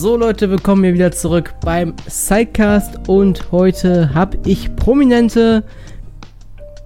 [0.00, 5.64] So Leute, willkommen hier wieder zurück beim Sidecast und heute habe ich prominente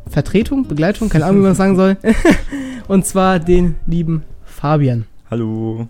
[0.08, 1.98] Vertretung, Begleitung, keine Ahnung, wie man sagen soll.
[2.88, 5.04] und zwar den lieben Fabian.
[5.30, 5.88] Hallo.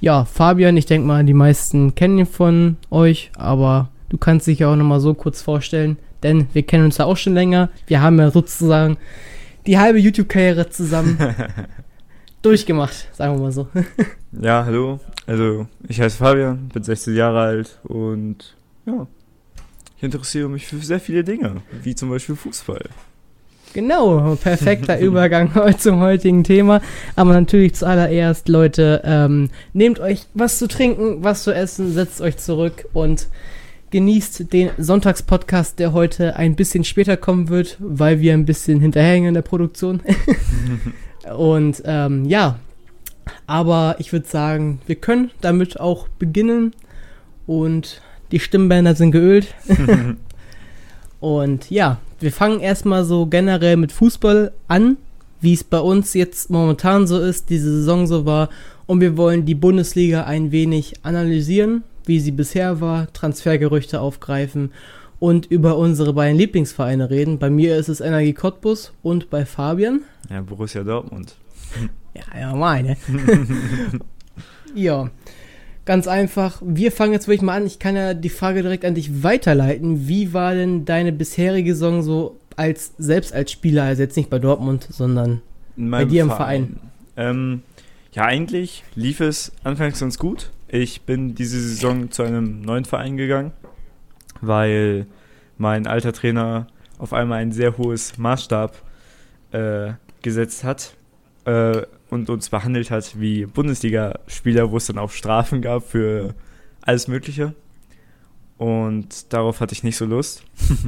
[0.00, 4.58] Ja, Fabian, ich denke mal, die meisten kennen ihn von euch, aber du kannst dich
[4.58, 7.70] ja auch nochmal so kurz vorstellen, denn wir kennen uns ja auch schon länger.
[7.86, 8.98] Wir haben ja sozusagen
[9.66, 11.16] die halbe YouTube-Karriere zusammen
[12.42, 13.68] durchgemacht, sagen wir mal so.
[14.32, 15.00] ja, hallo.
[15.30, 19.06] Also, ich heiße Fabian, bin 16 Jahre alt und ja,
[19.96, 22.82] ich interessiere mich für sehr viele Dinge, wie zum Beispiel Fußball.
[23.72, 26.80] Genau, perfekter Übergang zum heutigen Thema.
[27.14, 32.36] Aber natürlich zuallererst, Leute, ähm, nehmt euch was zu trinken, was zu essen, setzt euch
[32.38, 33.28] zurück und
[33.92, 39.28] genießt den Sonntagspodcast, der heute ein bisschen später kommen wird, weil wir ein bisschen hinterherhängen
[39.28, 40.00] in der Produktion.
[41.36, 42.58] und ähm, ja,
[43.46, 46.72] aber ich würde sagen, wir können damit auch beginnen
[47.46, 48.00] und
[48.32, 49.54] die Stimmbänder sind geölt.
[51.20, 54.96] und ja, wir fangen erstmal so generell mit Fußball an,
[55.40, 58.50] wie es bei uns jetzt momentan so ist, diese Saison so war.
[58.86, 64.72] Und wir wollen die Bundesliga ein wenig analysieren, wie sie bisher war, Transfergerüchte aufgreifen
[65.18, 67.38] und über unsere beiden Lieblingsvereine reden.
[67.38, 70.00] Bei mir ist es Energie Cottbus und bei Fabian.
[70.28, 71.36] Ja, Borussia Dortmund.
[72.14, 72.96] Ja, ja, meine.
[74.74, 75.10] ja.
[75.86, 77.66] Ganz einfach, wir fangen jetzt wirklich mal an.
[77.66, 80.06] Ich kann ja die Frage direkt an dich weiterleiten.
[80.06, 84.38] Wie war denn deine bisherige Saison so als selbst als Spieler, also jetzt nicht bei
[84.38, 85.40] Dortmund, sondern
[85.76, 86.78] bei dir im Verein?
[87.16, 87.30] Verein?
[87.36, 87.62] Ähm,
[88.12, 90.50] ja, eigentlich lief es anfangs ganz gut.
[90.68, 93.52] Ich bin diese Saison zu einem neuen Verein gegangen,
[94.40, 95.06] weil
[95.58, 96.66] mein alter Trainer
[96.98, 98.76] auf einmal ein sehr hohes Maßstab
[99.52, 100.94] äh, gesetzt hat
[101.44, 106.34] äh, und uns behandelt hat wie Bundesligaspieler, wo es dann auch Strafen gab für
[106.82, 107.54] alles Mögliche.
[108.58, 110.44] Und darauf hatte ich nicht so Lust.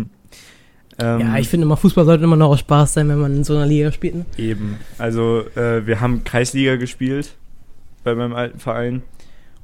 [0.98, 3.44] ähm, ja, ich finde immer, Fußball sollte immer noch auch Spaß sein, wenn man in
[3.44, 4.14] so einer Liga spielt.
[4.14, 4.26] Ne?
[4.36, 4.78] Eben.
[4.98, 7.34] Also, äh, wir haben Kreisliga gespielt
[8.04, 9.02] bei meinem alten Verein.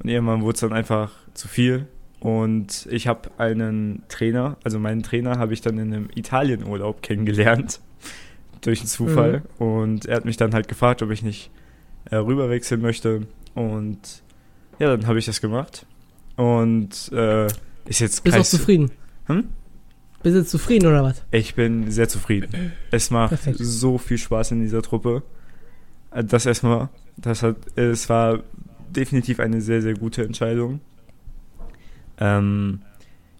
[0.01, 1.87] Und irgendwann wurde es dann einfach zu viel.
[2.19, 7.79] Und ich habe einen Trainer, also meinen Trainer habe ich dann in einem Italienurlaub kennengelernt
[8.61, 9.43] durch einen Zufall.
[9.57, 9.65] Mhm.
[9.65, 11.51] Und er hat mich dann halt gefragt, ob ich nicht
[12.05, 13.27] äh, rüberwechseln möchte.
[13.55, 14.23] Und
[14.79, 15.85] ja, dann habe ich das gemacht.
[16.35, 17.47] Und äh,
[17.85, 18.91] ist jetzt Bist du auch zufrieden?
[19.25, 19.49] Hm?
[20.23, 21.23] Bist du zufrieden oder was?
[21.31, 22.73] Ich bin sehr zufrieden.
[22.91, 23.59] Es macht Perfekt.
[23.59, 25.23] so viel Spaß in dieser Truppe.
[26.11, 28.39] Äh, das erstmal, das hat, es war
[28.89, 30.81] definitiv eine sehr, sehr gute Entscheidung.
[32.19, 32.81] Ähm,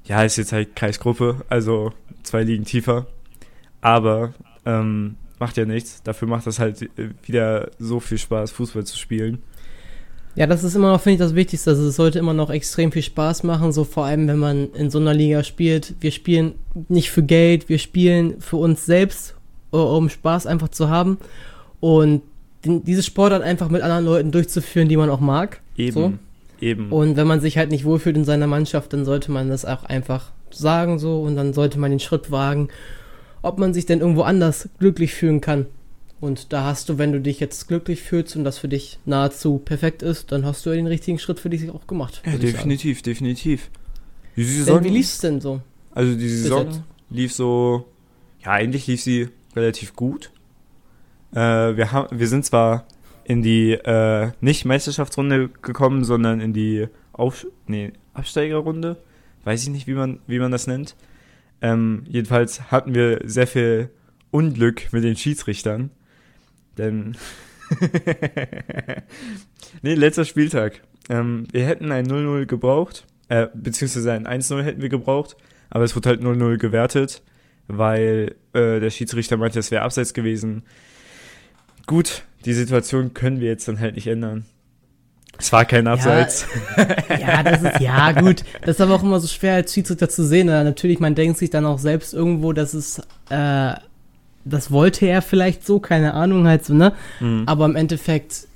[0.05, 1.91] ja, ist jetzt halt Kreisgruppe, also
[2.23, 3.07] zwei Ligen tiefer.
[3.81, 4.33] Aber
[4.65, 6.03] ähm, macht ja nichts.
[6.03, 9.39] Dafür macht das halt äh, wieder so viel Spaß, Fußball zu spielen.
[10.35, 11.71] Ja, das ist immer noch, finde ich, das Wichtigste.
[11.71, 14.89] Also es sollte immer noch extrem viel Spaß machen, so vor allem, wenn man in
[14.89, 15.95] so einer Liga spielt.
[15.99, 16.55] Wir spielen
[16.87, 19.35] nicht für Geld, wir spielen für uns selbst,
[19.71, 21.17] um Spaß einfach zu haben.
[21.79, 22.21] Und
[22.63, 25.61] den, dieses Sport dann einfach mit anderen Leuten durchzuführen, die man auch mag.
[25.77, 25.93] Eben.
[25.93, 26.13] So.
[26.61, 26.91] Eben.
[26.91, 29.83] Und wenn man sich halt nicht wohlfühlt in seiner Mannschaft, dann sollte man das auch
[29.85, 32.69] einfach sagen so und dann sollte man den Schritt wagen
[33.41, 35.65] ob man sich denn irgendwo anders glücklich fühlen kann.
[36.19, 39.57] Und da hast du, wenn du dich jetzt glücklich fühlst und das für dich nahezu
[39.57, 42.21] perfekt ist, dann hast du den richtigen Schritt für dich auch gemacht.
[42.25, 43.69] Ja, definitiv, definitiv.
[44.35, 45.61] Die Saison, wie lief es denn so?
[45.91, 47.85] Also die Saison lief so,
[48.43, 50.31] ja, eigentlich lief sie relativ gut.
[51.31, 52.85] Äh, wir, haben, wir sind zwar
[53.23, 58.97] in die äh, nicht Meisterschaftsrunde gekommen, sondern in die Auf nee, Absteigerrunde.
[59.45, 60.95] Weiß ich nicht, wie man, wie man das nennt.
[61.61, 63.89] Ähm, jedenfalls hatten wir sehr viel
[64.31, 65.91] Unglück mit den Schiedsrichtern.
[66.77, 67.17] Denn.
[69.81, 70.81] nee, letzter Spieltag.
[71.09, 75.35] Ähm, wir hätten ein 0-0 gebraucht, äh, beziehungsweise ein 1-0 hätten wir gebraucht,
[75.69, 77.21] aber es wurde halt 0-0 gewertet,
[77.67, 80.63] weil äh, der Schiedsrichter meinte, es wäre abseits gewesen.
[81.85, 84.45] Gut, die Situation können wir jetzt dann halt nicht ändern.
[85.39, 86.45] Es war kein Abseits.
[87.09, 88.43] Ja, ja, das ist, ja, gut.
[88.61, 90.47] Das ist aber auch immer so schwer als Schiedsrichter zu sehen.
[90.47, 92.99] Natürlich, man denkt sich dann auch selbst irgendwo, dass es,
[93.29, 93.73] äh,
[94.45, 96.93] das wollte er vielleicht so, keine Ahnung halt so, ne?
[97.19, 97.43] Mhm.
[97.45, 98.47] Aber im Endeffekt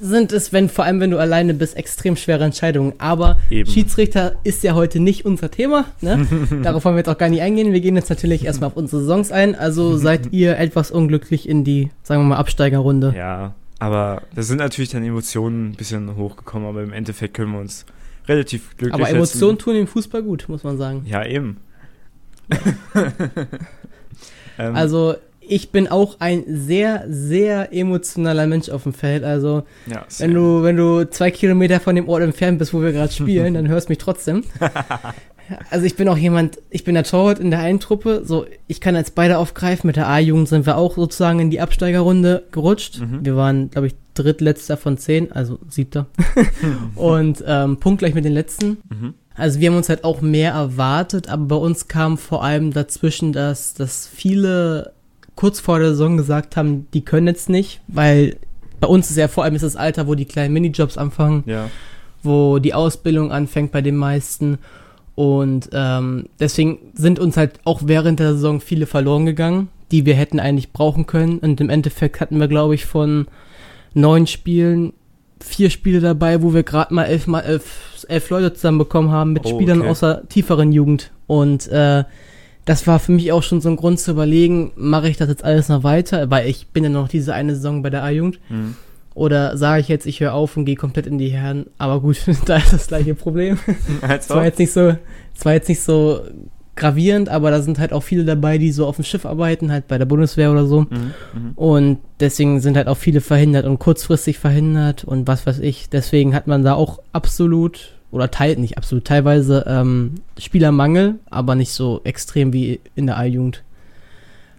[0.00, 2.94] sind es, wenn, vor allem wenn du alleine bist, extrem schwere Entscheidungen.
[2.98, 3.70] Aber Eben.
[3.70, 6.26] Schiedsrichter ist ja heute nicht unser Thema, ne?
[6.62, 7.72] Darauf wollen wir jetzt auch gar nicht eingehen.
[7.72, 9.54] Wir gehen jetzt natürlich erstmal auf unsere Saisons ein.
[9.54, 13.14] Also seid ihr etwas unglücklich in die, sagen wir mal, Absteigerrunde.
[13.16, 17.60] Ja, aber da sind natürlich dann Emotionen ein bisschen hochgekommen, aber im Endeffekt können wir
[17.60, 17.86] uns
[18.26, 19.64] relativ glücklich Aber Emotionen setzen.
[19.64, 21.02] tun im Fußball gut, muss man sagen.
[21.06, 21.58] Ja, eben.
[24.58, 24.74] ähm.
[24.74, 29.24] Also, ich bin auch ein sehr, sehr emotionaler Mensch auf dem Feld.
[29.24, 32.92] Also, Ja, wenn du, wenn du zwei Kilometer von dem Ort entfernt bist, wo wir
[32.92, 34.44] gerade spielen, dann hörst du mich trotzdem.
[35.70, 38.80] Also ich bin auch jemand, ich bin der Torwart in der einen Truppe, so ich
[38.80, 39.86] kann als beide aufgreifen.
[39.86, 43.00] Mit der A-Jugend sind wir auch sozusagen in die Absteigerrunde gerutscht.
[43.00, 43.24] Mhm.
[43.24, 46.06] Wir waren, glaube ich, drittletzter von zehn, also siebter.
[46.94, 48.78] Und ähm, punktgleich mit den letzten.
[48.90, 49.14] Mhm.
[49.34, 53.32] Also wir haben uns halt auch mehr erwartet, aber bei uns kam vor allem dazwischen,
[53.32, 54.92] dass, dass viele
[55.36, 58.36] kurz vor der Saison gesagt haben, die können jetzt nicht, weil
[58.80, 61.70] bei uns ist ja vor allem ist das Alter, wo die kleinen Minijobs anfangen, Ja.
[62.24, 64.58] wo die Ausbildung anfängt bei den meisten.
[65.18, 70.14] Und ähm, deswegen sind uns halt auch während der Saison viele verloren gegangen, die wir
[70.14, 71.40] hätten eigentlich brauchen können.
[71.40, 73.26] Und im Endeffekt hatten wir, glaube ich, von
[73.94, 74.92] neun Spielen
[75.40, 79.44] vier Spiele dabei, wo wir gerade mal elf, mal elf, elf Leute zusammenbekommen haben mit
[79.44, 79.90] Oh, Spielern okay.
[79.90, 81.10] aus der tieferen Jugend.
[81.26, 82.04] Und äh,
[82.64, 85.42] das war für mich auch schon so ein Grund zu überlegen, mache ich das jetzt
[85.42, 88.38] alles noch weiter, weil ich bin ja noch diese eine Saison bei der A-Jugend.
[88.50, 88.76] Mhm.
[89.18, 91.66] Oder sage ich jetzt, ich höre auf und gehe komplett in die Herren.
[91.76, 93.58] Aber gut, da ist das gleiche Problem.
[94.08, 94.94] Es war jetzt nicht so,
[95.34, 96.20] es war jetzt nicht so
[96.76, 99.88] gravierend, aber da sind halt auch viele dabei, die so auf dem Schiff arbeiten, halt
[99.88, 100.82] bei der Bundeswehr oder so.
[100.82, 100.88] Mhm.
[101.34, 101.52] Mhm.
[101.56, 105.88] Und deswegen sind halt auch viele verhindert und kurzfristig verhindert und was weiß ich.
[105.90, 111.72] Deswegen hat man da auch absolut, oder teilt nicht absolut, teilweise ähm, Spielermangel, aber nicht
[111.72, 113.64] so extrem wie in der A-Jugend.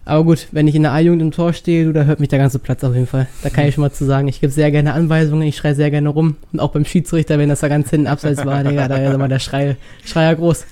[0.04, 2.38] Aber gut, wenn ich in der A-Jugend im Tor stehe, du, da hört mich der
[2.38, 3.28] ganze Platz auf jeden Fall.
[3.42, 4.26] Da kann ich schon mal zu sagen.
[4.28, 6.36] Ich gebe sehr gerne Anweisungen, ich schreie sehr gerne rum.
[6.52, 9.28] Und auch beim Schiedsrichter, wenn das da ganz hinten abseits war, Digga, da ist immer
[9.28, 10.64] der Schrei, Schreier groß.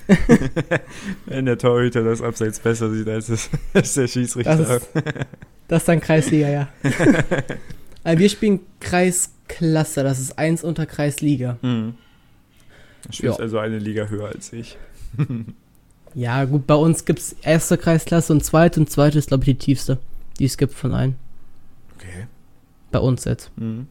[1.25, 4.57] Wenn der Torhüter das Abseits besser sieht als, es, als der Schiedsrichter.
[4.57, 4.89] Das ist,
[5.67, 6.67] das ist dann Kreisliga, ja.
[8.03, 11.57] Also wir spielen Kreisklasse, das ist eins unter Kreisliga.
[11.61, 11.93] mhm.
[13.05, 13.43] Du spielst Ja.
[13.43, 14.77] also eine Liga höher als ich.
[16.15, 19.55] Ja, gut, bei uns gibt's erste Kreisklasse und zweite und zweite ist, glaube ich, die
[19.55, 19.97] tiefste,
[20.39, 21.15] die es gibt von allen.
[21.97, 22.25] Okay.
[22.91, 23.51] Bei uns jetzt.
[23.57, 23.87] Mhm.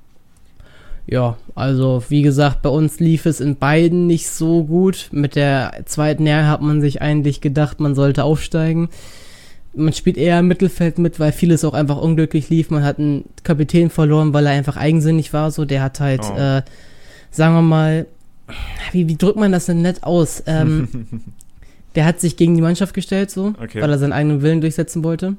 [1.06, 5.08] Ja, also wie gesagt, bei uns lief es in beiden nicht so gut.
[5.10, 8.90] Mit der zweiten Jahr hat man sich eigentlich gedacht, man sollte aufsteigen.
[9.74, 12.68] Man spielt eher im Mittelfeld mit, weil vieles auch einfach unglücklich lief.
[12.70, 15.50] Man hat einen Kapitän verloren, weil er einfach eigensinnig war.
[15.50, 16.36] So, der hat halt, Oh.
[16.36, 16.62] äh,
[17.30, 18.06] sagen wir mal,
[18.92, 20.42] wie, wie drückt man das denn nett aus?
[20.46, 20.88] Ähm,
[21.98, 23.82] der hat sich gegen die Mannschaft gestellt, so, Okay.
[23.82, 25.34] weil er seinen eigenen Willen durchsetzen wollte.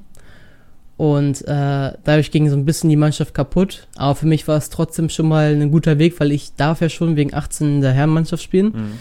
[0.98, 3.86] Und äh, dadurch ging so ein bisschen die Mannschaft kaputt.
[3.96, 6.90] Aber für mich war es trotzdem schon mal ein guter Weg, weil ich darf ja
[6.90, 8.66] schon wegen 18 in der Herrenmannschaft spielen.
[8.66, 8.92] Mhm.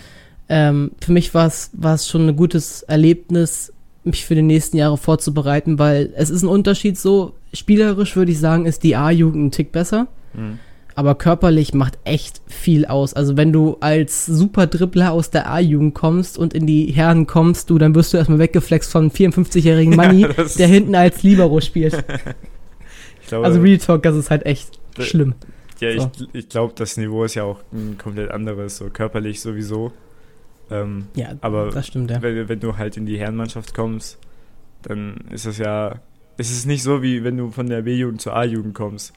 [0.48, 3.74] Ähm, für mich war es war es schon ein gutes Erlebnis,
[4.06, 8.40] mich für die nächsten Jahre vorzubereiten, weil es ist ein Unterschied so, spielerisch würde ich
[8.40, 10.60] sagen, ist die A-Jugend ein Tick besser, Mhm.
[11.00, 13.14] Aber körperlich macht echt viel aus.
[13.14, 17.70] Also wenn du als super Dribbler aus der A-Jugend kommst und in die Herren kommst,
[17.70, 21.24] du, dann wirst du erstmal weggeflext von einem 54-jährigen Manni, Ja, das der hinten als
[21.24, 21.94] Libero spielt.
[23.28, 25.36] Glaube, Also Real Talk, das ist halt echt Da- schlimm.
[25.80, 26.12] ja, so.
[26.20, 29.92] ich, ich glaube, das Niveau ist ja auch ein komplett anderes, so körperlich sowieso.
[30.72, 32.22] Ähm, Ja, aber das stimmt, ja.
[32.22, 34.20] wenn, wenn du halt in die Herrenmannschaft kommst,
[34.82, 35.96] dann ist es ja,
[36.38, 39.14] es ist nicht so, wie wenn du von der B-Jugend zur A-Jugend kommst.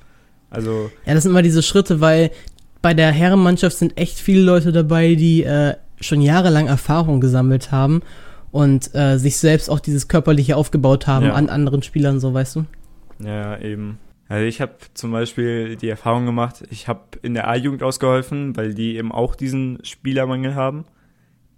[0.52, 2.30] Also, Ja, das sind immer diese Schritte, weil
[2.80, 8.02] bei der Herrenmannschaft sind echt viele Leute dabei, die äh, schon jahrelang Erfahrung gesammelt haben
[8.50, 11.34] und äh, sich selbst auch dieses körperliche aufgebaut haben Ja.
[11.34, 12.64] an anderen Spielern, so weißt du.
[13.20, 13.98] ja, eben.
[14.28, 18.72] Also ich habe zum Beispiel die Erfahrung gemacht, ich habe in der A-Jugend ausgeholfen, weil
[18.72, 20.86] die eben auch diesen Spielermangel haben.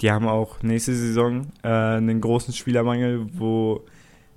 [0.00, 3.84] Die haben auch nächste Saison äh, einen großen Spielermangel, wo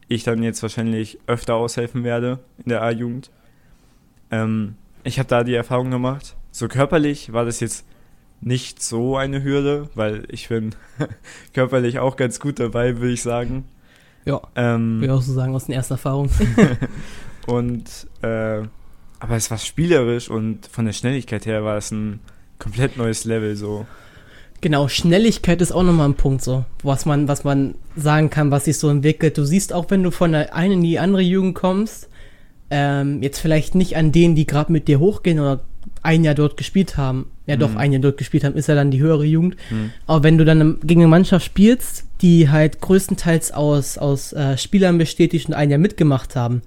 [0.08, 3.32] ich dann jetzt wahrscheinlich öfter aushelfen werde in der A-Jugend.
[4.32, 6.36] Ähm, ich habe da die Erfahrung gemacht.
[6.52, 7.86] So körperlich war das jetzt
[8.42, 10.76] nicht so eine Hürde, weil ich bin
[11.54, 13.66] körperlich auch ganz gut dabei, würde ich sagen.
[14.26, 16.30] Ja, Ähm, würde ich auch so sagen aus den ersten Erfahrungen.
[17.48, 18.64] und äh,
[19.20, 22.20] aber es war spielerisch und von der Schnelligkeit her war es ein
[22.60, 23.86] komplett neues Level so.
[24.62, 28.66] Genau, Schnelligkeit ist auch nochmal ein Punkt so, was man, was man sagen kann, was
[28.66, 29.38] sich so entwickelt.
[29.38, 32.10] Du siehst auch, wenn du von der einen in die andere Jugend kommst,
[32.70, 35.62] ähm, jetzt vielleicht nicht an denen, die gerade mit dir hochgehen oder
[36.04, 37.32] ein Jahr dort gespielt haben.
[37.46, 37.78] Ja, doch, Mhm.
[37.78, 39.56] ein Jahr dort gespielt haben, ist ja dann die höhere Jugend.
[39.70, 39.92] Hm.
[40.06, 44.98] Aber wenn du dann gegen eine Mannschaft spielst, die halt größtenteils aus, aus äh, Spielern
[44.98, 46.62] besteht, die schon ein Jahr mitgemacht haben,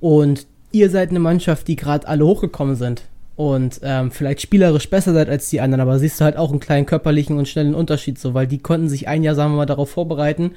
[0.00, 3.02] und ihr seid eine Mannschaft, die gerade alle hochgekommen sind
[3.36, 6.60] und ähm, vielleicht spielerisch besser seid als die anderen, aber siehst du halt auch einen
[6.60, 9.66] kleinen körperlichen und schnellen Unterschied so, weil die konnten sich ein Jahr, sagen wir mal,
[9.66, 10.52] darauf vorbereiten.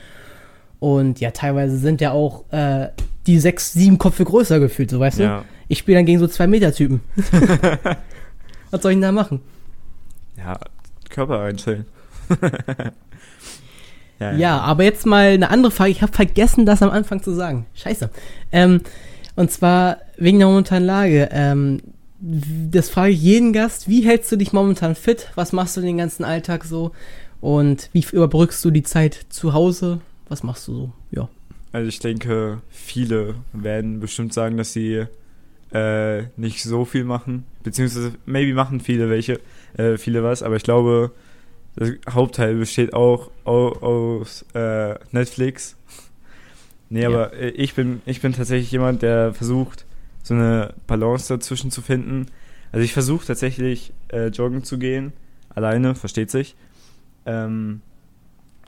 [0.79, 2.89] Und ja, teilweise sind ja auch äh,
[3.27, 5.24] die sechs, sieben Köpfe größer gefühlt, so weißt du?
[5.24, 7.01] Ja, Ich spiele dann gegen so zwei Meter Typen.
[8.72, 9.41] Was soll ich denn da machen?
[10.38, 10.60] ja,
[11.10, 11.86] Körper einstellen.
[14.20, 15.91] Ja, ja, aber jetzt mal eine andere Frage.
[15.91, 17.65] Ich habe vergessen, das am Anfang zu sagen.
[17.74, 18.10] Scheiße.
[18.51, 18.82] Ähm,
[19.36, 21.27] und zwar wegen der momentanen Lage.
[21.34, 21.82] Ähm,
[22.22, 23.89] das frage ich jeden Gast.
[23.89, 25.32] Wie hältst du dich momentan fit?
[25.36, 26.91] Was machst du den ganzen Alltag so?
[27.41, 30.00] Und wie überbrückst du die Zeit zu Hause?
[30.29, 30.91] Was machst du so?
[31.12, 31.29] Ja.
[31.72, 35.05] Also ich denke, viele werden bestimmt sagen, dass sie
[35.74, 37.46] äh, nicht so viel machen.
[37.63, 39.39] Beziehungsweise maybe machen viele welche,
[39.77, 41.12] äh, viele was, aber ich glaube,
[41.75, 45.75] der Hauptteil besteht auch aus äh, Netflix.
[46.88, 47.10] Nee, ja.
[47.10, 49.86] aber äh, ich bin, ich bin tatsächlich jemand, der versucht,
[50.22, 52.27] so eine Balance dazwischen zu finden.
[52.72, 55.12] Also ich versuche tatsächlich äh, joggen zu gehen,
[55.50, 56.55] alleine, versteht sich.
[57.25, 57.82] Ähm,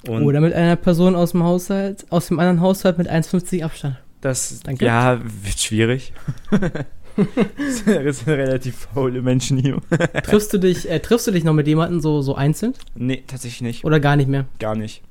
[0.07, 3.97] Oder mit einer Person aus dem Haushalt, aus dem anderen Haushalt mit 1,50 Abstand.
[4.21, 4.85] Das, Danke.
[4.85, 6.13] ja, wird schwierig.
[6.51, 9.77] das sind relativ faule Menschen hier.
[10.23, 12.73] triffst du dich, äh, triffst du dich noch mit jemandem so, so einzeln?
[12.95, 13.85] Nee, tatsächlich nicht.
[13.85, 14.45] Oder gar nicht mehr?
[14.59, 15.03] Gar nicht.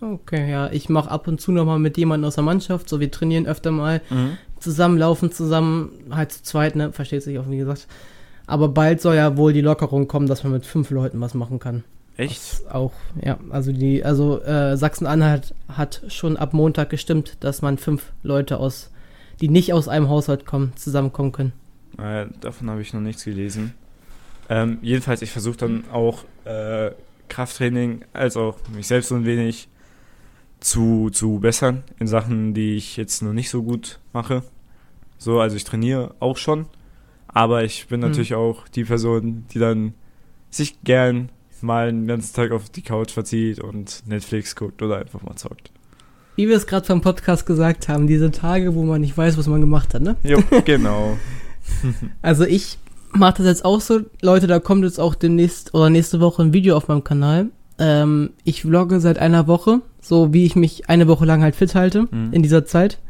[0.00, 3.00] Okay, ja, ich mache ab und zu noch mal mit jemandem aus der Mannschaft, so
[3.00, 4.38] wir trainieren öfter mal, mhm.
[4.58, 7.86] zusammen laufen zusammen, halt zu zweit, ne, versteht sich auch, wie gesagt.
[8.46, 11.58] Aber bald soll ja wohl die Lockerung kommen, dass man mit fünf Leuten was machen
[11.58, 11.84] kann.
[12.16, 12.68] Echt?
[12.70, 18.12] Auch, ja, also die, also äh, Sachsen-Anhalt hat schon ab Montag gestimmt, dass man fünf
[18.22, 18.90] Leute aus
[19.40, 21.52] die nicht aus einem Haushalt kommen, zusammenkommen können.
[21.98, 23.74] Äh, davon habe ich noch nichts gelesen.
[24.48, 26.90] Ähm, jedenfalls, ich versuche dann auch äh,
[27.28, 29.68] Krafttraining als auch mich selbst so ein wenig
[30.60, 34.42] zu, zu bessern in Sachen, die ich jetzt noch nicht so gut mache.
[35.18, 36.66] So, also ich trainiere auch schon,
[37.28, 38.08] aber ich bin hm.
[38.08, 38.36] natürlich mhm.
[38.36, 39.94] auch die Person, die dann
[40.50, 41.30] sich gern
[41.62, 45.70] mal den ganzen Tag auf die Couch verzieht und Netflix guckt oder einfach mal zockt
[46.40, 49.46] wie wir es gerade vom Podcast gesagt haben, diese Tage, wo man nicht weiß, was
[49.46, 50.16] man gemacht hat, ne?
[50.22, 51.18] Jo, genau.
[52.22, 52.78] also ich
[53.12, 54.00] mache das jetzt auch so.
[54.22, 57.48] Leute, da kommt jetzt auch demnächst oder nächste Woche ein Video auf meinem Kanal.
[57.78, 61.74] Ähm, ich vlogge seit einer Woche, so wie ich mich eine Woche lang halt fit
[61.74, 62.32] halte mhm.
[62.32, 63.00] in dieser Zeit.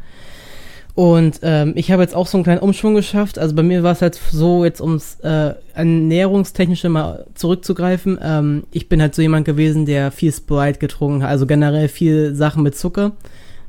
[0.94, 3.38] Und ähm, ich habe jetzt auch so einen kleinen Umschwung geschafft.
[3.38, 8.18] Also bei mir war es halt so, jetzt ums äh, ernährungstechnische mal zurückzugreifen.
[8.23, 12.35] Ähm, ich bin halt so jemand gewesen, der viel Sprite getrunken hat, also generell viel
[12.35, 13.12] Sachen mit Zucker.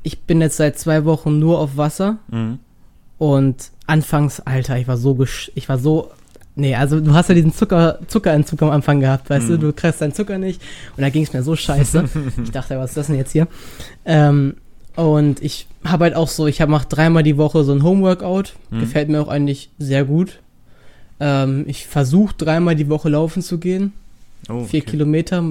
[0.04, 2.18] Ich bin jetzt seit zwei Wochen nur auf Wasser.
[2.30, 2.60] Mhm.
[3.18, 5.18] Und anfangs, Alter, ich war so,
[5.54, 6.10] ich war so
[6.56, 9.52] Nee, also du hast ja diesen Zucker, Zuckerentzug am Anfang gehabt, weißt mm.
[9.52, 10.62] du, du kriegst deinen Zucker nicht
[10.98, 12.04] und da ging es mir so scheiße.
[12.44, 13.48] ich dachte, was ist das denn jetzt hier?
[14.04, 14.56] Ähm,
[14.96, 18.54] und ich habe halt auch so, ich mache dreimal die Woche so ein Homeworkout.
[18.70, 18.80] Mhm.
[18.82, 20.40] Gefällt mir auch eigentlich sehr gut.
[21.20, 23.94] Ähm, ich versuche dreimal die Woche laufen zu gehen.
[24.50, 24.92] Oh, Vier okay.
[24.92, 25.42] Kilometer,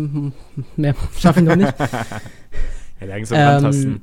[0.77, 1.73] mehr schaffe ich noch nicht.
[3.01, 4.01] ja, langsam ähm, antasten.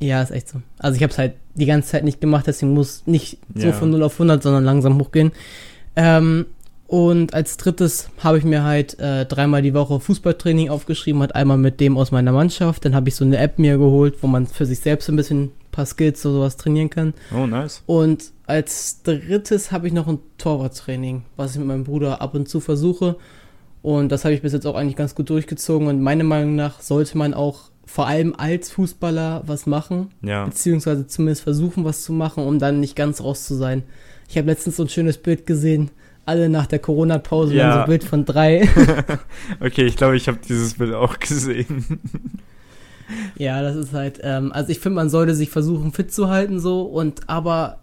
[0.00, 0.60] Ja, ist echt so.
[0.78, 3.90] Also ich habe es halt die ganze Zeit nicht gemacht, deswegen muss nicht so von
[3.90, 5.32] 0 auf 100, sondern langsam hochgehen.
[5.96, 6.46] Ähm,
[6.94, 11.58] und als drittes habe ich mir halt äh, dreimal die Woche Fußballtraining aufgeschrieben, hat einmal
[11.58, 12.84] mit dem aus meiner Mannschaft.
[12.84, 15.46] Dann habe ich so eine App mir geholt, wo man für sich selbst ein bisschen
[15.46, 17.12] ein paar Skills oder sowas trainieren kann.
[17.36, 17.82] Oh, nice.
[17.86, 22.48] Und als drittes habe ich noch ein Torwarttraining, was ich mit meinem Bruder ab und
[22.48, 23.16] zu versuche.
[23.82, 25.88] Und das habe ich bis jetzt auch eigentlich ganz gut durchgezogen.
[25.88, 30.10] Und meiner Meinung nach sollte man auch vor allem als Fußballer was machen.
[30.22, 30.44] Ja.
[30.44, 33.82] Beziehungsweise zumindest versuchen, was zu machen, um dann nicht ganz raus zu sein.
[34.28, 35.90] Ich habe letztens so ein schönes Bild gesehen
[36.26, 37.72] alle nach der Corona-Pause ja.
[37.72, 38.68] so ein Bild von drei.
[39.60, 42.00] okay, ich glaube, ich habe dieses Bild auch gesehen.
[43.36, 46.60] ja, das ist halt, ähm, also ich finde, man sollte sich versuchen, fit zu halten
[46.60, 47.78] so und aber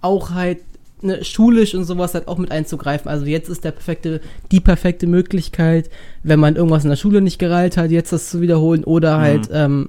[0.00, 0.58] auch halt
[1.02, 3.10] ne, schulisch und sowas halt auch mit einzugreifen.
[3.10, 5.90] Also jetzt ist der perfekte, die perfekte Möglichkeit,
[6.22, 9.20] wenn man irgendwas in der Schule nicht gereilt hat, jetzt das zu wiederholen oder mhm.
[9.20, 9.88] halt ähm,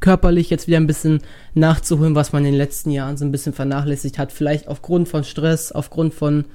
[0.00, 1.20] körperlich jetzt wieder ein bisschen
[1.54, 4.32] nachzuholen, was man in den letzten Jahren so ein bisschen vernachlässigt hat.
[4.32, 6.46] Vielleicht aufgrund von Stress, aufgrund von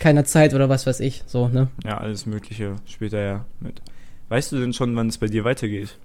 [0.00, 1.68] keiner Zeit oder was weiß ich, so, ne?
[1.84, 3.80] Ja, alles Mögliche später ja mit.
[4.28, 5.96] Weißt du denn schon, wann es bei dir weitergeht?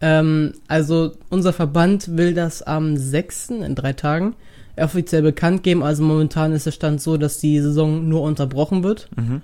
[0.00, 3.50] Ähm, also, unser Verband will das am 6.
[3.50, 4.34] in drei Tagen
[4.76, 5.82] offiziell bekannt geben.
[5.82, 9.08] Also, momentan ist der Stand so, dass die Saison nur unterbrochen wird.
[9.16, 9.42] Mhm.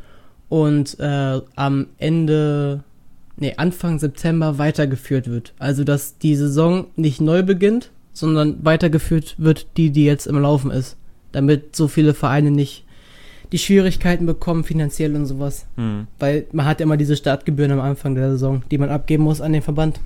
[0.48, 2.84] Und äh, am Ende,
[3.36, 5.52] nee, Anfang September weitergeführt wird.
[5.58, 10.70] Also, dass die Saison nicht neu beginnt, sondern weitergeführt wird, die, die jetzt im Laufen
[10.70, 10.96] ist.
[11.32, 12.85] Damit so viele Vereine nicht
[13.52, 15.66] die Schwierigkeiten bekommen, finanziell und sowas.
[15.76, 16.06] Mhm.
[16.18, 19.52] Weil man hat immer diese Startgebühren am Anfang der Saison, die man abgeben muss an
[19.52, 20.00] den Verband.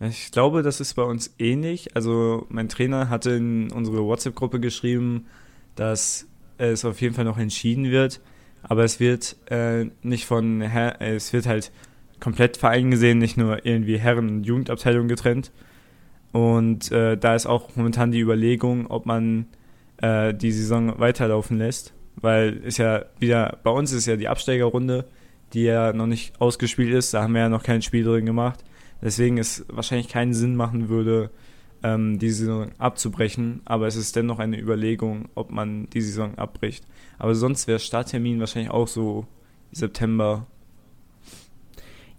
[0.00, 1.96] Ich glaube, das ist bei uns ähnlich.
[1.96, 5.26] Also mein Trainer hatte in unsere WhatsApp-Gruppe geschrieben,
[5.74, 6.26] dass
[6.58, 8.20] es auf jeden Fall noch entschieden wird,
[8.62, 11.70] aber es wird äh, nicht von Her es wird halt
[12.18, 15.52] komplett Verein gesehen, nicht nur irgendwie Herren- und Jugendabteilung getrennt.
[16.32, 19.46] Und äh, da ist auch momentan die Überlegung, ob man
[19.98, 25.06] äh, die Saison weiterlaufen lässt weil ist ja wieder, bei uns ist ja die Absteigerrunde
[25.52, 27.14] die ja noch nicht ausgespielt ist.
[27.14, 28.64] Da haben wir ja noch kein Spiel drin gemacht.
[29.02, 31.30] Deswegen es wahrscheinlich keinen Sinn machen würde,
[31.82, 33.60] ähm, die Saison abzubrechen.
[33.64, 36.84] Aber es ist dennoch eine Überlegung, ob man die Saison abbricht.
[37.18, 39.26] Aber sonst wäre Starttermin wahrscheinlich auch so
[39.72, 40.46] September.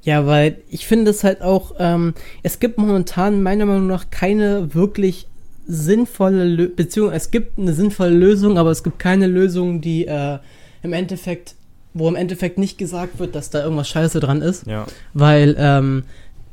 [0.01, 2.13] Ja, weil ich finde es halt auch, ähm,
[2.43, 5.27] es gibt momentan meiner Meinung nach keine wirklich
[5.67, 10.39] sinnvolle, Beziehung, es gibt eine sinnvolle Lösung, aber es gibt keine Lösung, die äh,
[10.83, 11.55] im Endeffekt,
[11.93, 14.65] wo im Endeffekt nicht gesagt wird, dass da irgendwas scheiße dran ist.
[14.65, 14.85] Ja.
[15.13, 16.03] Weil, ähm,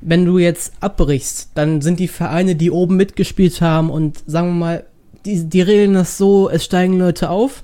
[0.01, 4.55] wenn du jetzt abbrichst, dann sind die Vereine, die oben mitgespielt haben und sagen wir
[4.55, 4.85] mal,
[5.25, 7.63] die, die regeln das so, es steigen Leute auf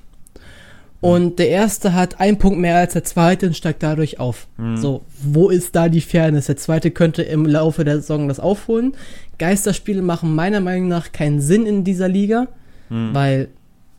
[1.01, 4.47] und der erste hat einen Punkt mehr als der zweite und steigt dadurch auf.
[4.57, 4.77] Mhm.
[4.77, 6.45] So, wo ist da die Fairness?
[6.45, 8.93] Der zweite könnte im Laufe der Saison das aufholen.
[9.39, 12.47] Geisterspiele machen meiner Meinung nach keinen Sinn in dieser Liga,
[12.89, 13.13] Hm.
[13.13, 13.47] weil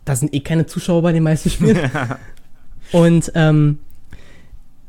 [0.05, 1.79] da sind eh keine Zuschauer bei den meisten Spielen.
[2.93, 3.79] Und, ähm,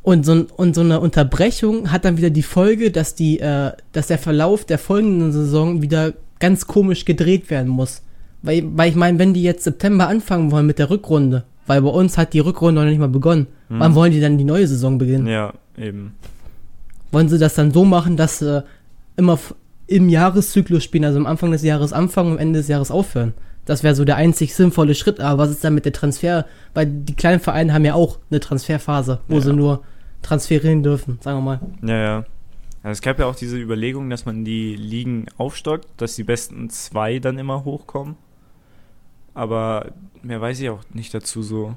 [0.01, 4.07] und, so, und so eine Unterbrechung hat dann wieder die Folge, dass, die, äh, dass
[4.07, 8.01] der Verlauf der folgenden Saison wieder ganz komisch gedreht werden muss.
[8.41, 11.89] Weil, weil ich meine, wenn die jetzt September anfangen wollen mit der Rückrunde, weil bei
[11.89, 13.79] uns hat die Rückrunde noch nicht mal begonnen, Hm.
[13.79, 15.27] wann wollen die dann die neue Saison beginnen?
[15.27, 16.13] Ja, eben.
[17.11, 18.63] Wollen sie das dann so machen, dass sie
[19.15, 19.55] immer f-
[19.87, 23.33] im Jahreszyklus spielen, also am Anfang des Jahres anfangen und am Ende des Jahres aufhören?
[23.65, 26.45] Das wäre so der einzig sinnvolle Schritt, aber was ist dann mit der Transfer?
[26.73, 29.41] Weil die kleinen Vereine haben ja auch eine Transferphase, wo Ja.
[29.41, 29.83] sie nur
[30.21, 31.59] transferieren dürfen, sagen wir mal.
[31.81, 32.17] Ja, ja.
[32.81, 36.69] Also es gab ja auch diese Überlegung, dass man die Ligen aufstockt, dass die besten
[36.69, 38.15] zwei dann immer hochkommen.
[39.33, 41.75] Aber mehr weiß ich auch nicht dazu so.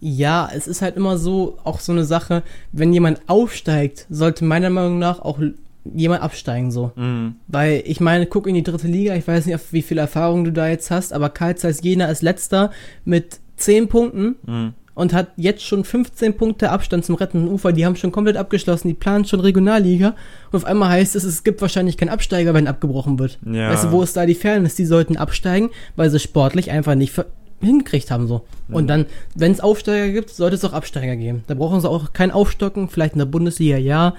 [0.00, 4.70] Ja, es ist halt immer so, auch so eine Sache, wenn jemand aufsteigt, sollte meiner
[4.70, 5.40] Meinung nach auch
[5.84, 6.92] jemand absteigen so.
[6.96, 7.36] Mhm.
[7.48, 10.44] Weil ich meine, guck in die dritte Liga, ich weiß nicht, auf wie viel Erfahrung
[10.44, 12.70] du da jetzt hast, aber Karl Zeiss Jena ist letzter
[13.04, 14.74] mit 10 Punkten Mhm.
[14.96, 17.72] Und hat jetzt schon 15 Punkte Abstand zum rettenden Ufer.
[17.72, 20.16] Die haben schon komplett abgeschlossen, die planen schon Regionalliga.
[20.50, 23.38] Und auf einmal heißt es, es gibt wahrscheinlich keinen Absteiger, wenn abgebrochen wird.
[23.44, 23.70] Ja.
[23.70, 24.74] Weißt du, wo ist da die Fairness?
[24.74, 27.12] Die sollten absteigen, weil sie sportlich einfach nicht
[27.60, 28.46] hingekriegt haben so.
[28.70, 28.88] Und Mhm.
[28.88, 31.44] dann, wenn es Aufsteiger gibt, sollte es auch Absteiger geben.
[31.46, 34.14] Da brauchen sie auch kein Aufstocken, vielleicht in der Bundesliga ja.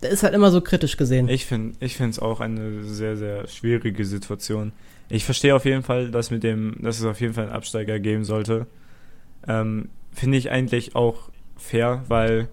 [0.00, 1.28] Das ist halt immer so kritisch gesehen.
[1.28, 4.72] Ich finde ich es auch eine sehr, sehr schwierige Situation.
[5.08, 8.00] Ich verstehe auf jeden Fall, dass mit dem, dass es auf jeden Fall einen Absteiger
[8.00, 8.66] geben sollte.
[9.48, 12.48] Ähm, finde ich eigentlich auch fair, weil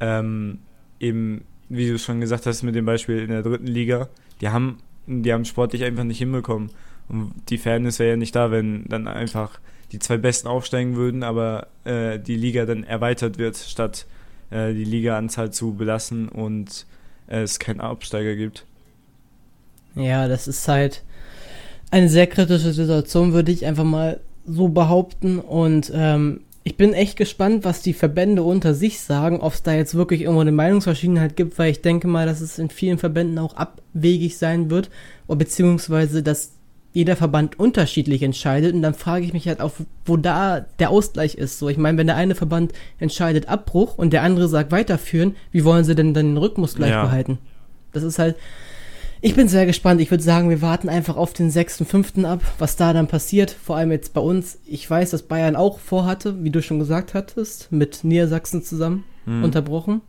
[0.00, 0.60] ähm,
[1.00, 4.08] eben, wie du schon gesagt hast, mit dem Beispiel in der dritten Liga,
[4.40, 6.70] die haben, die haben sportlich einfach nicht hinbekommen.
[7.08, 9.60] Und die Fairness wäre ja nicht da, wenn dann einfach
[9.92, 14.06] die zwei Besten aufsteigen würden, aber äh, die Liga dann erweitert wird, statt
[14.50, 16.86] äh, die Ligaanzahl zu belassen und
[17.28, 18.66] äh, es keinen Absteiger gibt.
[19.94, 21.02] Ja, das ist halt
[21.90, 25.38] eine sehr kritische Situation, würde ich einfach mal so behaupten.
[25.38, 29.74] Und ähm, ich bin echt gespannt, was die Verbände unter sich sagen, ob es da
[29.74, 33.38] jetzt wirklich irgendwo eine Meinungsverschiedenheit gibt, weil ich denke mal, dass es in vielen Verbänden
[33.38, 34.90] auch abwegig sein wird,
[35.26, 36.52] oder beziehungsweise dass
[36.94, 38.74] jeder Verband unterschiedlich entscheidet.
[38.74, 39.72] Und dann frage ich mich halt auch,
[40.04, 41.58] wo da der Ausgleich ist.
[41.58, 45.64] So, ich meine, wenn der eine Verband entscheidet Abbruch und der andere sagt weiterführen, wie
[45.64, 47.02] wollen sie denn dann den Rhythmus gleich Ja.
[47.02, 47.38] behalten?
[47.92, 48.36] Das ist halt.
[49.20, 50.00] Ich bin sehr gespannt.
[50.00, 52.24] Ich würde sagen, wir warten einfach auf den 6.5.
[52.24, 53.50] ab, was da dann passiert.
[53.50, 54.58] Vor allem jetzt bei uns.
[54.64, 59.42] Ich weiß, dass Bayern auch vorhatte, wie du schon gesagt hattest, mit Niedersachsen zusammen Hm.
[59.44, 60.00] unterbrochen.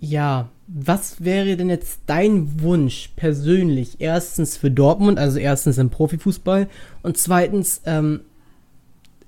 [0.00, 3.96] Ja, was wäre denn jetzt dein Wunsch persönlich?
[4.00, 6.68] Erstens für Dortmund, also erstens im Profifußball
[7.02, 8.20] und zweitens ähm,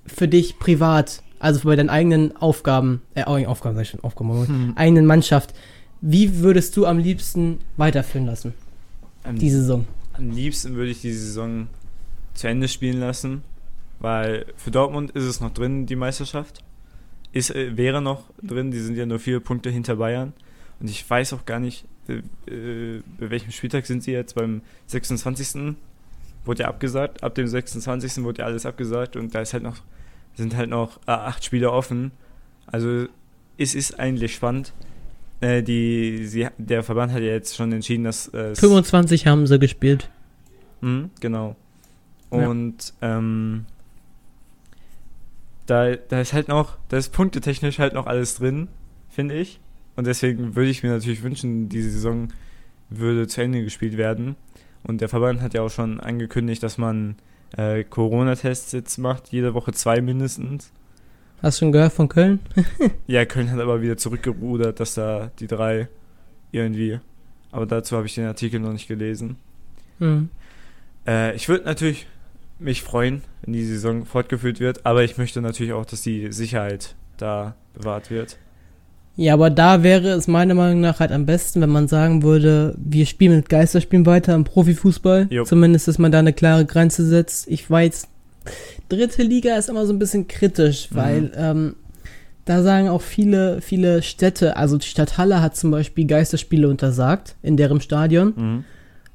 [0.06, 4.72] für dich privat, also bei deinen eigenen Aufgaben, äh, Aufgaben, sag ich schon, Aufgaben, Hm.
[4.76, 5.54] eigenen Mannschaft.
[6.02, 8.54] Wie würdest du am liebsten weiterführen lassen,
[9.24, 9.86] Am, die Saison?
[10.12, 11.68] am liebsten würde ich die Saison
[12.34, 13.42] zu Ende spielen lassen,
[13.98, 16.62] weil für Dortmund ist es noch drin, die Meisterschaft.
[17.32, 20.32] Ist, äh, wäre noch drin, die sind ja nur vier Punkte hinter Bayern.
[20.80, 24.34] Und ich weiß auch gar nicht, äh, bei welchem Spieltag sind sie jetzt?
[24.34, 25.76] Beim 26.
[26.44, 27.22] Wurde ja abgesagt.
[27.22, 28.24] Ab dem 26.
[28.24, 29.76] wurde ja alles abgesagt und da ist halt noch,
[30.34, 32.12] sind halt noch äh, acht Spiele offen.
[32.66, 33.06] Also
[33.58, 34.72] es ist eigentlich spannend.
[35.40, 39.46] Äh, die, sie, der Verband hat ja jetzt schon entschieden, dass äh, es 25 haben
[39.46, 40.10] sie gespielt.
[40.80, 41.56] Mhm, genau.
[42.32, 42.48] Ja.
[42.48, 43.66] Und ähm,
[45.66, 48.68] da, da ist halt noch, da ist punktetechnisch halt noch alles drin,
[49.08, 49.60] finde ich.
[49.96, 52.28] Und deswegen würde ich mir natürlich wünschen, diese Saison
[52.88, 54.36] würde zu Ende gespielt werden.
[54.82, 57.16] Und der Verband hat ja auch schon angekündigt, dass man
[57.56, 60.72] äh, Corona-Tests jetzt macht, jede Woche zwei mindestens.
[61.42, 62.40] Hast du schon gehört von Köln?
[63.06, 65.88] Ja, Köln hat aber wieder zurückgerudert, dass da die drei
[66.52, 67.00] irgendwie.
[67.50, 69.36] Aber dazu habe ich den Artikel noch nicht gelesen.
[69.98, 70.28] Hm.
[71.06, 72.06] Äh, ich würde natürlich
[72.58, 76.94] mich freuen, wenn die Saison fortgeführt wird, aber ich möchte natürlich auch, dass die Sicherheit
[77.16, 78.36] da bewahrt wird.
[79.16, 82.74] Ja, aber da wäre es meiner Meinung nach halt am besten, wenn man sagen würde,
[82.78, 85.26] wir spielen mit Geisterspielen weiter im Profifußball.
[85.30, 85.44] Jo.
[85.44, 87.48] Zumindest, dass man da eine klare Grenze setzt.
[87.48, 88.08] Ich weiß,
[88.88, 90.96] dritte Liga ist immer so ein bisschen kritisch, Mhm.
[90.96, 91.76] weil ähm,
[92.44, 97.36] da sagen auch viele, viele Städte, also die Stadt Halle hat zum Beispiel Geisterspiele untersagt
[97.42, 98.64] in deren Stadion, Mhm.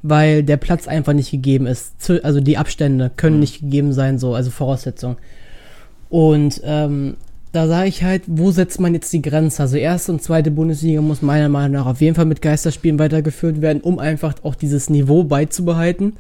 [0.03, 1.93] weil der Platz einfach nicht gegeben ist.
[2.23, 3.39] Also die Abstände können Mhm.
[3.41, 5.17] nicht gegeben sein, so, also Voraussetzung.
[6.09, 7.15] Und ähm,
[7.51, 9.63] da sage ich halt, wo setzt man jetzt die Grenze?
[9.63, 13.61] Also erste und zweite Bundesliga muss meiner Meinung nach auf jeden Fall mit Geisterspielen weitergeführt
[13.61, 16.13] werden, um einfach auch dieses Niveau beizubehalten.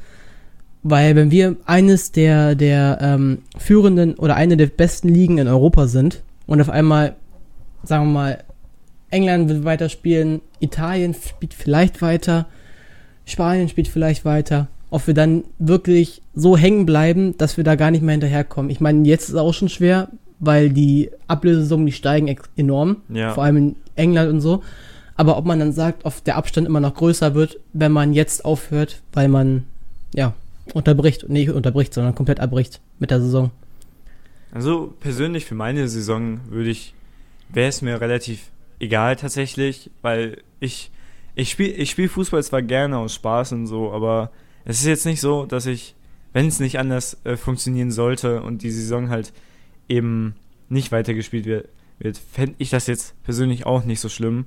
[0.87, 5.87] Weil wenn wir eines der, der ähm, führenden oder eine der besten Ligen in Europa
[5.87, 7.15] sind und auf einmal,
[7.83, 8.43] sagen wir mal,
[9.09, 12.45] England wird weiterspielen, Italien spielt vielleicht weiter,
[13.25, 17.89] Spanien spielt vielleicht weiter, ob wir dann wirklich so hängen bleiben, dass wir da gar
[17.89, 18.69] nicht mehr hinterherkommen.
[18.69, 23.33] Ich meine, jetzt ist es auch schon schwer, weil die Ablösesummen, die steigen enorm, Ja.
[23.33, 24.61] vor allem in England und so.
[25.15, 28.45] Aber ob man dann sagt, ob der Abstand immer noch größer wird, wenn man jetzt
[28.45, 29.63] aufhört, weil man,
[30.13, 30.33] ja,
[30.73, 33.51] unterbricht, nicht unterbricht, sondern komplett abbricht mit der Saison.
[34.51, 36.93] Also persönlich für meine Saison würde ich,
[37.49, 40.91] wäre es mir relativ egal tatsächlich, weil ich,
[41.35, 44.31] ich spiele ich spiel Fußball zwar gerne aus Spaß und so, aber
[44.63, 45.95] es ist jetzt nicht so, dass ich,
[46.33, 49.33] wenn es nicht anders äh, funktionieren sollte und die Saison halt
[49.87, 50.35] eben
[50.69, 54.45] nicht weitergespielt wird, wird fände ich das jetzt persönlich auch nicht so schlimm.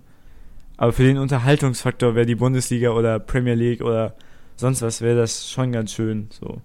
[0.76, 4.14] Aber für den Unterhaltungsfaktor wäre die Bundesliga oder Premier League oder
[4.58, 6.28] sonst was, wäre das schon ganz schön.
[6.30, 6.60] So.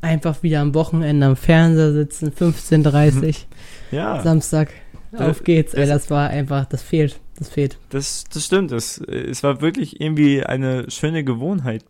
[0.00, 3.44] Einfach wieder am Wochenende am Fernseher sitzen, 15.30
[3.92, 4.20] Ja.
[4.22, 4.70] Samstag.
[5.16, 7.78] Auf geht's, ey, das- war einfach, das fehlt, das fehlt.
[7.90, 8.72] Das, das stimmt.
[8.72, 11.84] Es, es war wirklich irgendwie eine schöne Gewohnheit.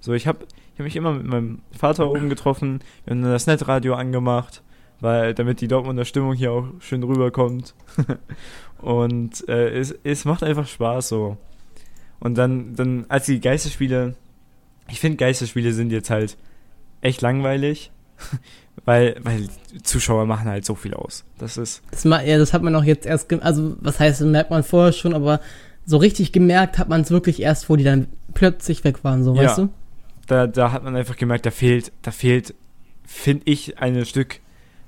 [0.00, 3.32] So, ich habe ich hab mich immer mit meinem Vater oben getroffen, wir haben dann
[3.32, 4.62] das Netradio angemacht,
[5.00, 7.74] weil damit die Dortmunder Stimmung hier auch schön rüberkommt.
[8.80, 11.36] Und äh, es, es macht einfach Spaß so.
[12.20, 14.14] Und dann, dann als die Geisterspiele,
[14.90, 16.36] ich finde Geisterspiele sind jetzt halt
[17.00, 17.90] echt langweilig,
[18.84, 19.48] weil, weil
[19.82, 21.24] Zuschauer machen halt so viel aus.
[21.38, 24.50] Das ist, Das, ja, das hat man auch jetzt erst, also was heißt, das merkt
[24.50, 25.40] man vorher schon, aber
[25.84, 29.34] so richtig gemerkt hat man es wirklich erst, wo die dann plötzlich weg waren, so,
[29.34, 29.42] Ja.
[29.44, 29.68] weißt du?
[30.26, 32.54] da, da hat man einfach gemerkt, da fehlt, da fehlt,
[33.06, 34.40] finde ich, eine Stück,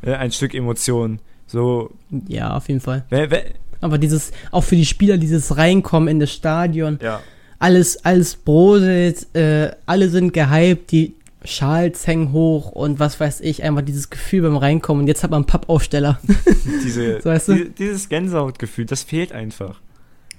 [0.02, 1.18] äh, ein Stück Emotion.
[1.46, 1.92] So,
[2.28, 3.04] Ja, auf jeden Fall.
[3.08, 3.44] wer, wer,
[3.80, 7.20] Aber dieses, auch für die Spieler, dieses Reinkommen in das Stadion, ja,
[7.60, 13.62] alles, alles brodelt, äh, alle sind gehypt, die Schals hängen hoch und was weiß ich,
[13.62, 15.02] einfach dieses Gefühl beim Reinkommen.
[15.02, 16.18] Und jetzt hat man einen Pappaufsteller.
[16.84, 17.54] diese, So, weißt du?
[17.54, 19.80] die, dieses Gänsehautgefühl, das fehlt einfach.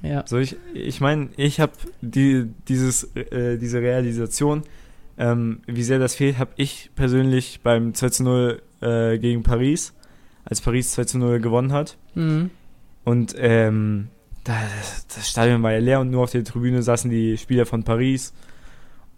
[0.04, 0.24] ja.
[0.28, 4.64] So, ich, ich meine, ich habe die, dieses, äh, diese Realisation,
[5.18, 9.94] ähm, wie sehr das fehlt, habe ich persönlich beim 2 zu 0 äh, gegen Paris,
[10.46, 11.98] als Paris 2 zu 0 gewonnen hat.
[12.16, 12.50] Mhm.
[13.04, 14.10] Und ähm,
[14.44, 14.60] da,
[15.16, 18.34] das Stadion war ja leer und nur auf der Tribüne saßen die Spieler von Paris.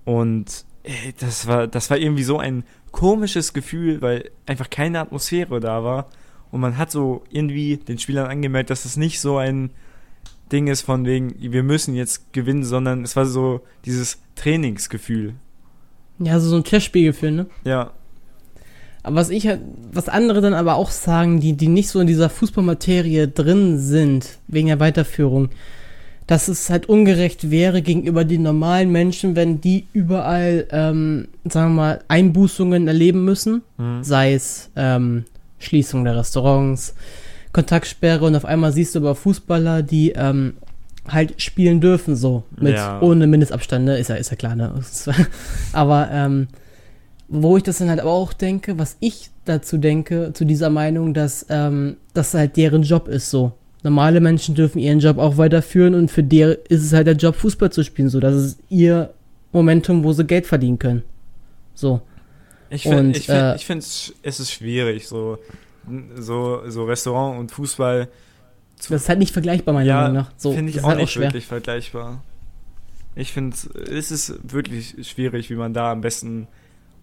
[0.06, 5.60] Und ey, das war, das war irgendwie so ein komisches Gefühl, weil einfach keine Atmosphäre
[5.60, 6.10] da war.
[6.52, 9.72] Und man hat so irgendwie den Spielern angemerkt, dass es nicht so ein
[10.52, 15.34] Ding ist von wegen, wir müssen jetzt gewinnen, sondern es war so dieses Trainingsgefühl.
[16.20, 17.48] Ja, so, so ein Testspielgefühl, ne?
[17.64, 17.92] Ja,
[19.04, 19.60] Aber was ich halt,
[19.92, 24.38] was andere dann aber auch sagen, die, die nicht so in dieser Fußballmaterie drin sind,
[24.48, 25.50] wegen der Weiterführung,
[26.26, 31.82] dass es halt ungerecht wäre gegenüber den normalen Menschen, wenn die überall, ähm, sagen wir
[31.82, 34.04] mal, Einbußungen erleben müssen, mhm.
[34.04, 35.26] sei es ähm,
[35.60, 36.96] Schließung der Restaurants,
[37.52, 40.54] Kontaktsperre und auf einmal siehst du aber Fußballer, die ähm,
[41.08, 43.02] halt spielen dürfen, so, mit Ja.
[43.02, 43.98] ohne Mindestabstand, ne?
[43.98, 44.74] Ist ja, ist ja klar, ne?
[45.74, 46.48] aber ähm,
[47.34, 51.14] wo ich das dann halt aber auch denke, was ich dazu denke, zu dieser Meinung,
[51.14, 53.54] dass ähm, das halt deren Job ist so.
[53.82, 57.36] Normale Menschen dürfen ihren Job auch weiterführen und für die ist es halt der Job,
[57.36, 58.08] Fußball zu spielen.
[58.08, 59.14] So, das ist ihr
[59.52, 61.04] Momentum, wo sie Geld verdienen können.
[61.74, 62.02] So.
[62.70, 65.38] Ich finde, ich find, äh, find, es ist schwierig, so,
[66.16, 68.08] so, so Restaurant und Fußball
[68.78, 70.32] Das ist halt nicht vergleichbar, meiner Ja, Meinung nach.
[70.38, 72.24] So, finde ich auch halt nicht wirklich vergleichbar.
[73.16, 73.56] Ich finde,
[73.92, 76.48] es ist wirklich schwierig, wie man da am besten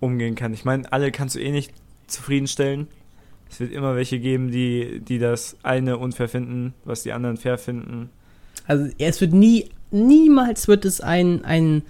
[0.00, 0.52] umgehen kann.
[0.52, 1.72] Ich meine, alle kannst du eh nicht
[2.06, 2.88] zufriedenstellen.
[3.50, 7.58] Es wird immer welche geben, die, die das eine unfair finden, was die anderen fair
[7.58, 8.10] finden.
[8.66, 11.82] Also es wird nie, niemals wird es ein, ein,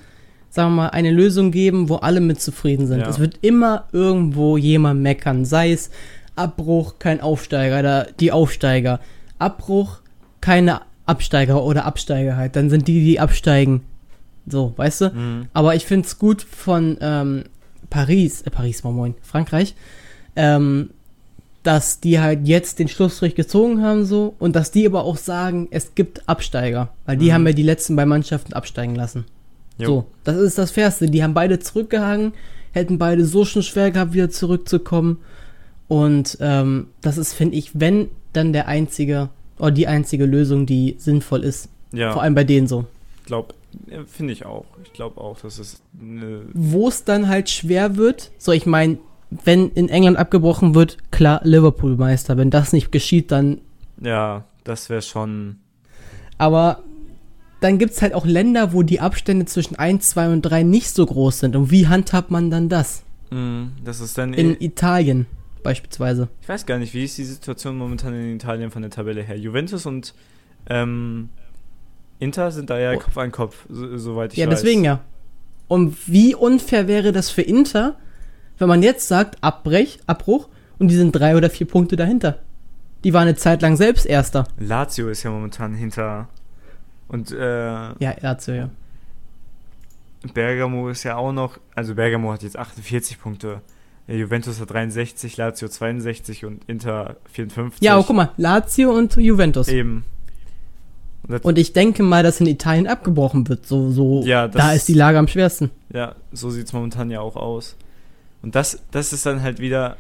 [0.49, 3.01] sagen wir mal, eine Lösung geben, wo alle mit zufrieden sind.
[3.01, 3.09] Ja.
[3.09, 5.91] Es wird immer irgendwo jemand meckern, sei es
[6.37, 9.01] Abbruch, kein Aufsteiger oder die Aufsteiger.
[9.39, 10.01] Abbruch,
[10.41, 12.57] keine Absteiger oder Absteiger halt.
[12.57, 13.83] Dann sind die, die absteigen.
[14.47, 15.13] So, weißt du?
[15.53, 17.45] Aber ich finde es gut von ähm,
[17.91, 19.75] Paris, äh, Paris, moin, moin, Frankreich,
[20.37, 20.91] ähm,
[21.63, 25.69] dass die halt jetzt den Schlussstrich gezogen haben so und dass die aber auch sagen,
[25.71, 27.33] es gibt Absteiger, weil die Mhm.
[27.33, 29.27] haben ja die letzten beiden Mannschaften absteigen lassen.
[29.77, 29.87] Jo.
[29.87, 31.07] So, das ist das Fairste.
[31.11, 32.33] Die haben beide zurückgehangen,
[32.73, 35.19] hätten beide so schon schwer gehabt, wieder zurückzukommen.
[35.89, 40.95] Und ähm, das ist, finde ich, wenn dann der einzige oder die einzige Lösung, die
[40.99, 41.69] sinnvoll ist.
[41.93, 42.85] Ja, Vor allem bei denen so.
[43.27, 43.59] glaub, ja,
[44.07, 44.65] finde ich auch.
[44.85, 48.99] Ich glaube auch, dass es eine Wo es dann halt schwer wird, so ich meine,
[49.45, 52.37] wenn in England abgebrochen wird, klar, Liverpool Meister.
[52.37, 53.61] Wenn das nicht geschieht, dann
[54.01, 55.57] Ja, das wäre schon.
[56.39, 56.83] Aber
[57.61, 60.91] dann gibt es halt auch Länder, wo die Abstände zwischen 1, 2 und 3 nicht
[60.91, 61.57] so groß sind.
[61.57, 63.05] Und wie handhabt man dann das?
[63.31, 64.35] Mh, das ist dann.
[64.35, 65.27] In Italien
[65.63, 66.29] beispielsweise.
[66.41, 69.39] ich weiß gar nicht, wie ist die Situation momentan in Italien von der Tabelle her?
[69.39, 70.15] Juventus und
[70.69, 71.29] ähm,
[72.21, 72.99] Inter sind da ja Oh.
[72.99, 74.61] Kopf an Kopf, so, soweit ich ja, weiß.
[74.61, 75.01] deswegen ja.
[75.67, 77.97] Und wie unfair wäre das für Inter,
[78.59, 82.39] wenn man jetzt sagt, Abbrech, Abbruch und die sind drei oder vier Punkte dahinter.
[83.05, 84.47] Die waren eine Zeit lang selbst Erster.
[84.59, 86.29] Lazio ist ja momentan hinter.
[87.09, 87.39] Und äh,
[87.99, 88.71] Ja, Lazio, ja.
[90.35, 91.59] Bergamo ist ja auch noch.
[91.75, 93.63] Also Bergamo hat jetzt 48 Punkte.
[94.07, 97.81] Juventus hat 63, Lazio 62 und Inter 54.
[97.81, 99.69] Ja, aber guck mal, Lazio und Juventus.
[99.69, 100.05] Eben.
[101.43, 103.67] Und ich denke mal, dass in Italien abgebrochen wird.
[103.67, 105.71] So, so, Ja, da ist die Lage am schwersten.
[105.93, 107.77] ja, so sieht es momentan ja auch aus.
[108.43, 109.97] Und das, das ist dann halt wieder.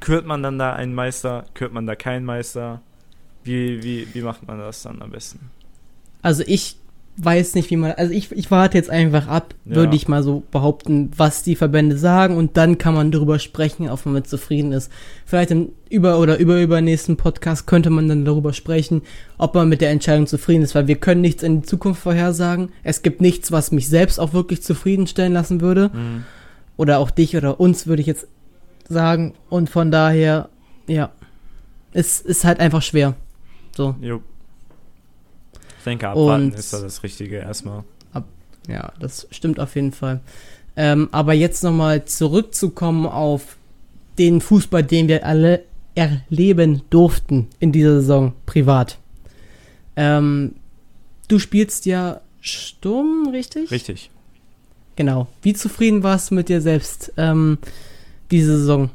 [0.00, 1.44] Kürt man dann da einen Meister?
[1.54, 2.82] Kürt man da keinen Meister?
[3.42, 5.50] Wie, wie, wie macht man das dann am besten?
[6.22, 6.76] Also ich
[7.16, 7.92] weiß nicht, wie man.
[7.92, 9.76] Also ich, ich warte jetzt einfach ab, Ja.
[9.76, 13.88] würde ich mal so behaupten, was die Verbände sagen und dann kann man darüber sprechen,
[13.88, 14.90] ob man mit zufrieden ist.
[15.24, 19.02] Vielleicht im über oder über übernächsten Podcast könnte man dann darüber sprechen,
[19.38, 22.70] ob man mit der Entscheidung zufrieden ist, weil wir können nichts in die Zukunft vorhersagen.
[22.82, 25.90] Es gibt nichts, was mich selbst auch wirklich zufriedenstellen lassen würde.
[25.94, 26.24] Mhm.
[26.76, 28.26] Oder auch dich oder uns, würde ich jetzt
[28.88, 29.34] sagen.
[29.48, 30.48] Und von daher,
[30.88, 31.12] ja,
[31.92, 33.14] es ist halt einfach schwer.
[33.76, 33.94] So.
[34.00, 34.20] Jo.
[35.84, 37.84] Denke, abwarten ist da das Richtige erstmal.
[38.68, 40.20] Ja, das stimmt auf jeden Fall.
[40.76, 43.56] Ähm, aber jetzt nochmal zurückzukommen auf
[44.18, 48.98] den Fußball, den wir alle erleben durften in dieser Saison privat.
[49.96, 50.56] Ähm,
[51.28, 53.70] du spielst ja Sturm, richtig?
[53.70, 54.10] Richtig.
[54.96, 55.28] Genau.
[55.42, 57.58] Wie zufrieden warst du mit dir selbst ähm,
[58.30, 58.90] diese Saison?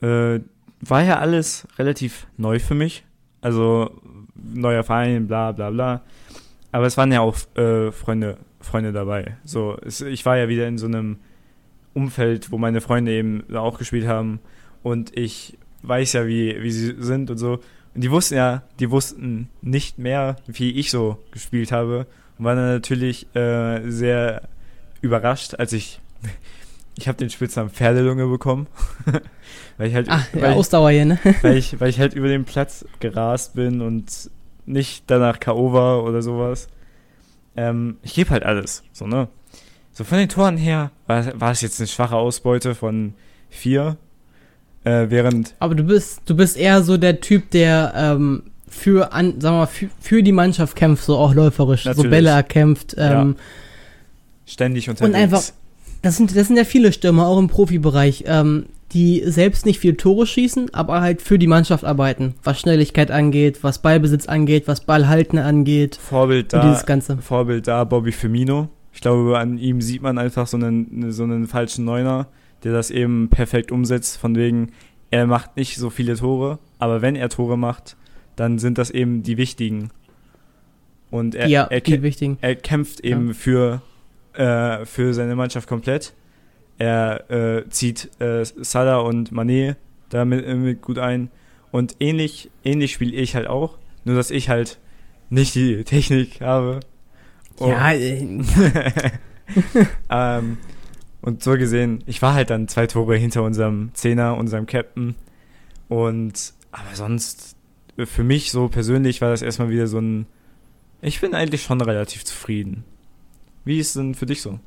[0.00, 0.40] Äh,
[0.80, 3.04] war ja alles relativ neu für mich.
[3.40, 3.90] Also
[4.54, 6.02] neuer Verein, bla bla bla.
[6.72, 9.36] Aber es waren ja auch äh, Freunde, Freunde dabei.
[9.44, 11.18] So, es, ich war ja wieder in so einem
[11.94, 14.40] Umfeld, wo meine Freunde eben auch gespielt haben.
[14.82, 17.60] Und ich weiß ja, wie, wie sie sind und so.
[17.94, 22.06] Und die wussten ja, die wussten nicht mehr, wie ich so gespielt habe.
[22.38, 24.42] Und waren dann natürlich äh, sehr
[25.00, 26.00] überrascht, als ich.
[26.98, 28.68] Ich habe den Spitznamen Pferdelunge bekommen.
[29.76, 30.06] weil ich halt.
[30.08, 31.18] Ach, ja, weil, ich, Ausdauer hier, ne?
[31.42, 34.30] weil, ich, weil ich halt über den Platz gerast bin und
[34.66, 35.72] nicht danach K.O.
[35.72, 36.68] war oder sowas.
[37.56, 38.82] Ähm, ich gebe halt alles.
[38.92, 39.28] So, ne?
[39.92, 43.14] So von den Toren her war, war es jetzt eine schwache Ausbeute von
[43.48, 43.96] vier.
[44.84, 45.54] Äh, während.
[45.58, 49.60] Aber du bist, du bist eher so der Typ, der ähm, für, an, sagen wir
[49.60, 52.10] mal, für, für die Mannschaft kämpft, so auch läuferisch, so Natürlich.
[52.10, 52.94] Bälle erkämpft.
[52.96, 53.22] Ja.
[53.22, 53.36] Ähm,
[54.44, 55.14] ständig unterwegs.
[55.16, 55.42] einfach-
[56.02, 59.94] Das sind, das sind ja viele Stürmer, auch im Profibereich, ähm, die selbst nicht viel
[59.94, 62.34] Tore schießen, aber halt für die Mannschaft arbeiten.
[62.42, 65.96] Was Schnelligkeit angeht, was Ballbesitz angeht, was Ballhalten angeht.
[65.96, 66.66] Vorbild Und da.
[66.66, 67.18] dieses Ganze.
[67.18, 68.70] Vorbild da Bobby Firmino.
[68.94, 72.28] Ich glaube, an ihm sieht man einfach so einen, so einen falschen Neuner,
[72.64, 74.16] der das eben perfekt umsetzt.
[74.16, 74.72] Von wegen,
[75.10, 77.98] er macht nicht so viele Tore, aber wenn er Tore macht,
[78.34, 79.90] dann sind das eben die wichtigen.
[81.10, 81.82] Und er, ja, er,
[82.40, 83.82] er kämpft eben für,
[84.32, 86.14] äh, für seine Mannschaft komplett.
[86.78, 89.76] Er äh, zieht äh, Salah und Mané
[90.10, 91.30] damit äh, gut ein.
[91.70, 94.78] Und ähnlich, ähnlich spiele ich halt auch, nur dass ich halt
[95.30, 96.80] nicht die Technik habe.
[97.58, 97.68] Oh.
[97.68, 98.22] Ja, äh,
[100.10, 100.58] ähm,
[101.22, 105.14] und so gesehen, ich war halt dann zwei Tore hinter unserem Zehner, unserem Captain.
[105.88, 107.56] Und aber sonst,
[107.96, 110.26] äh, für mich so persönlich war das erstmal wieder so ein.
[111.02, 112.84] Ich bin eigentlich schon relativ zufrieden.
[113.64, 114.60] Wie ist denn für dich so?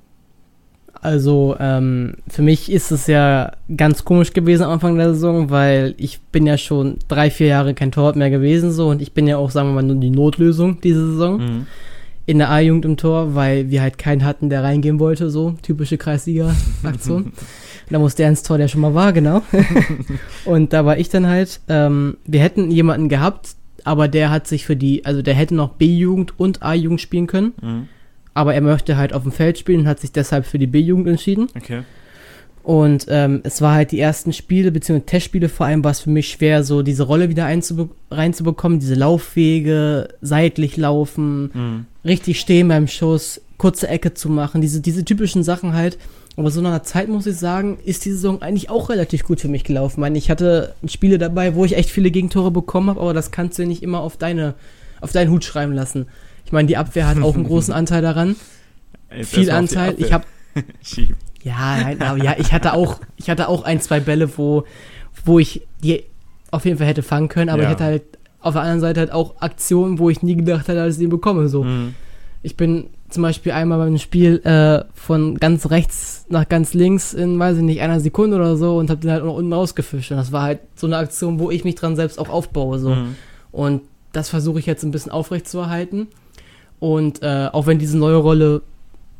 [1.01, 5.93] Also, ähm, für mich ist es ja ganz komisch gewesen am Anfang der Saison, weil
[5.97, 9.27] ich bin ja schon drei, vier Jahre kein Torwart mehr gewesen so und ich bin
[9.27, 11.65] ja auch, sagen wir mal, nur die Notlösung diese Saison Mhm.
[12.25, 15.97] in der A-Jugend im Tor, weil wir halt keinen hatten, der reingehen wollte, so typische
[15.97, 17.31] Kreisliga-Aktion.
[17.89, 19.41] da musste er ins Tor, der schon mal war, genau.
[20.45, 24.65] und da war ich dann halt, ähm, wir hätten jemanden gehabt, aber der hat sich
[24.65, 27.87] für die, also der hätte noch B-Jugend und A-Jugend spielen können, Mhm.
[28.39, 31.07] Aber er möchte halt auf dem Feld spielen und hat sich deshalb für die B-Jugend
[31.07, 31.47] entschieden.
[31.57, 31.83] Okay.
[32.63, 36.09] Und ähm, es war halt die ersten Spiele, beziehungsweise Testspiele vor allem, war es für
[36.09, 37.47] mich schwer, so diese Rolle wieder
[38.11, 41.85] reinzubekommen, diese Laufwege, seitlich laufen, mhm.
[42.05, 45.97] richtig stehen beim Schuss, kurze Ecke zu machen, diese, diese typischen Sachen halt.
[46.37, 49.41] Aber so nach einer Zeit muss ich sagen, ist die Saison eigentlich auch relativ gut
[49.41, 49.95] für mich gelaufen.
[49.95, 53.31] Ich meine, ich hatte Spiele dabei, wo ich echt viele Gegentore bekommen habe, aber das
[53.31, 54.53] kannst du nicht immer auf deine,
[55.01, 56.05] auf deinen Hut schreiben lassen.
[56.49, 58.35] Ich meine, die Abwehr hat auch einen großen Anteil daran.
[59.15, 59.93] Jetzt Viel Anteil.
[59.99, 60.25] Ich habe
[61.43, 64.63] Ja, nein, aber ja, ich hatte auch, ich hatte auch ein, zwei Bälle, wo,
[65.23, 66.05] wo ich die
[66.49, 67.69] auf jeden Fall hätte fangen können, aber ja.
[67.69, 68.03] ich hatte halt
[68.41, 71.07] auf der anderen Seite halt auch Aktionen, wo ich nie gedacht hätte, dass ich die
[71.07, 71.49] bekomme.
[71.49, 71.65] So.
[71.65, 71.93] Mhm.
[72.41, 77.37] Ich bin zum Beispiel einmal beim Spiel äh, von ganz rechts nach ganz links in,
[77.37, 80.09] weiß ich nicht, einer Sekunde oder so und habe den halt noch unten rausgefischt.
[80.09, 82.79] Und das war halt so eine Aktion, wo ich mich dran selbst auch aufbaue.
[82.79, 82.95] So.
[82.95, 83.15] Mhm.
[83.51, 83.81] Und
[84.13, 86.07] das versuche ich jetzt ein bisschen aufrecht zu erhalten.
[86.79, 88.61] Und äh, auch wenn diese neue Rolle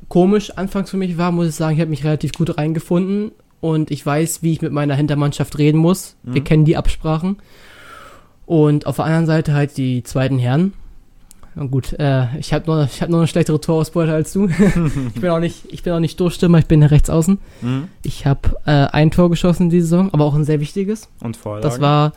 [0.08, 3.92] komisch anfangs für mich war, muss ich sagen, ich habe mich relativ gut reingefunden und
[3.92, 6.16] ich weiß, wie ich mit meiner Hintermannschaft reden muss.
[6.24, 6.34] Mhm.
[6.34, 7.38] Wir kennen die Absprachen.
[8.46, 10.74] Und auf der anderen Seite halt die zweiten Herren.
[11.56, 14.48] Und gut, äh, ich habe noch, hab noch eine schlechtere Torausbeute als du.
[15.14, 17.38] ich, bin auch nicht, ich bin auch nicht Durchstimmer, ich bin rechts außen.
[17.62, 17.88] Mhm.
[18.02, 21.10] Ich habe äh, ein Tor geschossen diese Saison, aber auch ein sehr wichtiges.
[21.22, 21.64] Und Vorlagen?
[21.64, 22.14] Das war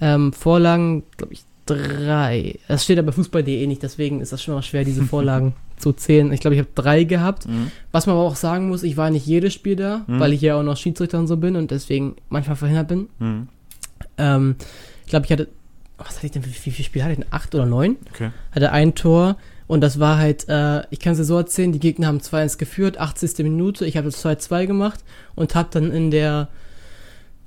[0.00, 2.58] ähm, Vorlagen, glaube ich, drei.
[2.68, 6.32] Das steht aber Fußball.de nicht, deswegen ist das schon mal schwer, diese Vorlagen zu zählen.
[6.32, 7.46] Ich glaube, ich habe drei gehabt.
[7.46, 7.70] Mhm.
[7.92, 10.20] Was man aber auch sagen muss, ich war nicht jedes Spiel da, mhm.
[10.20, 13.08] weil ich ja auch noch Schiedsrichter und so bin und deswegen manchmal verhindert bin.
[13.18, 13.48] Mhm.
[14.18, 14.56] Ähm,
[15.04, 15.48] ich glaube, ich hatte,
[15.98, 17.28] was hatte ich denn, wie, wie viele Spiele hatte ich denn?
[17.32, 17.96] Acht oder neun?
[18.12, 18.30] Okay.
[18.52, 21.78] Hatte ein Tor und das war halt, äh, ich kann es dir so erzählen, die
[21.78, 23.38] Gegner haben 2-1 geführt, 80.
[23.44, 25.04] Minute, ich habe 2-2 gemacht
[25.34, 26.48] und habe dann in der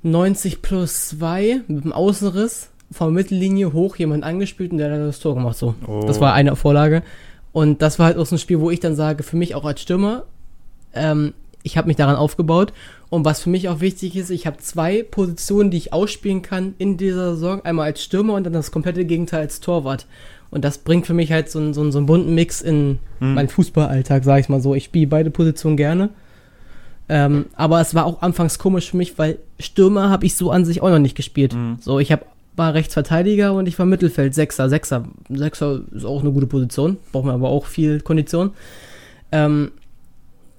[0.02, 5.18] 90 plus 2 mit dem Außenriss von Mittellinie hoch jemand angespielt und der hat das
[5.18, 5.56] Tor gemacht.
[5.56, 5.74] So.
[5.86, 6.04] Oh.
[6.06, 7.02] Das war eine Vorlage.
[7.52, 9.64] Und das war halt auch so ein Spiel, wo ich dann sage, für mich auch
[9.64, 10.24] als Stürmer,
[10.94, 12.72] ähm, ich habe mich daran aufgebaut.
[13.10, 16.74] Und was für mich auch wichtig ist, ich habe zwei Positionen, die ich ausspielen kann
[16.78, 17.64] in dieser Saison.
[17.64, 20.06] Einmal als Stürmer und dann das komplette Gegenteil als Torwart.
[20.50, 22.98] Und das bringt für mich halt so, einen, so, einen, so einen bunten Mix in
[23.18, 23.34] mhm.
[23.34, 24.74] meinen Fußballalltag, sage ich mal so.
[24.74, 26.10] Ich spiele beide Positionen gerne.
[27.08, 30.64] Ähm, aber es war auch anfangs komisch für mich, weil Stürmer habe ich so an
[30.64, 31.54] sich auch noch nicht gespielt.
[31.54, 31.78] Mhm.
[31.80, 32.24] So, ich habe
[32.56, 34.68] war Rechtsverteidiger und ich war Mittelfeld, Sechser.
[34.68, 38.52] Sechser, Sechser ist auch eine gute Position, braucht man aber auch viel Kondition.
[39.32, 39.72] Ähm,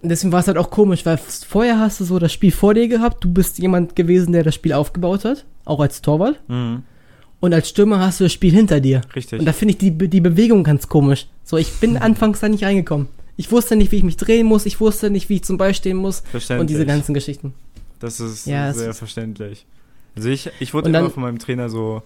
[0.01, 2.87] deswegen war es halt auch komisch, weil vorher hast du so das Spiel vor dir
[2.87, 6.39] gehabt, du bist jemand gewesen, der das Spiel aufgebaut hat, auch als Torwart.
[6.47, 6.83] Mhm.
[7.39, 9.01] Und als Stürmer hast du das Spiel hinter dir.
[9.15, 9.39] Richtig.
[9.39, 11.27] Und da finde ich die, die Bewegung ganz komisch.
[11.43, 13.07] So, ich bin anfangs da nicht reingekommen.
[13.37, 15.91] Ich wusste nicht, wie ich mich drehen muss, ich wusste nicht, wie ich zum Beispiel
[15.91, 16.23] stehen muss.
[16.57, 17.53] Und diese ganzen Geschichten.
[17.99, 19.65] Das ist ja, sehr verständlich.
[20.15, 22.03] Also ich, ich wurde dann, immer von meinem Trainer so,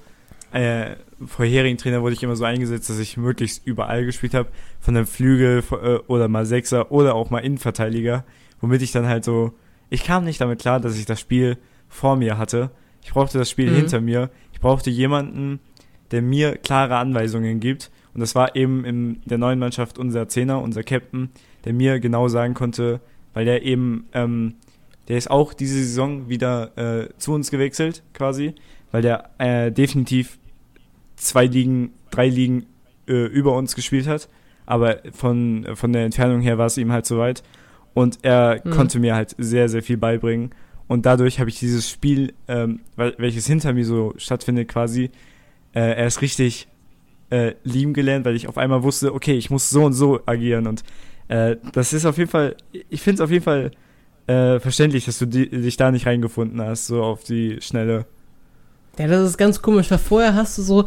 [0.51, 0.95] äh,
[1.25, 5.05] vorherigen Trainer wurde ich immer so eingesetzt, dass ich möglichst überall gespielt habe, von dem
[5.05, 8.25] Flügel äh, oder mal Sechser oder auch mal Innenverteidiger,
[8.61, 9.53] womit ich dann halt so,
[9.89, 12.71] ich kam nicht damit klar, dass ich das Spiel vor mir hatte.
[13.03, 13.75] Ich brauchte das Spiel mhm.
[13.75, 14.29] hinter mir.
[14.53, 15.59] Ich brauchte jemanden,
[16.11, 17.91] der mir klare Anweisungen gibt.
[18.13, 21.29] Und das war eben in der neuen Mannschaft unser Zehner, unser Captain,
[21.65, 23.01] der mir genau sagen konnte,
[23.33, 24.55] weil der eben ähm,
[25.09, 28.53] der ist auch diese Saison wieder äh, zu uns gewechselt, quasi,
[28.91, 30.37] weil der äh, definitiv
[31.15, 32.67] zwei Ligen, drei Ligen
[33.07, 34.29] äh, über uns gespielt hat.
[34.67, 37.43] Aber von, von der Entfernung her war es ihm halt so weit.
[37.95, 38.69] Und er mhm.
[38.69, 40.51] konnte mir halt sehr, sehr viel beibringen.
[40.87, 45.09] Und dadurch habe ich dieses Spiel, ähm, welches hinter mir so stattfindet, quasi,
[45.73, 46.67] äh, erst richtig
[47.31, 50.67] äh, lieben gelernt, weil ich auf einmal wusste, okay, ich muss so und so agieren.
[50.67, 50.83] Und
[51.29, 53.71] äh, das ist auf jeden Fall, ich finde es auf jeden Fall
[54.29, 58.05] äh, verständlich, dass du die, dich da nicht reingefunden hast, so auf die Schnelle.
[58.99, 60.85] Ja, das ist ganz komisch, weil vorher hast du so,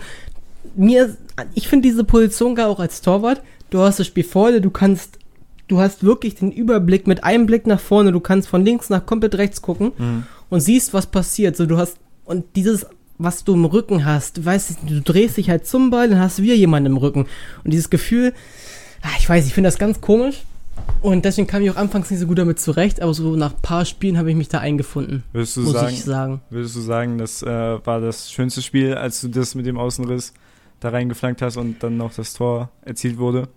[0.77, 1.17] mir,
[1.55, 4.71] ich finde diese Position gar auch als Torwart, du hast das Spiel vor dir, du
[4.71, 5.19] kannst,
[5.67, 9.07] du hast wirklich den Überblick mit einem Blick nach vorne, du kannst von links nach
[9.07, 10.23] komplett rechts gucken mhm.
[10.49, 12.87] und siehst, was passiert, so du hast, und dieses,
[13.19, 16.39] was du im Rücken hast, du weißt, du drehst dich halt zum Ball, dann hast
[16.39, 17.27] du wieder jemanden im Rücken
[17.65, 18.35] und dieses Gefühl,
[19.01, 20.45] ah, ich weiß, ich finde das ganz komisch,
[21.01, 23.61] und deswegen kam ich auch anfangs nicht so gut damit zurecht, aber so nach ein
[23.61, 25.25] paar Spielen habe ich mich da eingefunden.
[25.33, 26.41] Würdest du muss sagen, ich sagen.
[26.51, 27.47] Würdest du sagen, das äh,
[27.85, 30.33] war das schönste Spiel, als du das mit dem Außenriss
[30.81, 33.49] da reingeflankt hast und dann noch das Tor erzielt wurde?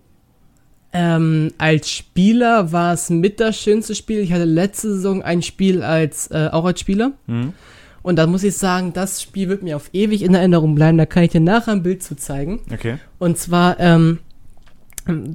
[0.92, 4.20] Ähm, als Spieler war es mit das schönste Spiel.
[4.20, 7.12] Ich hatte letzte Saison ein Spiel als äh, auch als Spieler.
[7.28, 7.54] Mhm.
[8.02, 10.98] Und da muss ich sagen, das Spiel wird mir auf ewig in Erinnerung bleiben.
[10.98, 12.62] Da kann ich dir nachher ein Bild zu zeigen.
[12.72, 12.98] Okay.
[13.20, 14.20] Und zwar, ähm,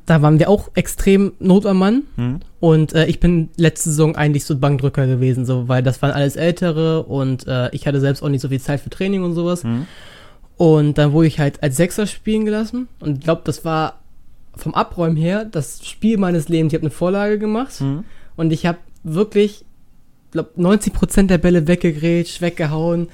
[0.06, 2.02] da waren wir auch extrem Not am Mann.
[2.16, 2.40] Mhm.
[2.58, 6.36] Und äh, ich bin letzte Saison eigentlich so Bankdrücker gewesen, so, weil das waren alles
[6.36, 9.64] Ältere und äh, ich hatte selbst auch nicht so viel Zeit für Training und sowas.
[9.64, 9.86] Mhm.
[10.56, 12.88] Und dann wurde ich halt als Sechser spielen gelassen.
[12.98, 14.00] Und ich glaube, das war
[14.54, 16.72] vom Abräumen her das Spiel meines Lebens.
[16.72, 18.04] Ich habe eine Vorlage gemacht mhm.
[18.36, 19.64] und ich habe wirklich
[20.32, 23.08] glaube 90% der Bälle weggegrätscht, weggehauen,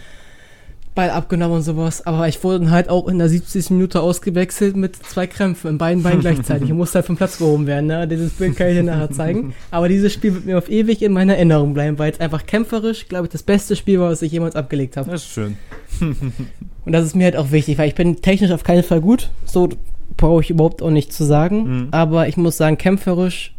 [0.96, 2.04] Ball abgenommen und sowas.
[2.04, 3.70] Aber ich wurde dann halt auch in der 70.
[3.70, 6.70] Minute ausgewechselt mit zwei Krämpfen in beiden Beinen gleichzeitig.
[6.70, 7.86] Ich musste halt vom Platz gehoben werden.
[7.86, 8.08] Ne?
[8.08, 9.54] Dieses Bild kann ich dir nachher zeigen.
[9.70, 13.06] Aber dieses Spiel wird mir auf ewig in meiner Erinnerung bleiben, weil es einfach kämpferisch,
[13.06, 15.10] glaube ich, das beste Spiel war, was ich jemals abgelegt habe.
[15.10, 15.56] Das ist schön.
[16.00, 19.30] und das ist mir halt auch wichtig, weil ich bin technisch auf keinen Fall gut.
[19.44, 19.68] So
[20.16, 21.62] brauche ich überhaupt auch nicht zu sagen.
[21.62, 21.88] Mhm.
[21.92, 23.55] Aber ich muss sagen, kämpferisch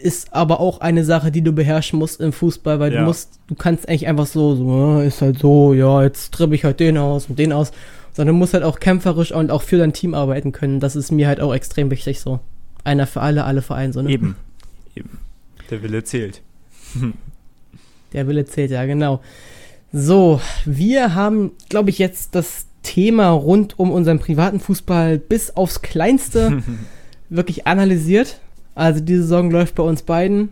[0.00, 3.00] ist aber auch eine Sache, die du beherrschen musst im Fußball, weil ja.
[3.00, 6.64] du musst, du kannst eigentlich einfach so, so, ist halt so, ja, jetzt trippe ich
[6.64, 7.72] halt den aus und den aus,
[8.12, 10.80] sondern du musst halt auch kämpferisch und auch für dein Team arbeiten können.
[10.80, 12.40] Das ist mir halt auch extrem wichtig so.
[12.84, 14.10] Einer für alle, alle für einen, so, ne?
[14.10, 14.36] Eben.
[14.94, 15.18] Eben.
[15.70, 16.42] Der Wille zählt.
[18.12, 19.20] Der Wille zählt, ja, genau.
[19.92, 25.82] So, wir haben, glaube ich, jetzt das Thema rund um unseren privaten Fußball bis aufs
[25.82, 26.62] Kleinste
[27.28, 28.40] wirklich analysiert.
[28.80, 30.48] Also diese Saison läuft bei uns beiden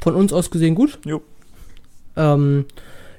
[0.00, 1.00] von uns aus gesehen gut.
[1.04, 1.22] Jo.
[2.16, 2.66] Ähm,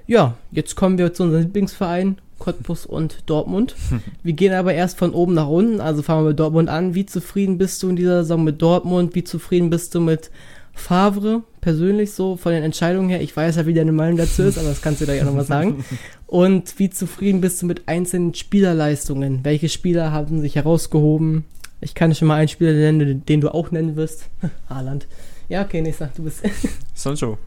[0.08, 3.76] ja, jetzt kommen wir zu unserem Lieblingsverein, Cottbus und Dortmund.
[4.24, 6.95] Wir gehen aber erst von oben nach unten, also fangen wir mit Dortmund an.
[6.95, 9.14] Wie zufrieden bist du in dieser Saison mit Dortmund?
[9.14, 10.32] Wie zufrieden bist du mit
[10.74, 13.22] Favre persönlich so von den Entscheidungen her?
[13.22, 15.43] Ich weiß ja, wie deine Meinung dazu ist, aber das kannst du gleich auch nochmal
[15.43, 15.84] sagen.
[16.28, 19.41] Und wie zufrieden bist du mit einzelnen Spielerleistungen?
[19.43, 21.43] Welche Spieler haben sich herausgehoben?
[21.86, 24.32] Ich kann schon mal einen Spieler nennen, den du auch nennen wirst.
[24.70, 25.06] Haaland.
[25.50, 26.42] Ja, okay, nächster, du bist.
[26.96, 27.38] Sancho.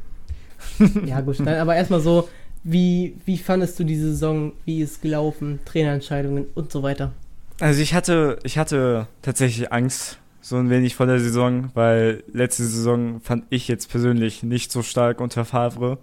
[1.04, 2.28] ja, gut, dann aber erstmal so,
[2.62, 4.52] wie, wie fandest du diese Saison?
[4.64, 5.58] Wie ist gelaufen?
[5.64, 7.10] Trainerentscheidungen und so weiter?
[7.58, 12.62] Also ich hatte, ich hatte tatsächlich Angst, so ein wenig vor der Saison, weil letzte
[12.62, 15.98] Saison fand ich jetzt persönlich nicht so stark unter Favre,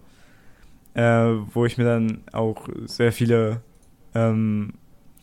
[0.94, 1.02] äh,
[1.54, 3.62] wo ich mir dann auch sehr viele
[4.14, 4.74] ähm,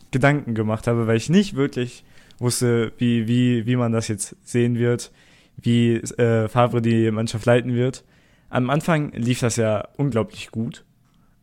[0.09, 2.03] Gedanken gemacht habe, weil ich nicht wirklich
[2.39, 5.11] wusste, wie, wie, wie man das jetzt sehen wird,
[5.57, 8.03] wie äh, Favre die Mannschaft leiten wird.
[8.49, 10.83] Am Anfang lief das ja unglaublich gut.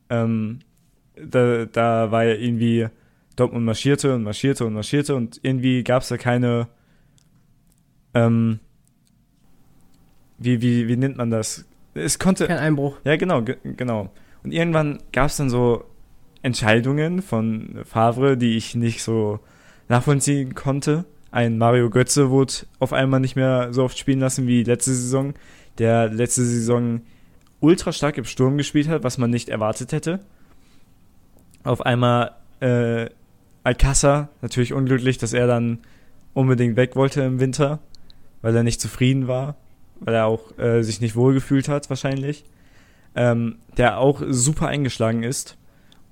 [0.08, 0.60] Ähm,
[1.16, 2.88] da, da war ja irgendwie
[3.36, 6.68] Dortmund marschierte und marschierte und marschierte und irgendwie gab es da keine,
[8.14, 8.60] ähm,
[10.38, 11.66] wie, wie, wie nennt man das?
[11.94, 12.46] Es konnte.
[12.46, 12.98] Kein Einbruch.
[13.04, 14.10] Ja, genau, genau.
[14.42, 15.84] Und irgendwann gab es dann so
[16.42, 19.40] Entscheidungen von Favre, die ich nicht so
[19.90, 21.04] nachvollziehen konnte.
[21.32, 25.34] Ein Mario Götze wurde auf einmal nicht mehr so oft spielen lassen wie letzte Saison,
[25.78, 27.02] der letzte Saison
[27.58, 30.20] ultra stark im Sturm gespielt hat, was man nicht erwartet hätte.
[31.64, 33.10] Auf einmal äh,
[33.64, 35.78] Alcázar, natürlich unglücklich, dass er dann
[36.34, 37.80] unbedingt weg wollte im Winter,
[38.42, 39.56] weil er nicht zufrieden war,
[39.98, 42.44] weil er auch äh, sich nicht wohlgefühlt hat wahrscheinlich.
[43.16, 45.58] Ähm, der auch super eingeschlagen ist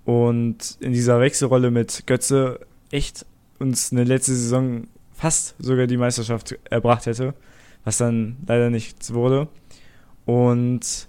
[0.04, 3.24] und in dieser Wechselrolle mit Götze echt
[3.58, 7.34] uns eine letzte Saison fast sogar die Meisterschaft erbracht hätte,
[7.84, 9.48] was dann leider nichts wurde.
[10.24, 11.08] Und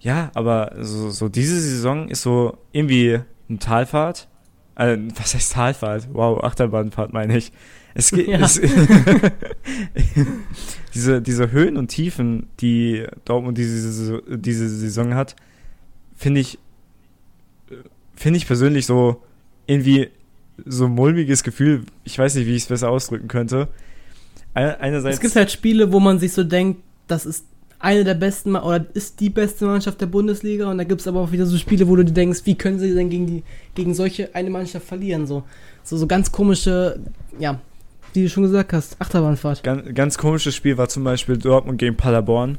[0.00, 4.28] ja, aber so, so diese Saison ist so irgendwie eine Talfahrt.
[4.76, 6.08] Äh, was heißt Talfahrt?
[6.12, 7.52] Wow, Achterbahnfahrt meine ich.
[7.92, 8.28] Es geht.
[8.28, 8.38] Ja.
[8.38, 8.60] Es,
[10.94, 15.36] diese, diese Höhen und Tiefen, die Dortmund diese, diese Saison hat,
[16.14, 16.58] finde ich,
[18.14, 19.22] finde ich persönlich so
[19.66, 20.10] irgendwie
[20.66, 21.82] so ein mulmiges Gefühl.
[22.04, 23.68] Ich weiß nicht, wie ich es besser ausdrücken könnte.
[24.54, 25.16] Einerseits.
[25.16, 27.44] Es gibt halt Spiele, wo man sich so denkt, das ist
[27.80, 31.20] eine der besten oder ist die beste Mannschaft der Bundesliga und da gibt es aber
[31.20, 33.42] auch wieder so Spiele, wo du dir denkst, wie können sie denn gegen die
[33.74, 35.44] gegen solche eine Mannschaft verlieren so
[35.82, 37.00] so so ganz komische
[37.38, 37.58] ja
[38.12, 41.96] wie du schon gesagt hast Achterbahnfahrt ganz, ganz komisches Spiel war zum Beispiel Dortmund gegen
[41.96, 42.58] Paderborn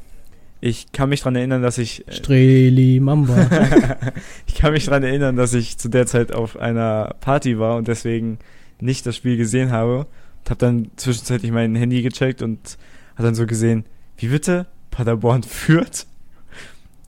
[0.64, 2.08] ich kann mich daran erinnern, dass ich.
[2.08, 3.36] Äh, Streli Mamba.
[4.46, 7.88] ich kann mich daran erinnern, dass ich zu der Zeit auf einer Party war und
[7.88, 8.38] deswegen
[8.80, 10.06] nicht das Spiel gesehen habe.
[10.44, 12.78] Und habe dann zwischenzeitlich mein Handy gecheckt und
[13.16, 13.86] habe dann so gesehen,
[14.18, 14.68] wie bitte?
[14.92, 16.06] Paderborn führt.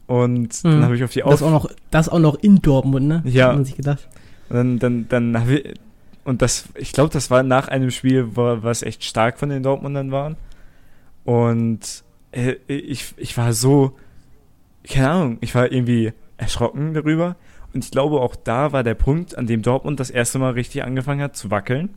[0.07, 0.69] Und mhm.
[0.69, 3.21] dann habe ich auf die Auf das auch noch Das auch noch in Dortmund, ne?
[3.25, 3.49] Ja.
[3.49, 4.07] Hat man sich gedacht.
[4.49, 5.73] Und dann, dann, dann habe ich.
[6.25, 10.11] Und das, ich glaube, das war nach einem Spiel, was echt stark von den Dortmundern
[10.11, 10.37] waren.
[11.25, 12.02] Und
[12.33, 13.95] äh, ich, ich war so,
[14.83, 17.35] keine Ahnung, ich war irgendwie erschrocken darüber.
[17.73, 20.83] Und ich glaube, auch da war der Punkt, an dem Dortmund das erste Mal richtig
[20.83, 21.89] angefangen hat zu wackeln.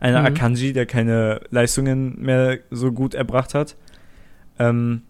[0.00, 0.26] Einer mhm.
[0.26, 3.76] Akanji, der keine Leistungen mehr so gut erbracht hat.
[4.58, 5.02] Ähm,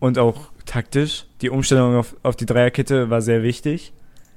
[0.00, 1.26] und auch taktisch.
[1.40, 3.92] Die Umstellung auf, auf die Dreierkette war sehr wichtig,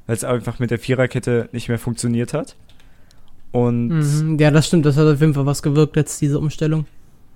[0.05, 2.55] weil es einfach mit der Viererkette nicht mehr funktioniert hat.
[3.51, 6.85] Und mhm, ja, das stimmt, das hat auf jeden Fall was gewirkt jetzt, diese Umstellung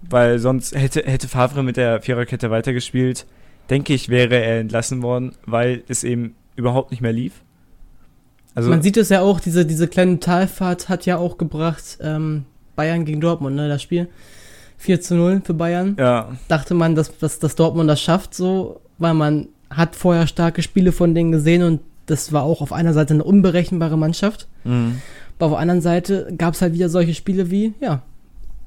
[0.09, 3.25] weil sonst hätte, hätte Favre mit der Viererkette weitergespielt.
[3.69, 7.33] Denke ich, wäre er entlassen worden, weil es eben überhaupt nicht mehr lief.
[8.53, 12.45] Also Man sieht es ja auch, diese, diese kleine Talfahrt hat ja auch gebracht, ähm,
[12.75, 14.07] Bayern gegen Dortmund, ne, das Spiel.
[14.77, 15.95] 4 zu 0 für Bayern.
[15.99, 16.33] Ja.
[16.47, 20.91] Dachte man, dass, dass, dass Dortmund das schafft, so, weil man hat vorher starke Spiele
[20.91, 24.47] von denen gesehen und das war auch auf einer Seite eine unberechenbare Mannschaft.
[24.63, 25.01] Mhm.
[25.37, 28.03] Aber auf der anderen Seite gab es halt wieder solche Spiele wie, ja,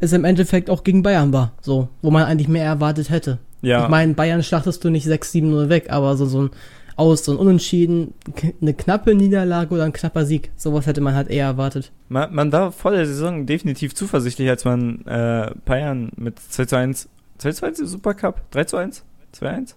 [0.00, 1.52] es im Endeffekt auch gegen Bayern war.
[1.60, 3.38] So, wo man eigentlich mehr erwartet hätte.
[3.62, 3.84] Ja.
[3.84, 6.50] Ich meine, Bayern schlachtest du nicht 6-7-0 weg, aber so, so ein
[6.96, 8.14] Aus, so ein Unentschieden,
[8.60, 10.50] eine knappe Niederlage oder ein knapper Sieg.
[10.56, 11.92] Sowas hätte man halt eher erwartet.
[12.08, 16.76] Man, man war vor der Saison definitiv zuversichtlich, als man äh, Bayern mit 2 zu
[16.76, 19.76] 1, 2 zu 1 im Supercup, 3 zu 1, 2 1,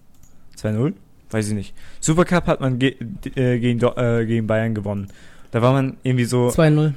[0.56, 0.94] 2 0,
[1.30, 1.74] weiß ich nicht.
[2.00, 2.96] Supercup hat man ge
[3.34, 5.08] äh, gegen, äh, gegen Bayern gewonnen.
[5.50, 6.92] Da war man irgendwie so, 2-0.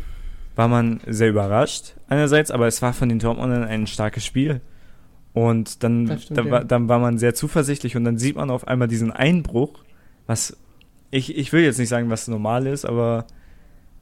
[0.55, 4.61] War man sehr überrascht einerseits, aber es war von den Dortmundern ein starkes Spiel.
[5.33, 6.51] Und dann, stimmt, dann, ja.
[6.51, 9.83] war, dann war man sehr zuversichtlich und dann sieht man auf einmal diesen Einbruch,
[10.27, 10.57] was
[11.11, 13.25] ich, ich will jetzt nicht sagen, was normal ist, aber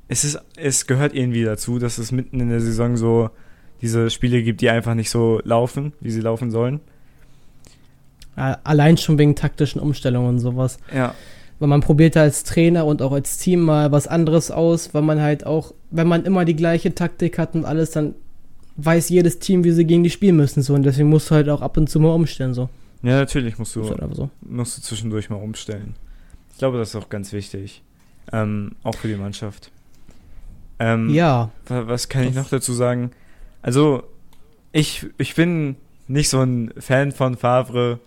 [0.08, 3.30] es ist, es gehört irgendwie dazu, dass es mitten in der Saison so
[3.82, 6.80] diese Spiele gibt, die einfach nicht so laufen, wie sie laufen sollen.
[8.36, 10.80] Allein schon wegen taktischen Umstellungen und sowas.
[10.94, 11.14] Ja,
[11.60, 15.04] Weil man probiert da als Trainer und auch als Team mal was anderes aus, weil
[15.04, 18.16] man halt auch, wenn man immer die gleiche Taktik hat und alles, dann
[18.78, 20.62] weiß jedes Team, wie sie gegen die spielen müssen.
[20.64, 20.74] So.
[20.74, 22.54] Und deswegen musst du halt auch ab und zu mal umstellen.
[22.54, 22.70] So.
[23.04, 24.30] ja natürlich musst du, halt so.
[24.42, 25.96] musst du zwischendurch mal umstellen.
[26.52, 27.82] Ich glaube, das ist auch ganz wichtig.
[28.32, 29.72] Ähm, auch für die Mannschaft.
[30.80, 31.52] Ähm, Ja.
[31.68, 33.12] Wa- Was kann ich noch dazu sagen?
[33.62, 34.04] Also,
[34.72, 35.76] ich, ich bin
[36.08, 38.00] nicht so ein Fan von Favre.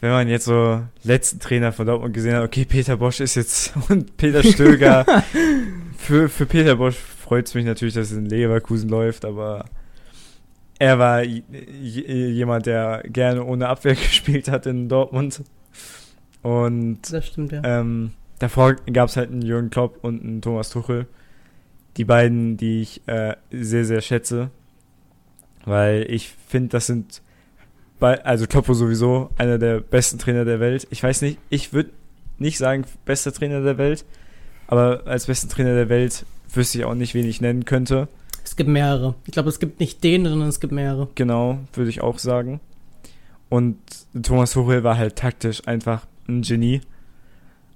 [0.00, 3.72] Wenn man jetzt so letzten Trainer von Dortmund gesehen hat, okay, Peter Bosch ist jetzt
[3.88, 5.06] und Peter Stöger.
[5.96, 9.64] für, für Peter Bosch freut es mich natürlich, dass es in Leverkusen läuft, aber
[10.78, 15.42] er war jemand, der gerne ohne Abwehr gespielt hat in Dortmund.
[16.42, 17.62] Und Das stimmt, ja.
[17.64, 21.06] ähm, davor gab es halt einen Jürgen Klopp und einen Thomas Tuchel.
[21.96, 24.50] Die beiden, die ich äh, sehr, sehr schätze.
[25.64, 27.22] Weil ich finde, das sind,
[27.98, 30.86] bei, also Kloppo sowieso einer der besten Trainer der Welt.
[30.90, 31.90] Ich weiß nicht, ich würde
[32.38, 34.04] nicht sagen, bester Trainer der Welt,
[34.66, 38.08] aber als besten Trainer der Welt wüsste ich auch nicht, wen ich nennen könnte.
[38.44, 39.14] Es gibt mehrere.
[39.24, 41.08] Ich glaube, es gibt nicht den, sondern es gibt mehrere.
[41.14, 42.60] Genau, würde ich auch sagen.
[43.48, 43.76] Und
[44.22, 46.80] Thomas Tuchel war halt taktisch einfach ein Genie.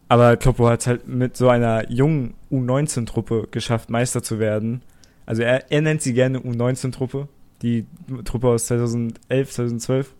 [0.09, 4.83] Aber Kloppo hat es halt mit so einer jungen U19-Truppe geschafft, Meister zu werden.
[5.25, 7.29] Also er, er nennt sie gerne U19-Truppe,
[7.63, 7.87] die
[8.25, 10.15] Truppe aus 2011, 2012.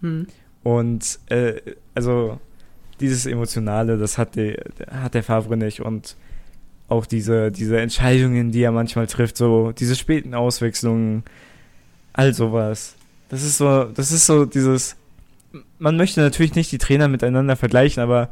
[0.00, 0.26] Hm.
[0.62, 1.60] Und äh,
[1.94, 2.38] also
[3.00, 4.56] dieses Emotionale, das hat, die,
[4.90, 5.80] hat der Favre nicht.
[5.80, 6.16] Und
[6.88, 11.24] auch diese, diese Entscheidungen, die er manchmal trifft, so diese späten Auswechslungen,
[12.12, 12.96] all sowas.
[13.28, 14.96] Das ist so, das ist so dieses.
[15.78, 18.30] Man möchte natürlich nicht die Trainer miteinander vergleichen, aber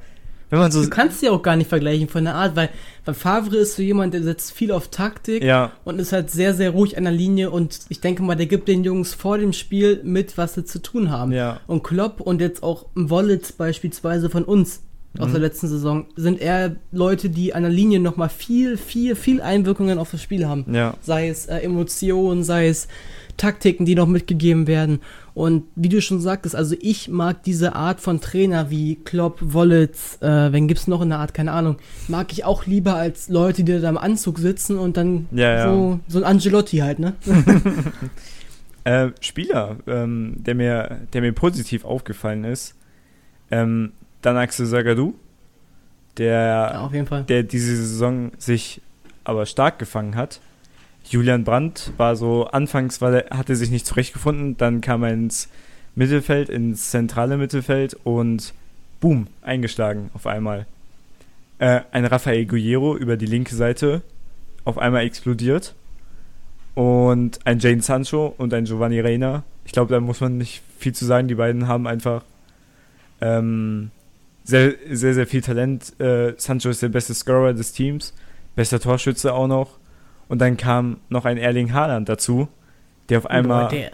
[0.50, 0.82] wenn man so.
[0.82, 2.68] Du kannst sie auch gar nicht vergleichen von der Art, weil,
[3.04, 6.54] weil Favre ist so jemand, der setzt viel auf Taktik Ja, und ist halt sehr,
[6.54, 9.52] sehr ruhig an der Linie und ich denke mal, der gibt den Jungs vor dem
[9.52, 11.32] Spiel mit, was sie zu tun haben.
[11.32, 14.82] ja, Und Klopp und jetzt auch Wollitz beispielsweise von uns
[15.18, 15.32] aus Mhm.
[15.32, 19.98] der letzten Saison sind eher Leute, die an der Linie nochmal viel, viel, viel Einwirkungen
[19.98, 20.66] auf das Spiel haben.
[20.72, 22.86] ja, Sei es äh, Emotionen, sei es
[23.36, 25.00] Taktiken, die noch mitgegeben werden.
[25.40, 30.18] Und wie du schon sagtest, also ich mag diese Art von Trainer wie Klopp, Wollitz,
[30.20, 31.78] äh, wen gibt's noch in der Art, keine Ahnung,
[32.08, 35.64] mag ich auch lieber als Leute, die da im Anzug sitzen und dann Ja, ja.
[35.72, 37.14] so, so ein Angelotti halt, ne?
[38.84, 42.74] Äh, Spieler, ähm, der, mir, der mir positiv aufgefallen ist,
[43.50, 45.14] ähm, dann Axel Sagadou,
[46.16, 46.32] der
[46.72, 47.24] Ja, auf jeden Fall.
[47.24, 48.80] der diese Saison sich
[49.24, 50.40] aber stark gefangen hat.
[51.04, 55.48] Julian Brandt war so, anfangs war der, hatte sich nicht zurechtgefunden, dann kam er ins
[55.94, 58.54] Mittelfeld, ins zentrale Mittelfeld und
[59.00, 60.66] boom, eingeschlagen auf einmal.
[61.58, 64.02] Äh, ein Rafael Guerrero über die linke Seite
[64.64, 65.74] auf einmal explodiert.
[66.74, 69.42] Und ein Jane Sancho und ein Giovanni Reina.
[69.64, 71.28] Ich glaube, da muss man nicht viel zu sagen.
[71.28, 72.24] Die beiden haben einfach
[73.20, 73.90] ähm,
[74.44, 75.98] sehr, sehr, sehr viel Talent.
[76.00, 78.14] Äh, Sancho ist der beste Scorer des Teams,
[78.54, 79.79] bester Torschütze auch noch.
[80.30, 82.48] Und dann kam noch ein Erling Haaland dazu,
[83.10, 83.64] der auf einmal.
[83.64, 83.90] Boah, der-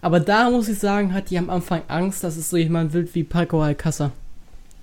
[0.00, 3.14] aber da muss ich sagen, hat die am Anfang Angst, dass es so jemand wird
[3.14, 4.10] wie Paco Alcázar.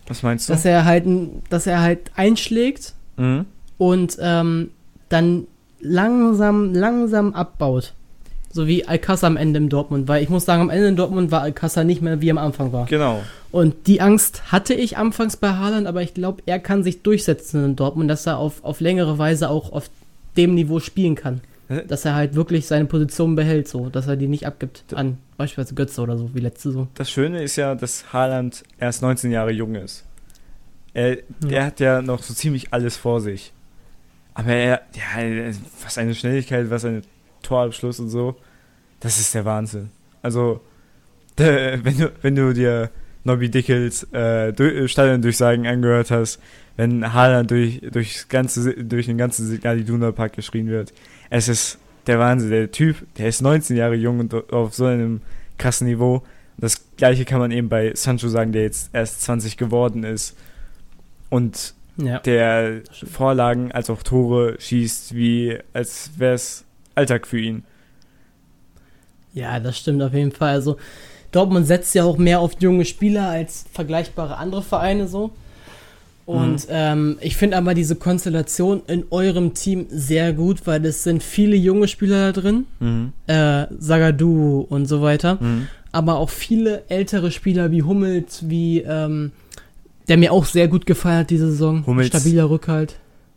[0.07, 0.53] was meinst du?
[0.53, 1.05] Dass er halt,
[1.49, 3.45] dass er halt einschlägt Mhm.
[3.77, 4.71] und ähm,
[5.09, 5.47] dann
[5.79, 7.93] langsam, langsam abbaut.
[8.53, 11.31] So wie Alcázar am Ende im Dortmund, weil ich muss sagen, am Ende in Dortmund
[11.31, 12.85] war Alcázar nicht mehr wie am Anfang war.
[12.87, 13.21] Genau.
[13.51, 17.63] Und die Angst hatte ich anfangs bei Haaland, aber ich glaube, er kann sich durchsetzen
[17.63, 19.89] in Dortmund, dass er auf, auf längere Weise auch auf
[20.37, 21.41] dem Niveau spielen kann.
[21.87, 25.73] Dass er halt wirklich seine Position behält, so, dass er die nicht abgibt an beispielsweise
[25.73, 26.87] Götze oder so, wie letzte so.
[26.95, 30.03] Das Schöne ist ja, dass Haaland erst 19 Jahre jung ist.
[30.93, 31.49] Er, Ja.
[31.49, 33.53] Er hat ja noch so ziemlich alles vor sich.
[34.33, 37.03] Aber er, ja, was eine Schnelligkeit, was ein
[37.41, 38.35] Torabschluss und so,
[38.99, 39.89] das ist der Wahnsinn.
[40.21, 40.61] Also,
[41.37, 42.89] der, wenn, du, wenn du dir
[43.23, 46.39] Nobby Dickels äh, durch, Stadiondurchsagen angehört hast,
[46.81, 50.91] wenn Haaland durch, durchs ganze, durch den ganzen Signal Iduna Park geschrien wird.
[51.29, 51.77] Es ist
[52.07, 52.49] der Wahnsinn.
[52.49, 55.21] Der Typ, der ist 19 Jahre jung und auf so einem
[55.59, 56.23] krassen Niveau.
[56.57, 60.35] Das gleiche kann man eben bei Sancho sagen, der jetzt erst 20 geworden ist.
[61.29, 66.65] Und ja, der Vorlagen als auch Tore schießt, wie als wäre es
[66.95, 67.63] Alltag für ihn.
[69.35, 70.53] Ja, das stimmt auf jeden Fall.
[70.53, 70.77] Also
[71.31, 75.29] Dortmund setzt ja auch mehr auf junge Spieler als vergleichbare andere Vereine so.
[76.31, 76.73] Und mhm.
[76.73, 81.57] ähm, ich finde aber diese Konstellation in eurem Team sehr gut, weil es sind viele
[81.57, 82.67] junge Spieler da drin.
[82.79, 83.11] Mhm.
[83.27, 85.37] Äh, Sagadu und so weiter.
[85.41, 85.67] Mhm.
[85.91, 89.33] Aber auch viele ältere Spieler wie Hummels, wie, ähm,
[90.07, 91.85] der mir auch sehr gut gefallen hat diese Saison.
[91.85, 92.07] Hummels.
[92.07, 92.95] Stabiler Rückhalt.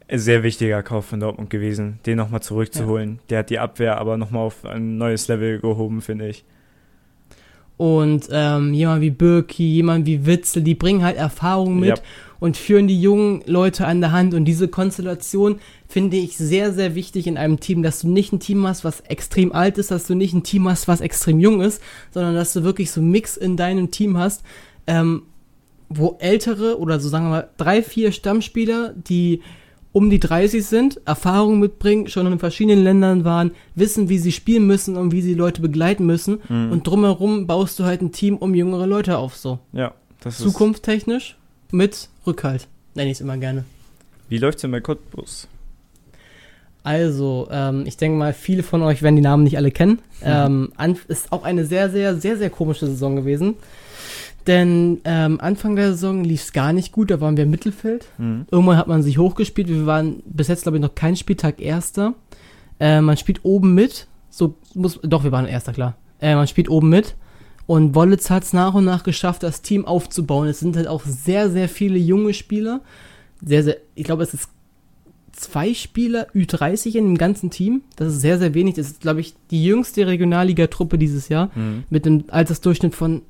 [0.09, 3.15] Sehr wichtiger Kauf von Dortmund gewesen, den nochmal zurückzuholen.
[3.15, 3.21] Ja.
[3.31, 6.45] Der hat die Abwehr aber nochmal auf ein neues Level gehoben, finde ich.
[7.77, 11.89] Und ähm, jemand wie Birki, jemand wie Witzel, die bringen halt Erfahrung mit.
[11.89, 12.05] Ja
[12.45, 14.35] und führen die jungen Leute an der Hand.
[14.35, 18.39] Und diese Konstellation finde ich sehr, sehr wichtig in einem Team, dass du nicht ein
[18.39, 21.63] Team hast, was extrem alt ist, dass du nicht ein Team hast, was extrem jung
[21.63, 21.81] ist,
[22.11, 24.43] sondern dass du wirklich so einen Mix in deinem Team hast,
[24.87, 25.23] ähm,
[25.89, 29.41] wo ältere oder so sagen wir mal drei, vier Stammspieler, die
[29.93, 34.67] um die 30 sind, Erfahrung mitbringen, schon in verschiedenen Ländern waren, wissen, wie sie spielen
[34.67, 36.41] müssen und wie sie Leute begleiten müssen.
[36.51, 36.73] Mhm.
[36.73, 39.61] Und drumherum baust du halt ein Team um jüngere Leute auf, so.
[39.73, 40.43] Ja, das ist.
[40.43, 41.39] Zukunftstechnisch
[41.71, 43.65] mit Rückhalt, nenne ich es immer gerne.
[44.29, 45.49] Wie läuft es denn bei Cottbus?
[46.83, 50.01] Also, ähm, ich denke mal, viele von euch werden die Namen nicht alle kennen.
[50.21, 50.71] Mhm.
[50.79, 53.55] Ähm, ist auch eine sehr, sehr, sehr, sehr komische Saison gewesen.
[54.47, 58.07] Denn ähm, Anfang der Saison lief es gar nicht gut, da waren wir im Mittelfeld.
[58.19, 58.45] Mhm.
[58.51, 59.69] Irgendwann hat man sich hochgespielt.
[59.69, 62.15] Wir waren bis jetzt, glaube ich, noch kein Spieltag Erster.
[62.79, 64.07] Äh, man spielt oben mit.
[64.29, 65.97] So muss, doch, wir waren Erster, klar.
[66.21, 67.15] Äh, man spielt oben mit.
[67.67, 70.49] Und Wollitz hat es nach und nach geschafft, das Team aufzubauen.
[70.49, 72.81] Es sind halt auch sehr, sehr viele junge Spieler.
[73.43, 74.49] Sehr, sehr, ich glaube, es ist
[75.33, 77.83] zwei Spieler Ü30 in dem ganzen Team.
[77.97, 78.75] Das ist sehr, sehr wenig.
[78.75, 81.51] Das ist, glaube ich, die jüngste Regionalliga-Truppe dieses Jahr.
[81.55, 81.85] Mhm.
[81.91, 83.23] Mit einem Altersdurchschnitt von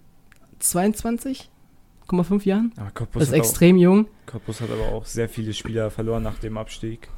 [0.60, 2.72] 22,5 Jahren.
[3.12, 4.06] das ist extrem auch, jung.
[4.26, 7.08] Cottbus hat aber auch sehr viele Spieler verloren nach dem Abstieg.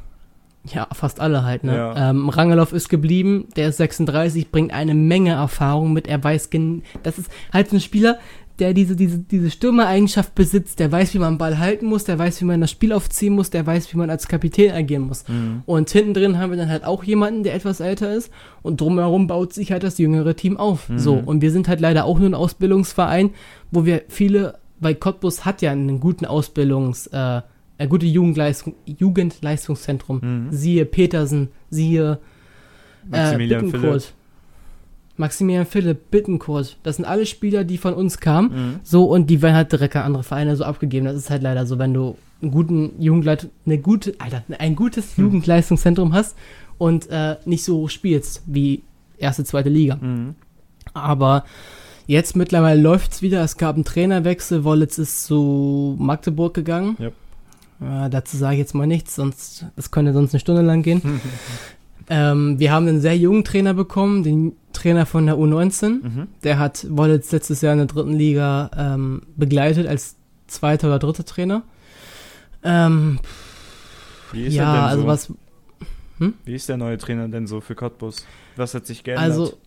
[0.72, 1.76] Ja, fast alle halt, ne?
[1.76, 2.10] Ja.
[2.10, 6.50] Ähm, Rangelow ist geblieben, der ist 36, bringt eine Menge Erfahrung mit, er weiß,
[7.02, 8.18] das ist halt so ein Spieler,
[8.58, 12.18] der diese, diese, diese Stürmereigenschaft besitzt, der weiß, wie man den Ball halten muss, der
[12.18, 15.28] weiß, wie man das Spiel aufziehen muss, der weiß, wie man als Kapitän agieren muss.
[15.28, 15.62] Mhm.
[15.66, 18.30] Und hinten drin haben wir dann halt auch jemanden, der etwas älter ist
[18.62, 20.88] und drumherum baut sich halt das jüngere Team auf.
[20.88, 20.98] Mhm.
[20.98, 23.30] So, und wir sind halt leider auch nur ein Ausbildungsverein,
[23.70, 27.42] wo wir viele, weil Cottbus hat ja einen guten Ausbildungs- äh,
[27.78, 30.20] äh, gute Jugendleistung, Jugendleistungszentrum.
[30.22, 30.52] Mhm.
[30.52, 32.18] Siehe Petersen, siehe
[33.12, 34.02] äh, Maximilian Philipp.
[35.16, 36.76] Maximilian Philipp, Bittenkurt.
[36.82, 38.50] Das sind alle Spieler, die von uns kamen.
[38.50, 38.80] Mhm.
[38.82, 41.06] So, und die werden halt direkt an andere Vereine so abgegeben.
[41.06, 45.16] Das ist halt leider so, wenn du einen guten Jugendleit eine gute, Alter, ein gutes
[45.16, 45.24] mhm.
[45.24, 46.36] Jugendleistungszentrum hast
[46.78, 48.82] und äh, nicht so spielst wie
[49.16, 49.96] erste, zweite Liga.
[49.96, 50.34] Mhm.
[50.92, 51.44] Aber
[52.06, 53.42] jetzt mittlerweile läuft es wieder.
[53.42, 54.64] Es gab einen Trainerwechsel.
[54.64, 56.96] Wollitz ist zu Magdeburg gegangen.
[57.00, 57.14] Yep.
[57.80, 61.20] Äh, dazu sage ich jetzt mal nichts, sonst das könnte sonst eine Stunde lang gehen.
[62.08, 65.88] ähm, wir haben einen sehr jungen Trainer bekommen, den Trainer von der U19.
[65.88, 66.28] Mhm.
[66.42, 70.16] Der hat Wollitz letztes Jahr in der dritten Liga ähm, begleitet als
[70.46, 71.62] zweiter oder dritter Trainer.
[72.62, 73.18] Ähm,
[74.32, 75.06] Wie ist ja, er denn also so?
[75.08, 75.32] was.
[76.18, 76.34] Hm?
[76.44, 78.26] Wie ist der neue Trainer denn so für Cottbus?
[78.56, 79.24] Was hat sich geändert?
[79.24, 79.58] Also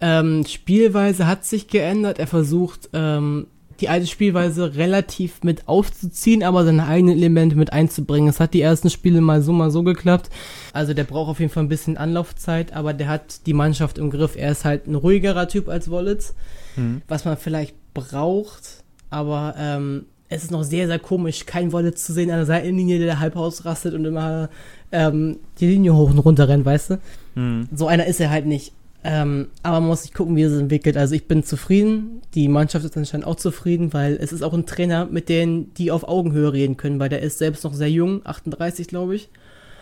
[0.00, 2.18] ähm, Spielweise hat sich geändert.
[2.18, 3.46] Er versucht ähm,
[3.80, 8.28] die alte Spielweise relativ mit aufzuziehen, aber seine eigenen Elemente mit einzubringen.
[8.28, 10.30] Es hat die ersten Spiele mal so, mal so geklappt.
[10.72, 14.10] Also der braucht auf jeden Fall ein bisschen Anlaufzeit, aber der hat die Mannschaft im
[14.10, 14.36] Griff.
[14.36, 16.34] Er ist halt ein ruhigerer Typ als Wollitz,
[16.76, 17.02] mhm.
[17.06, 22.12] was man vielleicht braucht, aber ähm, es ist noch sehr, sehr komisch, kein Wollitz zu
[22.12, 24.50] sehen an der Seitenlinie, der halb ausrastet und immer
[24.92, 26.98] ähm, die Linie hoch und runter rennt, weißt du?
[27.34, 27.68] Mhm.
[27.74, 28.72] So einer ist er halt nicht.
[29.10, 30.98] Ähm, aber man muss sich gucken, wie es entwickelt.
[30.98, 32.20] Also ich bin zufrieden.
[32.34, 35.90] Die Mannschaft ist anscheinend auch zufrieden, weil es ist auch ein Trainer, mit dem die
[35.90, 39.30] auf Augenhöhe reden können, weil der ist selbst noch sehr jung, 38 glaube ich.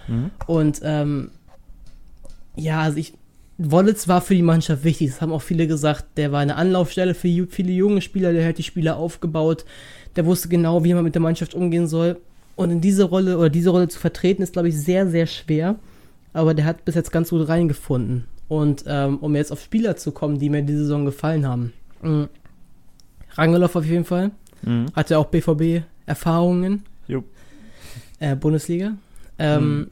[0.07, 0.31] Mhm.
[0.47, 1.33] Und ähm,
[2.55, 3.15] ja, also ich,
[3.59, 5.09] Wollitz war für die Mannschaft wichtig.
[5.09, 6.07] Das haben auch viele gesagt.
[6.19, 8.33] Der war eine Anlaufstelle für viele junge Spieler.
[8.33, 9.65] Der hat die Spieler aufgebaut.
[10.15, 12.21] Der wusste genau, wie man mit der Mannschaft umgehen soll.
[12.55, 15.81] Und in diese Rolle oder diese Rolle zu vertreten, ist, glaube ich, sehr, sehr schwer.
[16.33, 18.27] Aber der hat bis jetzt ganz gut reingefunden.
[18.49, 21.73] Und ähm, um jetzt auf Spieler zu kommen, die mir diese Saison gefallen haben.
[22.03, 22.29] Mhm.
[23.35, 24.31] Rangelow auf jeden Fall.
[24.63, 24.87] Mhm.
[24.95, 26.85] Hatte auch BVB-Erfahrungen.
[28.19, 28.93] Äh, Bundesliga.
[29.39, 29.91] Ähm, mhm.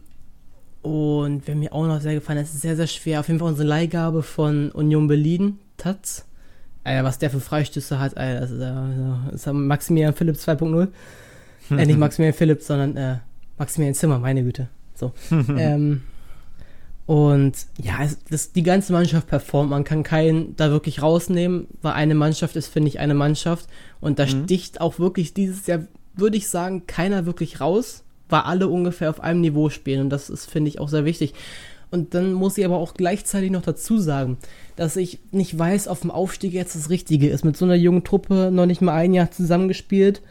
[0.82, 3.20] Und wer mir auch noch sehr gefallen hat, ist sehr, sehr schwer.
[3.20, 6.26] Auf jeden Fall unsere Leihgabe von Union Berlin, Taz.
[6.84, 10.88] Alter, was der für Freistöße hat, Alter, das ist, äh, das ist Maximilian Phillips 2.0.
[11.70, 13.16] äh, nicht Maximilian Phillips, sondern äh,
[13.58, 14.68] Maximilian Zimmer, meine Güte.
[14.94, 15.12] So.
[15.30, 16.02] ähm,
[17.06, 17.52] und
[17.82, 19.70] ja, es, das, die ganze Mannschaft performt.
[19.70, 23.68] Man kann keinen da wirklich rausnehmen, weil eine Mannschaft ist, finde ich, eine Mannschaft.
[24.00, 24.44] Und da mhm.
[24.44, 25.80] sticht auch wirklich dieses Jahr,
[26.14, 30.02] würde ich sagen, keiner wirklich raus, weil alle ungefähr auf einem Niveau spielen.
[30.02, 31.34] Und das ist, finde ich, auch sehr wichtig.
[31.90, 34.38] Und dann muss ich aber auch gleichzeitig noch dazu sagen,
[34.74, 37.44] dass ich nicht weiß, ob dem Aufstieg jetzt das Richtige ist.
[37.44, 40.22] Mit so einer jungen Truppe noch nicht mal ein Jahr zusammengespielt.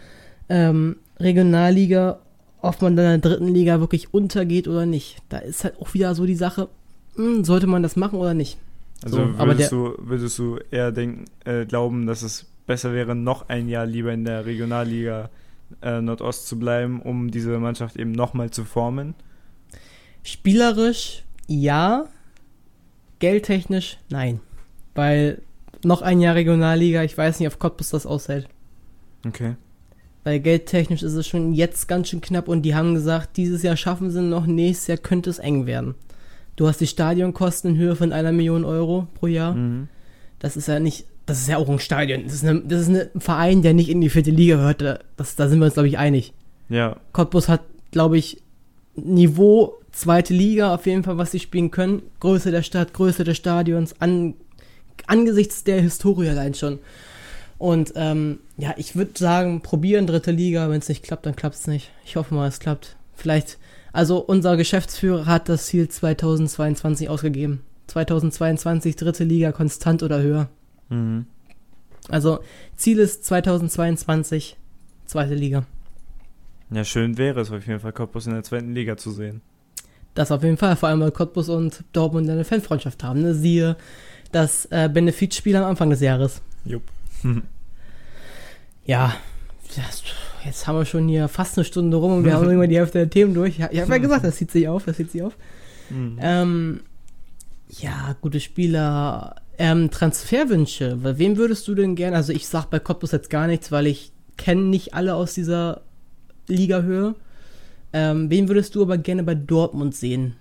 [0.50, 2.20] Ähm, Regionalliga
[2.64, 5.18] ob man dann in der dritten Liga wirklich untergeht oder nicht.
[5.28, 6.70] Da ist halt auch wieder so die Sache,
[7.16, 8.58] mh, hm, sollte man das machen oder nicht.
[9.04, 13.16] Also so, würdest, der, du, würdest du eher denken, äh, glauben, dass es besser wäre,
[13.16, 15.30] noch ein Jahr lieber in der Regionalliga
[15.82, 19.14] äh, Nordost zu bleiben, um diese Mannschaft eben nochmal zu formen?
[20.24, 22.06] Spielerisch ja,
[23.20, 24.40] geldtechnisch nein.
[24.96, 25.42] Weil
[25.84, 28.48] noch ein Jahr Regionalliga, ich weiß nicht, ob Cottbus das aushält.
[29.28, 29.56] Okay.
[30.24, 33.76] Weil geldtechnisch ist es schon jetzt ganz schön knapp und die haben gesagt, dieses Jahr
[33.76, 35.96] schaffen sie noch, nächstes Jahr könnte es eng werden.
[36.56, 39.56] Du hast die Stadionkosten in Höhe von einer Million Euro pro Jahr.
[39.56, 39.90] Mhm.
[40.40, 42.24] Das ist ja nicht, das ist ja auch ein Stadion.
[42.24, 45.02] Das ist, eine, das ist ein Verein, der nicht in die vierte Liga gehört.
[45.18, 46.34] Das, da sind wir uns, glaube ich, einig.
[46.70, 46.98] Ja.
[47.12, 47.62] Cottbus hat,
[47.92, 48.42] glaube ich,
[48.96, 52.04] Niveau zweite Liga auf jeden Fall, was sie spielen können.
[52.20, 54.36] Größe der Stadt, Größe des Stadions, an,
[55.08, 56.80] angesichts der Historie allein schon.
[57.58, 60.70] Und ähm, ja, ich würde sagen, probieren dritte Liga.
[60.70, 61.92] Wenn es nicht klappt, dann klappt es nicht.
[62.06, 62.96] Ich hoffe mal, es klappt.
[63.16, 63.58] Vielleicht,
[63.92, 67.62] also unser Geschäftsführer hat das Ziel 2022 ausgegeben.
[67.88, 70.50] 2022 dritte Liga konstant oder höher.
[70.90, 71.26] Mhm.
[72.10, 72.40] Also
[72.76, 74.58] Ziel ist 2022
[75.06, 75.66] zweite Liga.
[76.72, 79.42] Ja, schön wäre es auf jeden Fall, Cottbus in der zweiten Liga zu sehen.
[80.16, 83.22] Das auf jeden Fall, vor allem weil Cottbus und Dortmund eine Fanfreundschaft haben.
[83.22, 83.34] Ne?
[83.34, 83.78] Siehe
[84.32, 86.42] das äh, Benefizspiel am Anfang des Jahres.
[86.66, 86.84] Jupp.
[88.86, 89.16] ja,
[90.46, 93.00] jetzt haben wir schon hier fast eine Stunde rum und wir haben immer die Hälfte
[93.00, 93.60] der Themen durch.
[93.60, 95.36] Ich habe ja gesagt, das zieht sich auf, das zieht sich auf.
[95.90, 96.18] Mhm.
[96.22, 96.80] Ähm,
[97.70, 99.36] ja, gute Spieler.
[99.58, 100.98] Ähm, Transferwünsche.
[101.18, 102.16] Wem würdest du denn gerne?
[102.16, 105.82] Also ich sag bei Cottbus jetzt gar nichts, weil ich kenne nicht alle aus dieser
[106.48, 107.16] Ligahöhe.
[107.94, 110.36] Ähm, wen würdest du aber gerne bei Dortmund sehen?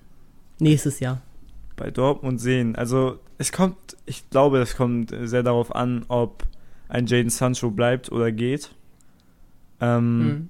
[0.59, 1.20] Nächstes Jahr.
[1.76, 2.76] Bei Dortmund sehen.
[2.76, 3.76] Also es kommt,
[4.07, 6.45] ich glaube, es kommt sehr darauf an, ob
[6.93, 8.70] ein Jaden Sancho bleibt oder geht.
[9.80, 10.49] Ähm, mhm.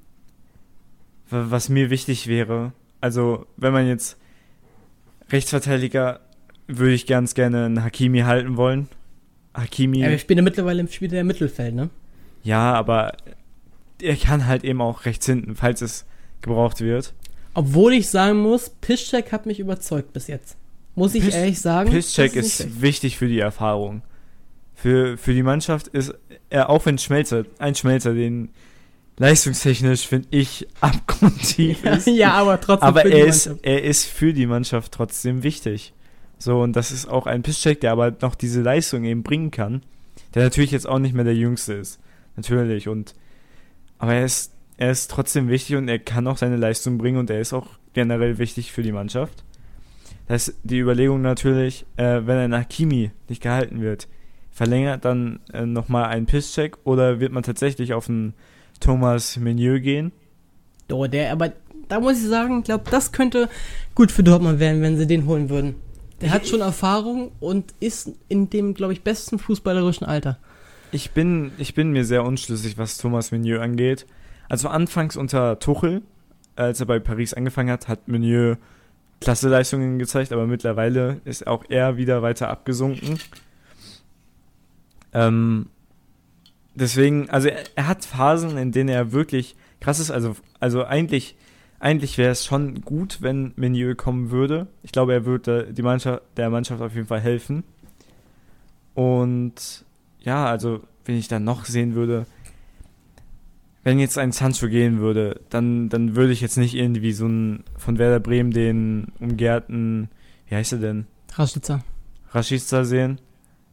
[1.30, 4.18] Was mir wichtig wäre, also wenn man jetzt
[5.30, 6.20] Rechtsverteidiger,
[6.66, 8.88] würde ich ganz gerne einen Hakimi halten wollen.
[9.54, 10.00] Hakimi.
[10.00, 11.90] Ja, wir spielen mittlerweile im Spiel der Mittelfeld, ne?
[12.42, 13.16] Ja, aber
[14.00, 16.04] er kann halt eben auch rechts hinten, falls es
[16.40, 17.14] gebraucht wird.
[17.54, 20.56] Obwohl ich sagen muss, Piszczek hat mich überzeugt bis jetzt.
[20.96, 21.90] Muss ich Pisz ehrlich sagen.
[21.90, 24.02] Piszczek ist, ist wichtig für die Erfahrung
[24.74, 26.14] für, für die Mannschaft ist
[26.50, 28.50] er, auch wenn Schmelzer, ein Schmelzer, den
[29.18, 32.06] leistungstechnisch finde ich abgrundtief ist.
[32.08, 32.88] ja, aber trotzdem.
[32.88, 35.92] Aber er ist, er ist für die Mannschaft trotzdem wichtig.
[36.38, 39.82] So, und das ist auch ein Pisscheck, der aber noch diese Leistung eben bringen kann.
[40.34, 42.00] Der natürlich jetzt auch nicht mehr der Jüngste ist.
[42.36, 42.88] Natürlich.
[42.88, 43.14] Und,
[43.98, 47.30] aber er ist, er ist trotzdem wichtig und er kann auch seine Leistung bringen und
[47.30, 49.44] er ist auch generell wichtig für die Mannschaft.
[50.26, 54.08] Das ist die Überlegung natürlich, äh, wenn ein Hakimi nicht gehalten wird,
[54.52, 58.34] verlängert dann äh, nochmal einen Pisscheck oder wird man tatsächlich auf einen
[58.80, 60.12] Thomas Menieu gehen?
[60.90, 61.52] Oh, der, aber
[61.88, 63.48] da muss ich sagen, ich glaube, das könnte
[63.94, 65.76] gut für Dortmund werden, wenn sie den holen würden.
[66.20, 70.38] Der hat schon Erfahrung und ist in dem, glaube ich, besten fußballerischen Alter.
[70.92, 74.06] Ich bin, ich bin mir sehr unschlüssig, was Thomas Menieu angeht.
[74.48, 76.02] Also anfangs unter Tuchel,
[76.54, 78.56] als er bei Paris angefangen hat, hat Menieu
[79.20, 83.18] klasse Leistungen gezeigt, aber mittlerweile ist auch er wieder weiter abgesunken.
[85.12, 85.66] Ähm,
[86.74, 90.10] deswegen, also er, er, hat Phasen, in denen er wirklich krass ist.
[90.10, 91.36] Also, also eigentlich,
[91.80, 94.68] eigentlich wäre es schon gut, wenn Menieu kommen würde.
[94.82, 97.64] Ich glaube, er würde die Mannschaft, der Mannschaft auf jeden Fall helfen.
[98.94, 99.84] Und
[100.20, 102.26] ja, also, wenn ich dann noch sehen würde,
[103.84, 107.64] wenn jetzt ein Sancho gehen würde, dann, dann würde ich jetzt nicht irgendwie so einen
[107.76, 110.08] von Werder Bremen den umgehrten,
[110.46, 111.06] wie heißt er denn?
[111.34, 111.82] Rashica.
[112.30, 113.18] Rashica sehen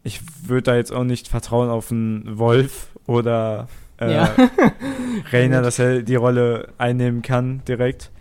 [0.03, 3.67] ich würde da jetzt auch nicht vertrauen auf einen Wolf oder
[3.99, 4.33] äh, ja.
[5.31, 8.11] Rainer, dass er die Rolle einnehmen kann direkt.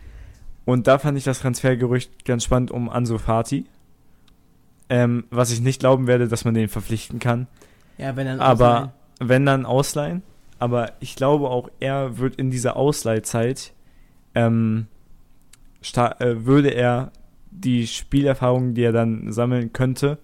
[0.64, 3.64] Und da fand ich das Transfergerücht ganz spannend um Ansu Fati.
[4.90, 7.46] Ähm, was ich nicht glauben werde, dass man den verpflichten kann.
[7.98, 8.92] Ja, wenn dann Aber ausleihen.
[9.20, 10.22] wenn dann ausleihen.
[10.58, 13.72] Aber ich glaube auch, er wird in dieser Ausleihzeit
[14.34, 14.86] ähm,
[15.94, 17.12] äh, würde er
[17.50, 20.18] die Spielerfahrung, die er dann sammeln könnte,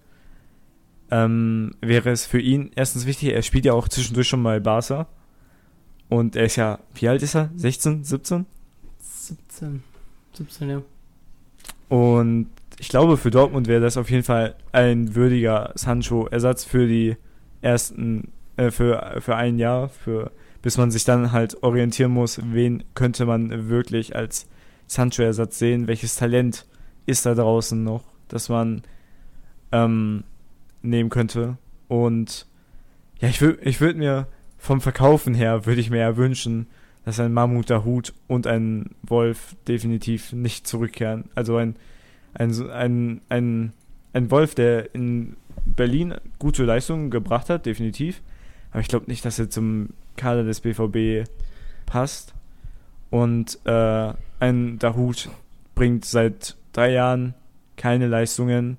[1.11, 5.07] ähm, wäre es für ihn erstens wichtig, er spielt ja auch zwischendurch schon mal Barca.
[6.09, 7.49] Und er ist ja, wie alt ist er?
[7.55, 8.45] 16, 17?
[8.99, 9.83] 17.
[10.33, 10.81] 17, ja.
[11.89, 12.49] Und
[12.79, 17.15] ich glaube, für Dortmund wäre das auf jeden Fall ein würdiger Sancho-Ersatz für die
[17.61, 20.31] ersten, äh, für, für ein Jahr, für,
[20.61, 24.47] bis man sich dann halt orientieren muss, wen könnte man wirklich als
[24.87, 26.65] Sancho-Ersatz sehen, welches Talent
[27.05, 28.81] ist da draußen noch, dass man
[29.71, 30.23] ähm,
[30.89, 31.57] nehmen könnte.
[31.87, 32.45] Und
[33.19, 34.27] ja, ich würde ich würd mir
[34.57, 36.67] vom Verkaufen her, würde ich mir ja wünschen,
[37.05, 41.25] dass ein Mammuter Hut und ein Wolf definitiv nicht zurückkehren.
[41.35, 41.75] Also ein,
[42.33, 43.73] ein, ein, ein,
[44.13, 48.21] ein Wolf, der in Berlin gute Leistungen gebracht hat, definitiv.
[48.71, 51.29] Aber ich glaube nicht, dass er zum Kader des BVB
[51.85, 52.33] passt.
[53.11, 55.29] Und äh, ein Dahut
[55.75, 57.35] bringt seit drei Jahren
[57.77, 58.77] keine Leistungen.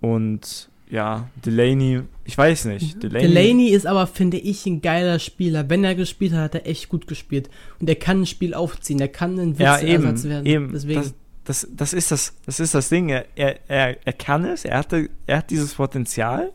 [0.00, 2.96] Und ja, Delaney, ich weiß nicht.
[2.96, 3.00] Mhm.
[3.00, 5.68] Delaney, Delaney, ist aber, finde ich, ein geiler Spieler.
[5.68, 7.50] Wenn er gespielt hat, hat er echt gut gespielt.
[7.80, 10.46] Und er kann ein Spiel aufziehen, er kann ein Witzersatz ja, werden.
[10.46, 10.72] Eben.
[10.72, 11.00] Deswegen.
[11.00, 11.14] Das,
[11.44, 13.08] das, das, ist das, das ist das Ding.
[13.08, 16.52] Er, er, er kann es, er, hatte, er hat dieses Potenzial,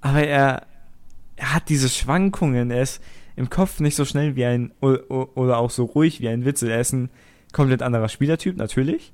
[0.00, 0.66] aber er,
[1.36, 2.70] er hat diese Schwankungen.
[2.70, 3.02] Er ist
[3.36, 6.70] im Kopf nicht so schnell wie ein, oder auch so ruhig wie ein Witzel.
[6.70, 7.10] Er ist ein
[7.52, 9.12] komplett anderer Spielertyp, natürlich.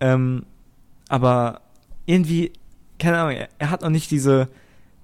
[0.00, 0.44] Ähm,
[1.08, 1.62] aber
[2.06, 2.52] irgendwie
[2.98, 4.48] keine Ahnung, er, hat noch nicht diese,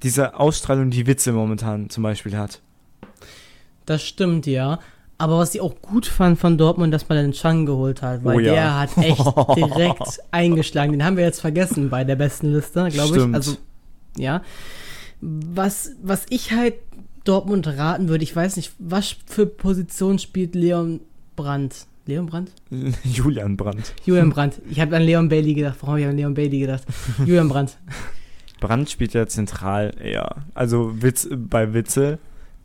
[0.02, 2.60] diese Ausstrahlung, die Witze momentan zum Beispiel hat.
[3.86, 4.80] Das stimmt, ja.
[5.16, 8.36] Aber was ich auch gut fand von Dortmund, dass man den Chang geholt hat, weil
[8.36, 8.52] oh, ja.
[8.52, 9.24] der hat echt
[9.56, 10.92] direkt eingeschlagen.
[10.92, 13.34] Den haben wir jetzt vergessen bei der besten Liste, glaube ich.
[13.34, 13.56] Also,
[14.16, 14.42] ja.
[15.20, 16.74] Was, was ich halt
[17.24, 21.00] Dortmund raten würde, ich weiß nicht, was für Position spielt Leon
[21.36, 21.86] Brandt?
[22.06, 22.52] Leon Brandt?
[23.04, 23.94] Julian Brandt.
[24.04, 24.60] Julian Brandt.
[24.70, 25.76] Ich habe an Leon Bailey gedacht.
[25.80, 26.82] Warum habe ich an Leon Bailey gedacht?
[27.18, 27.78] Julian Brandt.
[28.60, 30.44] Brandt spielt ja zentral eher.
[30.54, 32.18] Also Witz, bei Witze,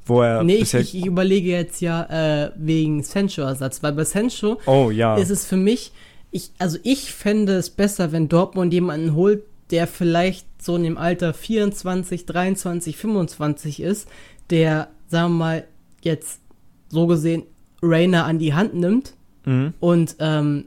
[0.05, 0.43] wo er.
[0.43, 2.03] Nee, ich, ich, überlege jetzt ja
[2.45, 5.15] äh, wegen Sancho-Ersatz, weil bei Sancho oh, ja.
[5.15, 5.93] ist es für mich,
[6.31, 10.97] ich, also ich fände es besser, wenn Dortmund jemanden holt, der vielleicht so in dem
[10.97, 14.09] Alter 24, 23, 25 ist,
[14.49, 15.63] der, sagen wir mal,
[16.01, 16.41] jetzt
[16.89, 17.43] so gesehen
[17.81, 19.13] Rainer an die Hand nimmt
[19.49, 19.73] Mhm.
[19.79, 20.65] Und ähm,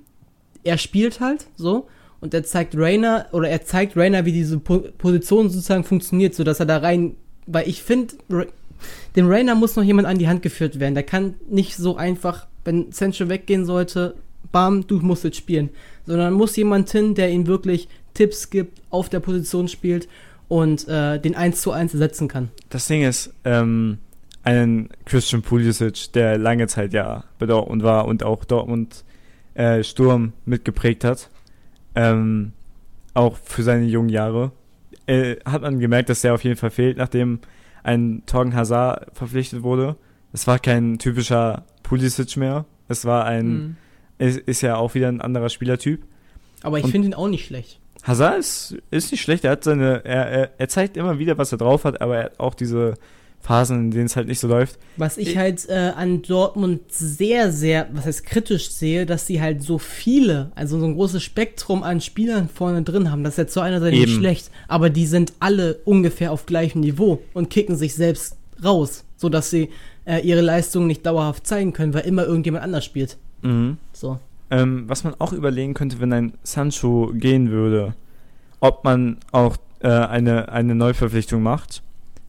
[0.65, 1.87] er spielt halt so
[2.21, 6.59] und er zeigt Rainer oder er zeigt Rainer, wie diese po Position sozusagen funktioniert, sodass
[6.59, 7.15] er da rein,
[7.47, 8.15] weil ich finde,
[9.15, 10.95] dem Rainer muss noch jemand an die Hand geführt werden.
[10.95, 14.15] Der kann nicht so einfach, wenn Sancho weggehen sollte,
[14.51, 15.71] bam, du musst jetzt spielen,
[16.07, 20.09] sondern muss jemand hin, der ihm wirklich Tipps gibt, auf der Position spielt
[20.49, 22.51] und äh, den 1 zu 1 ersetzen kann.
[22.69, 23.99] Das Ding ist, ähm,
[24.45, 29.05] einen Christian Pulisic, der lange Zeit ja bei Dortmund war und auch Dortmund
[29.55, 31.31] äh, Sturm mitgeprägt hat.
[31.95, 32.53] Ähm,
[33.15, 34.53] auch für seine jungen Jahre.
[35.07, 37.41] Äh, hat man gemerkt, dass der auf jeden Fall fehlt, nachdem
[37.83, 39.97] ein Torgen Hazard verpflichtet wurde.
[40.33, 42.65] Es war kein typischer Pulisic mehr.
[42.89, 43.77] Es war ein, mhm.
[44.19, 46.05] ist, ist ja auch wieder ein anderer Spielertyp.
[46.63, 47.81] Aber ich finde ihn auch nicht schlecht.
[48.05, 49.45] Hazard ist, ist nicht schlecht.
[49.45, 52.25] Er hat seine, er, er, er zeigt immer wieder, was er drauf hat, aber er
[52.25, 52.95] hat auch diese
[53.43, 54.79] Phasen, in denen es halt nicht so läuft.
[54.97, 59.41] Was ich, ich halt äh, an Dortmund sehr, sehr, was heißt kritisch sehe, dass sie
[59.41, 63.25] halt so viele, also so ein großes Spektrum an Spielern vorne drin haben.
[63.25, 67.21] Das ist jetzt so einerseits nicht schlecht, aber die sind alle ungefähr auf gleichem Niveau
[67.35, 69.71] und kicken sich selbst raus, sodass sie
[70.05, 73.19] äh, ihre Leistungen nicht dauerhaft zeigen können, weil immer irgendjemand anders spielt.
[73.43, 73.79] Mhm.
[73.93, 74.21] So.
[74.51, 77.95] Ähm, was man auch überlegen könnte, wenn ein Sancho gehen würde,
[78.61, 81.83] ob man auch äh, eine, eine Neuverpflichtung macht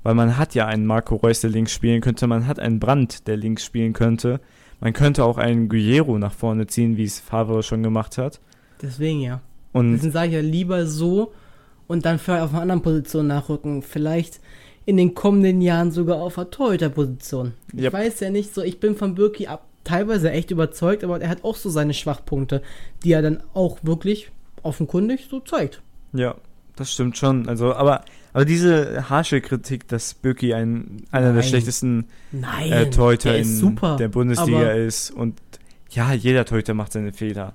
[0.04, 3.28] weil man hat ja einen Marco Reus, der links spielen könnte, man hat einen Brandt,
[3.28, 4.40] der links spielen könnte.
[4.80, 8.42] Man könnte auch einen Guerrero nach vorne ziehen, wie es Favre schon gemacht hat.
[8.82, 9.40] Deswegen ja.
[9.72, 11.32] Und Deswegen sage ich ja lieber so
[11.88, 13.82] und dann vielleicht auf einer anderen Position nachrücken.
[13.82, 14.42] Vielleicht
[14.86, 17.54] in den kommenden Jahren sogar auf einer Torhüter-Position.
[17.74, 17.94] Ich yep.
[17.94, 21.44] weiß ja nicht so, ich bin von Birki ab teilweise echt überzeugt, aber er hat
[21.44, 22.62] auch so seine Schwachpunkte,
[23.04, 24.32] die er dann auch wirklich
[24.64, 25.82] offenkundig so zeigt.
[26.14, 26.36] Ja,
[26.76, 27.48] das stimmt schon.
[27.48, 28.04] Also, aber
[28.34, 31.36] aber diese harsche Kritik, dass Böcki ein, einer Nein.
[31.36, 35.40] der schlechtesten Nein, äh, Torhüter in super, der Bundesliga ist und
[35.92, 37.54] ja, jeder Torhüter macht seine Fehler.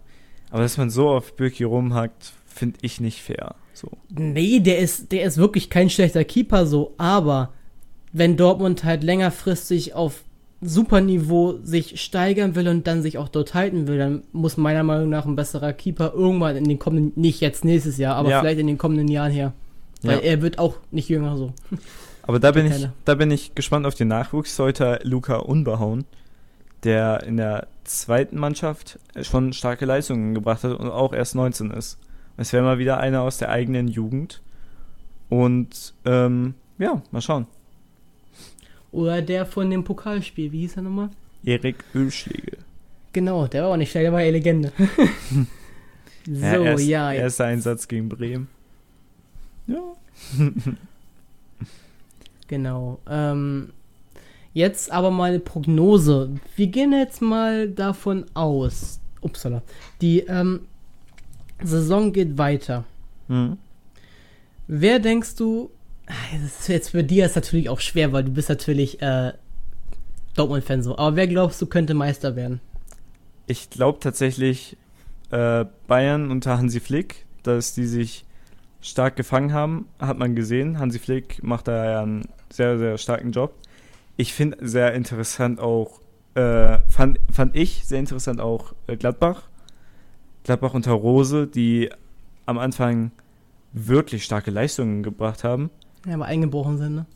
[0.51, 3.57] Aber dass man so auf Böcki rumhackt, finde ich nicht fair.
[3.75, 3.91] So.
[4.09, 7.53] Nee, der ist, der ist wirklich kein schlechter Keeper so, aber
[8.13, 10.23] wenn Dortmund halt längerfristig auf
[10.61, 15.09] Superniveau sich steigern will und dann sich auch dort halten will, dann muss meiner Meinung
[15.09, 18.41] nach ein besserer Keeper irgendwann in den kommenden, nicht jetzt nächstes Jahr, aber ja.
[18.41, 19.53] vielleicht in den kommenden Jahren her.
[20.03, 20.23] Weil ja.
[20.23, 21.53] er wird auch nicht jünger so.
[22.23, 24.59] Aber da bin ich, da bin ich gespannt auf den Nachwuchs.
[24.59, 26.05] Heute Luca Unbehauen,
[26.85, 31.99] der in der zweiten Mannschaft schon starke Leistungen gebracht hat und auch erst 19 ist.
[32.37, 34.43] Es wäre mal wieder einer aus der eigenen Jugend.
[35.31, 37.47] Und ähm, ja, mal schauen.
[38.93, 41.11] Oder der von dem Pokalspiel, wie hieß er nochmal?
[41.45, 42.59] Erik Ölschläge.
[43.13, 44.73] Genau, der war auch nicht schlecht, der war ja Legende.
[46.27, 47.13] so, ja, erst, ja.
[47.13, 48.49] Erster Einsatz gegen Bremen.
[49.67, 49.83] Ja.
[52.49, 52.99] genau.
[53.09, 53.73] Ähm,
[54.55, 56.31] jetzt aber mal eine Prognose.
[56.57, 59.01] Wir gehen jetzt mal davon aus.
[59.21, 59.63] Upsala.
[60.01, 60.61] Die ähm,
[61.63, 62.85] Saison geht weiter.
[63.29, 63.59] Mhm.
[64.67, 65.71] Wer denkst du,
[66.67, 69.33] jetzt für dir ist natürlich auch schwer, weil du bist natürlich äh,
[70.35, 70.97] Dortmund-Fan so.
[70.97, 72.61] Aber wer glaubst du könnte Meister werden?
[73.47, 74.77] Ich glaube tatsächlich
[75.31, 78.25] äh, Bayern unter Hansi Flick, dass die sich
[78.81, 80.79] stark gefangen haben, hat man gesehen.
[80.79, 83.55] Hansi Flick macht da ja einen sehr, sehr starken Job.
[84.17, 86.01] Ich finde sehr interessant auch,
[86.35, 89.49] äh, fand, fand ich sehr interessant auch äh, Gladbach.
[90.45, 91.91] Gladbach unter Rose, die
[92.47, 93.11] am Anfang
[93.73, 95.71] wirklich starke Leistungen gebracht haben.
[96.07, 97.07] Ja, aber eingebrochen sind, ne?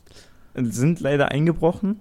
[0.55, 1.99] Sind leider eingebrochen,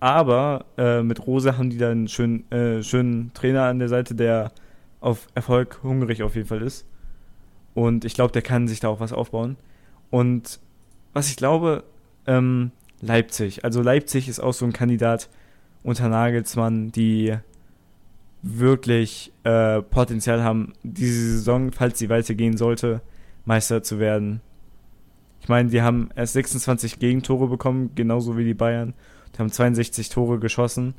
[0.00, 4.14] aber äh, mit Rose haben die dann einen schönen, äh, schönen Trainer an der Seite,
[4.14, 4.52] der
[5.00, 6.86] auf Erfolg hungrig auf jeden Fall ist.
[7.74, 9.56] Und ich glaube, der kann sich da auch was aufbauen.
[10.10, 10.60] Und
[11.12, 11.84] was ich glaube,
[12.26, 13.64] ähm, Leipzig.
[13.64, 15.28] Also Leipzig ist auch so ein Kandidat
[15.82, 17.36] unter Nagelsmann, die
[18.42, 23.00] wirklich äh, Potenzial haben, diese Saison, falls sie weitergehen sollte,
[23.44, 24.40] Meister zu werden.
[25.46, 28.94] Ich meine, die haben erst 26 Gegentore bekommen, genauso wie die Bayern.
[29.32, 30.94] Die haben 62 Tore geschossen.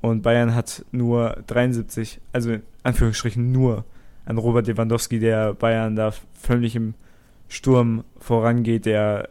[0.00, 3.84] Und Bayern hat nur 73, also in Anführungsstrichen nur
[4.24, 6.94] an Robert Lewandowski, der Bayern da völlig im
[7.48, 9.30] Sturm vorangeht, der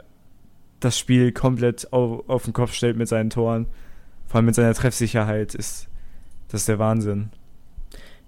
[0.82, 3.68] das Spiel komplett auf, auf den Kopf stellt mit seinen Toren.
[4.28, 5.88] Vor allem mit seiner Treffsicherheit ist
[6.50, 7.30] das der Wahnsinn.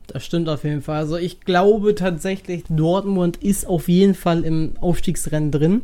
[0.08, 0.98] Das stimmt auf jeden Fall.
[0.98, 5.82] Also ich glaube tatsächlich, Dortmund ist auf jeden Fall im Aufstiegsrennen drin.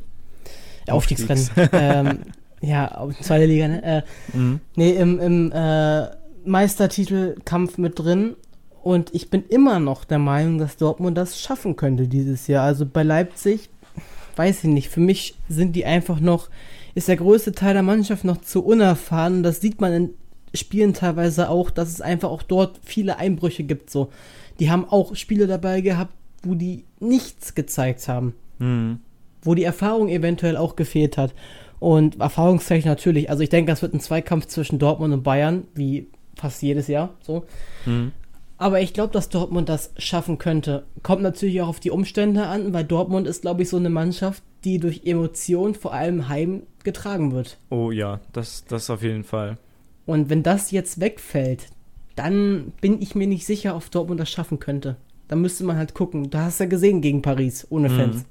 [0.87, 1.49] Aufstiegsrennen.
[1.71, 2.19] ähm,
[2.61, 3.83] ja, zweite Liga, ne?
[3.83, 4.01] Äh,
[4.33, 4.59] mhm.
[4.75, 6.07] Nee, im, im äh,
[6.45, 8.35] Meistertitelkampf mit drin.
[8.83, 12.65] Und ich bin immer noch der Meinung, dass Dortmund das schaffen könnte dieses Jahr.
[12.65, 13.69] Also bei Leipzig,
[14.35, 16.49] weiß ich nicht, für mich sind die einfach noch,
[16.95, 19.43] ist der größte Teil der Mannschaft noch zu unerfahren.
[19.43, 20.09] Das sieht man in
[20.53, 23.89] Spielen teilweise auch, dass es einfach auch dort viele Einbrüche gibt.
[23.89, 24.09] So,
[24.59, 28.99] die haben auch Spiele dabei gehabt, wo die nichts gezeigt haben, mhm.
[29.41, 31.33] wo die Erfahrung eventuell auch gefehlt hat.
[31.79, 33.29] Und erfahrungstechnisch natürlich.
[33.29, 37.13] Also ich denke, das wird ein Zweikampf zwischen Dortmund und Bayern, wie fast jedes Jahr.
[37.21, 37.45] So.
[37.85, 38.13] Mhm.
[38.57, 40.85] Aber ich glaube, dass Dortmund das schaffen könnte.
[41.03, 44.41] Kommt natürlich auch auf die Umstände an, weil Dortmund ist, glaube ich, so eine Mannschaft,
[44.63, 47.57] die durch Emotionen vor allem heim getragen wird.
[47.69, 49.57] Oh ja, das, das auf jeden Fall.
[50.07, 51.67] Und wenn das jetzt wegfällt,
[52.15, 54.95] dann bin ich mir nicht sicher, ob Dortmund das schaffen könnte.
[55.27, 56.29] Da müsste man halt gucken.
[56.29, 58.15] Da hast du ja gesehen gegen Paris, ohne Fans.
[58.15, 58.25] Mhm.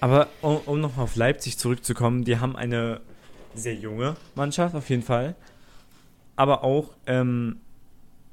[0.00, 3.02] Aber um, um nochmal auf Leipzig zurückzukommen, die haben eine
[3.54, 5.34] sehr junge Mannschaft, auf jeden Fall.
[6.36, 7.56] Aber auch ähm,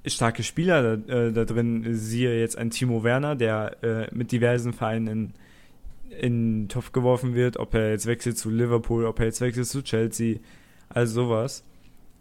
[0.05, 1.83] starke Spieler da, äh, da, drin.
[1.93, 5.33] Siehe jetzt ein Timo Werner, der äh, mit diversen Vereinen in,
[6.21, 9.67] in den Topf geworfen wird, ob er jetzt wechselt zu Liverpool, ob er jetzt wechselt
[9.67, 10.37] zu Chelsea,
[10.87, 11.63] also sowas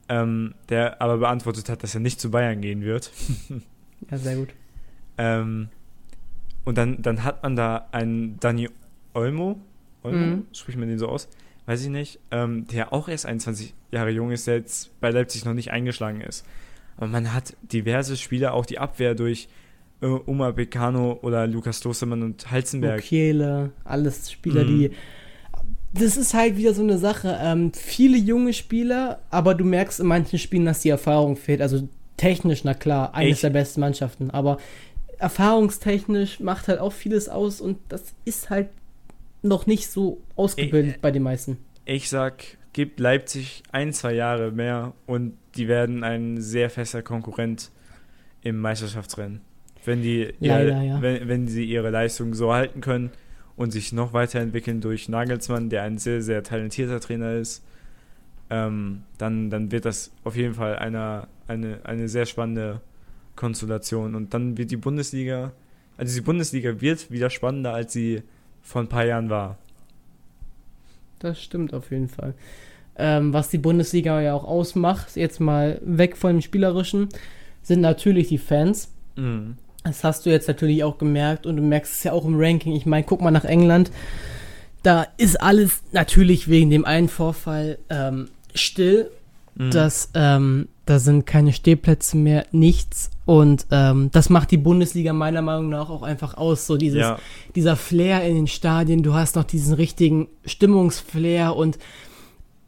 [0.09, 3.11] ähm, der aber beantwortet hat, dass er nicht zu Bayern gehen wird.
[4.11, 4.48] ja, sehr gut.
[5.18, 5.68] Ähm,
[6.64, 8.68] und dann, dann hat man da einen Dani
[9.12, 9.61] Olmo,
[10.02, 10.46] Olmo, mhm.
[10.52, 11.28] spricht man den so aus?
[11.66, 15.44] Weiß ich nicht, ähm, der auch erst 21 Jahre jung ist, der jetzt bei Leipzig
[15.44, 16.44] noch nicht eingeschlagen ist.
[16.96, 19.48] Aber man hat diverse Spieler, auch die Abwehr durch
[20.02, 23.00] äh, Oma Beccano oder Lukas Klostermann und Halzenberg.
[23.00, 24.68] Kiele, alles Spieler, mhm.
[24.68, 24.90] die
[25.95, 27.38] das ist halt wieder so eine Sache.
[27.40, 31.62] Ähm, viele junge Spieler, aber du merkst in manchen Spielen, dass die Erfahrung fehlt.
[31.62, 33.40] Also technisch, na klar, eines ich.
[33.42, 34.30] der besten Mannschaften.
[34.30, 34.59] Aber
[35.18, 38.68] erfahrungstechnisch macht halt auch vieles aus und das ist halt
[39.42, 41.59] noch nicht so ausgebildet ich, bei den meisten.
[41.84, 42.42] Ich sag,
[42.72, 47.70] gib Leipzig ein, zwei Jahre mehr und die werden ein sehr fester Konkurrent
[48.42, 49.42] im Meisterschaftsrennen.
[49.84, 51.03] Wenn die, Leider, ihre, ja.
[51.03, 53.12] wenn, wenn sie ihre Leistung so halten können
[53.57, 57.62] und sich noch weiterentwickeln durch Nagelsmann, der ein sehr, sehr talentierter Trainer ist,
[58.50, 62.80] ähm, dann, dann wird das auf jeden Fall eine, eine, eine sehr spannende
[63.36, 64.14] Konstellation.
[64.14, 65.52] Und dann wird die Bundesliga,
[65.96, 68.22] also die Bundesliga wird wieder spannender, als sie
[68.62, 69.59] vor ein paar Jahren war.
[71.18, 72.34] Das stimmt auf jeden Fall.
[72.96, 77.09] Ähm, was die Bundesliga ja auch ausmacht, jetzt mal weg von dem Spielerischen,
[77.62, 78.92] sind natürlich die Fans.
[79.16, 79.57] Mhm.
[79.85, 82.74] Das hast du jetzt natürlich auch gemerkt und du merkst es ja auch im Ranking.
[82.74, 83.91] Ich meine, guck mal nach England.
[84.82, 89.11] Da ist alles natürlich wegen dem einen Vorfall ähm, still,
[89.55, 89.70] mhm.
[89.70, 93.11] dass ähm, da sind keine Stehplätze mehr, nichts.
[93.26, 96.66] Und ähm, das macht die Bundesliga meiner Meinung nach auch einfach aus.
[96.66, 97.18] So dieses, ja.
[97.55, 101.78] dieser Flair in den Stadien, du hast noch diesen richtigen Stimmungsflair und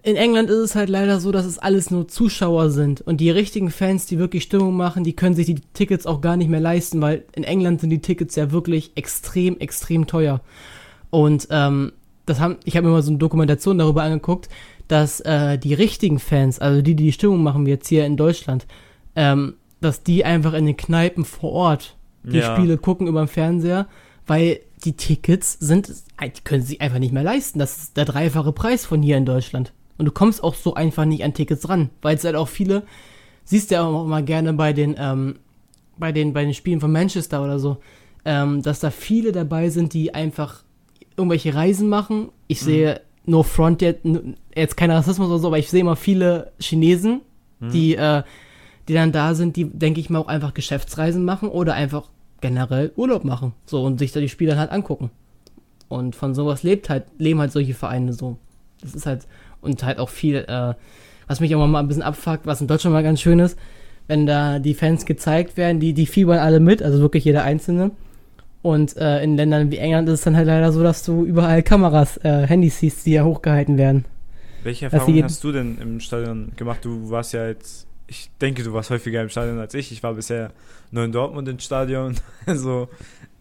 [0.06, 3.00] in England ist es halt leider so, dass es alles nur Zuschauer sind.
[3.00, 6.36] Und die richtigen Fans, die wirklich Stimmung machen, die können sich die Tickets auch gar
[6.36, 10.42] nicht mehr leisten, weil in England sind die Tickets ja wirklich extrem, extrem teuer.
[11.10, 11.90] Und ähm,
[12.24, 14.48] das haben, ich habe mir mal so eine Dokumentation darüber angeguckt,
[14.86, 18.16] dass äh, die richtigen Fans, also die, die die Stimmung machen, wie jetzt hier in
[18.16, 18.64] Deutschland,
[19.16, 22.54] ähm, dass die einfach in den Kneipen vor Ort die ja.
[22.54, 23.88] Spiele gucken über den Fernseher,
[24.24, 25.88] weil die Tickets sind,
[26.22, 27.58] die können sie einfach nicht mehr leisten.
[27.58, 29.72] Das ist der dreifache Preis von hier in Deutschland.
[29.98, 32.82] Und du kommst auch so einfach nicht an Tickets ran, weil es halt auch viele,
[33.44, 35.36] siehst du ja auch immer gerne bei den, ähm,
[35.98, 37.78] bei den, bei den Spielen von Manchester oder so,
[38.24, 40.62] ähm, dass da viele dabei sind, die einfach
[41.16, 42.28] irgendwelche Reisen machen.
[42.46, 42.64] Ich mhm.
[42.66, 44.06] sehe No Front jetzt,
[44.54, 47.22] jetzt kein Rassismus oder so, aber ich sehe immer viele Chinesen,
[47.60, 47.70] mhm.
[47.70, 48.22] die, äh,
[48.88, 52.08] die dann da sind, die, denke ich mal, auch einfach Geschäftsreisen machen oder einfach
[52.40, 53.52] generell Urlaub machen.
[53.64, 55.10] So und sich da die Spiele halt angucken.
[55.88, 58.38] Und von sowas lebt halt, leben halt solche Vereine so.
[58.80, 59.26] Das ist halt,
[59.66, 60.74] und halt auch viel, äh,
[61.26, 63.58] was mich auch mal ein bisschen abfuckt, was in Deutschland mal ganz schön ist,
[64.06, 67.90] wenn da die Fans gezeigt werden, die, die fiebern alle mit, also wirklich jeder Einzelne.
[68.62, 71.62] Und äh, in Ländern wie England ist es dann halt leider so, dass du überall
[71.62, 74.04] Kameras, äh, Handys siehst, die ja hochgehalten werden.
[74.64, 76.84] Welche Erfahrungen hast du denn im Stadion gemacht?
[76.84, 79.92] Du warst ja jetzt, ich denke, du warst häufiger im Stadion als ich.
[79.92, 80.50] Ich war bisher
[80.90, 82.16] nur in Dortmund im Stadion.
[82.46, 82.88] Also,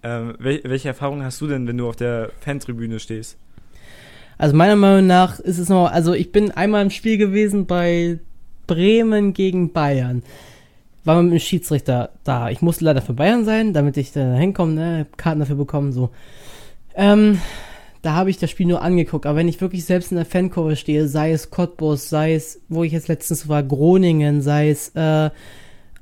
[0.03, 3.37] ähm, wel welche Erfahrungen hast du denn, wenn du auf der Fantribüne stehst?
[4.37, 8.19] Also meiner Meinung nach ist es noch, also ich bin einmal im Spiel gewesen bei
[8.67, 10.23] Bremen gegen Bayern
[11.05, 12.49] war mit dem Schiedsrichter da.
[12.49, 16.09] Ich musste leider für Bayern sein, damit ich da hinkomme, ne, Karten dafür bekommen, so.
[16.95, 17.39] Ähm,
[18.01, 19.25] da habe ich das Spiel nur angeguckt.
[19.25, 22.83] Aber wenn ich wirklich selbst in der Fankurve stehe, sei es Cottbus, sei es, wo
[22.83, 25.29] ich jetzt letztens war, Groningen, sei es äh,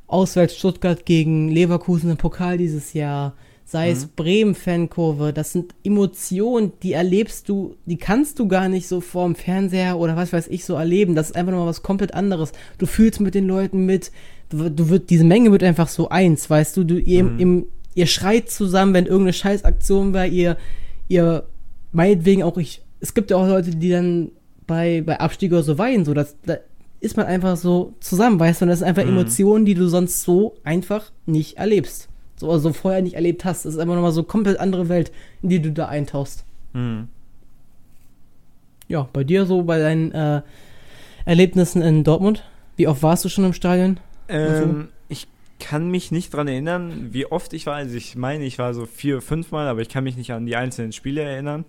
[0.08, 3.34] auswärts Stuttgart gegen Leverkusen im Pokal dieses Jahr,
[3.66, 3.94] sei mhm.
[3.94, 9.36] es Bremen-Fankurve, das sind Emotionen, die erlebst du, die kannst du gar nicht so vorm
[9.36, 11.16] Fernseher oder was weiß ich so erleben.
[11.16, 12.52] Das ist einfach nochmal was komplett anderes.
[12.78, 14.12] Du fühlst mit den Leuten mit,
[14.50, 17.40] du, du wird, diese Menge wird einfach so eins, weißt du, du ihr, mhm.
[17.40, 20.58] im, ihr schreit zusammen, wenn irgendeine Scheißaktion war, ihr,
[21.08, 21.44] ihr,
[21.92, 24.32] meinetwegen auch ich, es gibt ja auch Leute, die dann
[24.68, 26.58] bei, bei Abstieg oder so weinen, so, das, da
[27.00, 29.10] ist man einfach so zusammen, weißt du, und das sind einfach mhm.
[29.10, 32.08] Emotionen, die du sonst so einfach nicht erlebst.
[32.44, 33.64] So, also vorher nicht erlebt hast.
[33.64, 36.44] Das ist einfach nochmal so komplett andere Welt, in die du da eintauchst.
[36.74, 37.08] Mhm.
[38.90, 40.42] Ja, bei dir so, bei deinen äh,
[41.24, 42.44] Erlebnissen in Dortmund?
[42.76, 43.98] Wie oft warst du schon im Stadion?
[44.28, 45.28] Ähm, ich
[45.62, 47.76] kann mich nicht dran erinnern, wie oft ich war.
[47.76, 50.46] Also ich meine, ich war so vier, fünf Mal, aber ich kann mich nicht an
[50.46, 51.64] die einzelnen Spiele erinnern.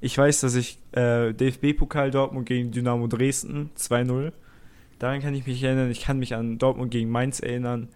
[0.00, 4.30] Ich weiß, dass ich äh, DFB-Pokal Dortmund gegen Dynamo Dresden 2-0.
[5.00, 5.90] Daran kann ich mich erinnern.
[5.90, 7.88] Ich kann mich an Dortmund gegen Mainz erinnern.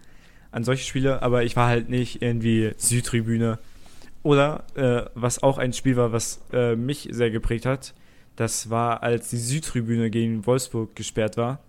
[0.51, 3.59] An solche Spiele, aber ich war halt nicht irgendwie Südtribüne.
[4.23, 7.93] Oder äh, was auch ein Spiel war, was äh, mich sehr geprägt hat,
[8.35, 11.59] das war, als die Südtribüne gegen Wolfsburg gesperrt war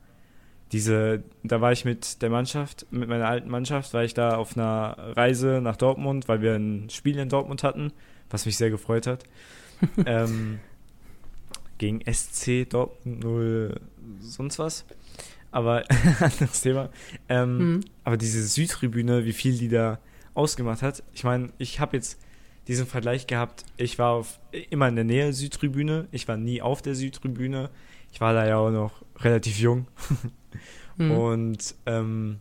[0.73, 4.57] diese, da war ich mit der Mannschaft, mit meiner alten Mannschaft, war ich da auf
[4.57, 7.93] einer Reise nach Dortmund, weil wir ein Spiel in Dortmund hatten,
[8.31, 9.25] was mich sehr gefreut hat.
[10.07, 10.59] ähm,
[11.79, 13.81] gegen SC Dortmund 0
[14.21, 14.85] sonst was.
[15.51, 15.85] Aber
[16.21, 16.91] anderes Thema.
[17.29, 17.81] Ähm, mhm.
[18.05, 19.99] Aber diese Südtribüne, wie viel die da
[20.35, 21.03] ausgemacht hat.
[21.13, 22.21] Ich meine, ich habe jetzt
[22.69, 23.65] diesen Vergleich gehabt.
[23.77, 24.39] Ich war auf,
[24.71, 26.07] immer in der Nähe der Südtribüne.
[26.13, 27.71] Ich war nie auf der Südtribüne.
[28.13, 29.87] Ich war da ja auch noch relativ jung.
[30.97, 31.11] Mhm.
[31.19, 32.39] Und ähm,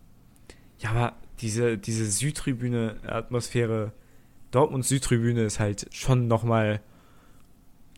[0.80, 3.94] ja, aber diese, diese Südtribüne-Atmosphäre,
[4.52, 6.82] Dortmund Südtribüne ist halt schon nochmal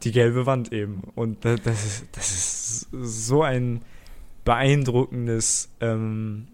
[0.03, 1.01] die gelbe Wand eben.
[1.15, 3.81] Und das, ist, das ist so ein
[4.45, 6.47] beeindruckendes, ähm,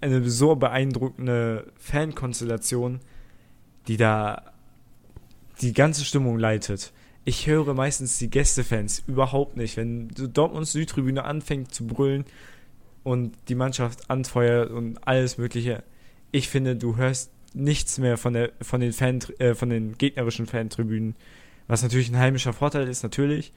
[0.00, 3.00] eine so beeindruckende Fankonstellation,
[3.88, 4.52] die da
[5.60, 6.92] die ganze Stimmung leitet
[7.26, 9.76] ich höre meistens die Gästefans überhaupt nicht.
[9.76, 12.24] Wenn Dortmunds Südtribüne anfängt zu brüllen
[13.02, 15.82] und die Mannschaft anfeuert und alles Mögliche,
[16.30, 20.46] ich finde, du hörst nichts mehr von, der, von, den, Fan, äh, von den gegnerischen
[20.46, 21.16] Fantribünen.
[21.66, 23.52] Was natürlich ein heimischer Vorteil ist, natürlich.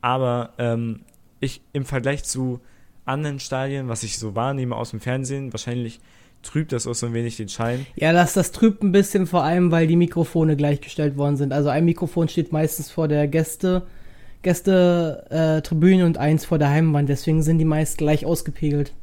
[0.00, 1.00] Aber ähm,
[1.40, 2.60] ich im Vergleich zu
[3.04, 6.00] anderen Stadien, was ich so wahrnehme aus dem Fernsehen, wahrscheinlich
[6.42, 7.86] trübt das auch so ein wenig den Schein.
[7.96, 11.52] Ja, das, das trübt ein bisschen, vor allem, weil die Mikrofone gleichgestellt worden sind.
[11.52, 13.86] Also ein Mikrofon steht meistens vor der Gäste,
[14.42, 17.08] Gäste-Tribüne äh, und eins vor der Heimwand.
[17.08, 18.94] Deswegen sind die meist gleich ausgepegelt.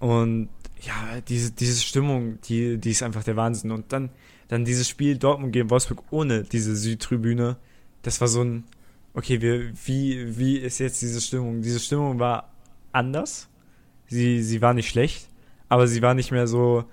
[0.00, 0.48] Und
[0.80, 3.70] ja, diese, diese Stimmung, die, die ist einfach der Wahnsinn.
[3.70, 4.10] Und dann,
[4.48, 7.56] dann dieses Spiel Dortmund gegen Wolfsburg ohne diese Südtribüne,
[8.02, 8.64] das war so ein,
[9.16, 11.62] okay, wir, wie, wie ist jetzt diese Stimmung?
[11.62, 12.52] Diese Stimmung war
[12.92, 13.48] anders
[14.08, 15.28] sie, sie war nicht schlecht,
[15.68, 16.84] aber sie war nicht mehr so,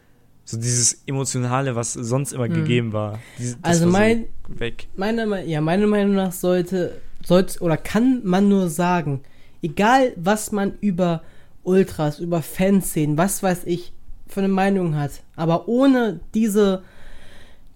[0.45, 2.53] so dieses Emotionale, was sonst immer mhm.
[2.53, 3.19] gegeben war.
[3.37, 4.87] Diese, also mein, so weg.
[4.95, 9.21] Meine, ja, meine Meinung nach sollte, sollte oder kann man nur sagen,
[9.61, 11.23] egal was man über
[11.63, 13.93] Ultras, über Fanszenen, was weiß ich,
[14.27, 16.83] für eine Meinung hat, aber ohne diese,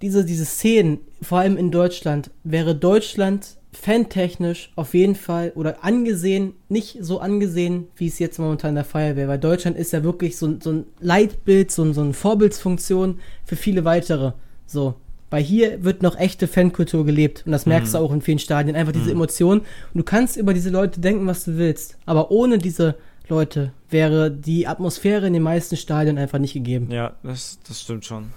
[0.02, 6.54] diese, diese Szenen, vor allem in Deutschland, wäre Deutschland fantechnisch auf jeden Fall oder angesehen,
[6.70, 10.38] nicht so angesehen, wie es jetzt momentan der Fall wäre, weil Deutschland ist ja wirklich
[10.38, 14.34] so, so ein Leitbild, so, so eine Vorbildsfunktion für viele weitere.
[14.66, 14.96] So.
[15.30, 17.98] Weil hier wird noch echte Fankultur gelebt und das merkst mhm.
[17.98, 18.78] du auch in vielen Stadien.
[18.78, 19.18] Einfach diese mhm.
[19.18, 19.62] Emotionen.
[19.62, 21.98] Und du kannst über diese Leute denken, was du willst.
[22.06, 22.96] Aber ohne diese
[23.28, 26.90] Leute wäre die Atmosphäre in den meisten Stadien einfach nicht gegeben.
[26.92, 28.32] Ja, das, das stimmt schon.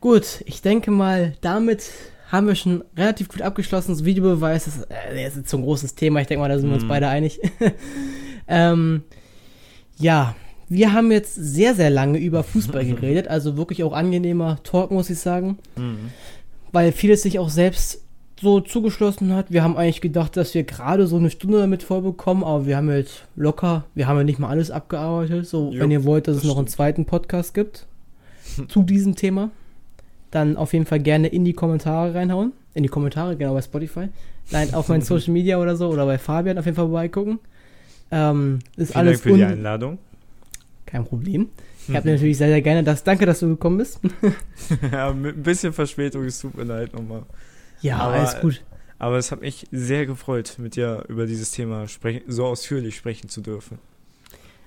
[0.00, 1.90] Gut, ich denke mal, damit
[2.34, 3.92] haben wir schon relativ gut abgeschlossen.
[3.92, 6.20] Das Videobeweis ist, äh, ist jetzt so ein großes Thema.
[6.20, 6.88] Ich denke mal, da sind wir uns mhm.
[6.88, 7.40] beide einig.
[8.48, 9.02] ähm,
[9.98, 10.34] ja,
[10.68, 13.28] wir haben jetzt sehr, sehr lange über Fußball geredet.
[13.28, 15.58] Also wirklich auch angenehmer Talk, muss ich sagen.
[15.76, 16.10] Mhm.
[16.72, 18.02] Weil vieles sich auch selbst
[18.40, 19.52] so zugeschlossen hat.
[19.52, 22.90] Wir haben eigentlich gedacht, dass wir gerade so eine Stunde damit vollbekommen, aber wir haben
[22.90, 25.46] jetzt locker, wir haben ja nicht mal alles abgearbeitet.
[25.46, 27.86] So, jo, wenn ihr wollt, dass es noch einen zweiten Podcast gibt
[28.68, 29.50] zu diesem Thema
[30.34, 32.52] dann auf jeden Fall gerne in die Kommentare reinhauen.
[32.74, 34.08] In die Kommentare, genau bei Spotify.
[34.50, 37.38] Nein, auf meinen Social Media oder so oder bei Fabian auf jeden Fall vorbeigucken.
[38.10, 39.98] Ähm, ist Vielen alles Dank für die Einladung.
[40.86, 41.48] Kein Problem.
[41.86, 43.04] Ich habe natürlich sehr, sehr gerne das.
[43.04, 44.00] Danke, dass du gekommen bist.
[44.92, 47.22] ja, mit ein bisschen Verspätung, es tut mir leid nochmal.
[47.80, 48.62] Ja, aber, alles gut.
[48.98, 53.28] Aber es hat mich sehr gefreut, mit dir über dieses Thema sprechen, so ausführlich sprechen
[53.28, 53.78] zu dürfen.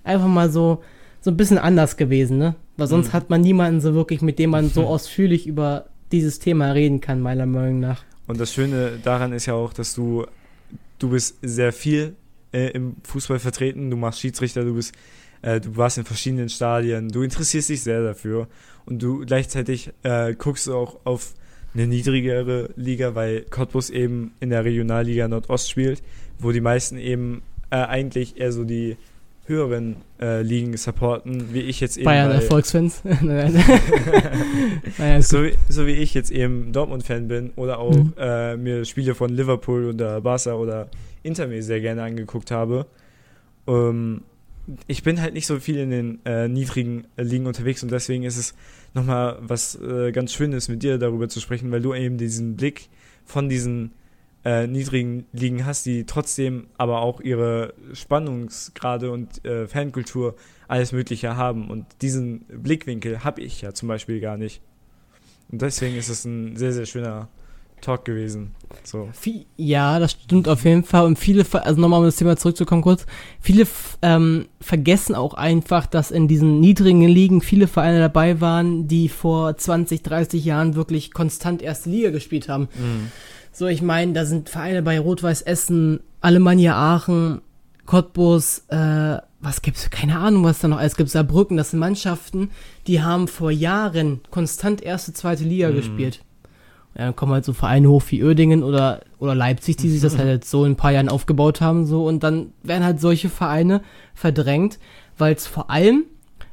[0.04, 0.84] Einfach mal so,
[1.22, 2.56] so ein bisschen anders gewesen, ne?
[2.78, 3.14] Weil sonst mhm.
[3.14, 7.22] hat man niemanden so wirklich, mit dem man so ausführlich über dieses Thema reden kann,
[7.22, 8.04] meiner Meinung nach.
[8.28, 10.26] Und das Schöne daran ist ja auch, dass du,
[11.00, 12.16] du bist sehr viel
[12.54, 14.94] äh, im Fußball vertreten, du machst Schiedsrichter, du bist,
[15.42, 18.48] äh, du warst in verschiedenen Stadien, du interessierst dich sehr dafür
[18.86, 21.34] und du gleichzeitig äh, guckst du auch auf
[21.74, 26.02] eine niedrigere Liga, weil Cottbus eben in der Regionalliga Nordost spielt,
[26.40, 28.98] wo die meisten eben äh, eigentlich eher so die
[29.48, 32.06] höheren äh, Ligen supporten, wie ich jetzt eben.
[32.06, 33.02] Bayern Erfolgsfans.
[34.98, 38.14] naja, so, wie, so wie ich jetzt eben Dortmund-Fan bin oder auch mhm.
[38.18, 40.90] äh, mir Spiele von Liverpool oder Barca oder
[41.24, 42.86] Inter mir sehr gerne angeguckt habe.
[43.68, 44.22] Ähm,
[44.88, 48.38] ich bin halt nicht so viel in den äh, niedrigen Ligen unterwegs und deswegen ist
[48.38, 48.54] es
[48.94, 52.90] nochmal was äh, ganz Schönes mit dir darüber zu sprechen, weil du eben diesen Blick
[53.26, 53.92] von diesen
[54.48, 60.36] äh, niedrigen Ligen hast, die trotzdem aber auch ihre Spannungsgrade und äh, Fankultur
[60.70, 61.70] alles Mögliche haben.
[61.70, 64.62] Und diesen Blickwinkel habe ich ja zum Beispiel gar nicht.
[65.52, 67.28] Und deswegen ist es ein sehr, sehr schöner
[67.82, 68.56] Talk gewesen.
[68.86, 69.10] So.
[69.58, 71.06] Ja, das stimmt auf jeden Fall.
[71.06, 73.06] Und viele, also nochmal um das Thema zurückzukommen kurz,
[73.42, 73.68] viele
[74.02, 79.58] ähm, vergessen auch einfach, dass in diesen niedrigen Ligen viele Vereine dabei waren, die vor
[79.58, 82.70] 20, 30 Jahren wirklich konstant erste Liga gespielt haben.
[82.76, 83.12] Mhm.
[83.58, 87.42] So, ich meine, da sind Vereine bei Rot-Weiß Essen, Alemannia Aachen,
[87.88, 89.90] Cottbus, äh, was gibt's?
[89.90, 91.10] Keine Ahnung, was da noch alles gibt.
[91.10, 92.52] Saarbrücken, das sind Mannschaften,
[92.86, 95.74] die haben vor Jahren konstant erste, zweite Liga mhm.
[95.74, 96.24] gespielt.
[96.96, 100.18] Ja, dann kommen halt so Vereine hoch wie Oerdingen oder, oder Leipzig, die sich das
[100.20, 102.06] halt so in ein paar Jahren aufgebaut haben, so.
[102.06, 103.82] Und dann werden halt solche Vereine
[104.14, 104.78] verdrängt,
[105.18, 106.04] weil es vor allem,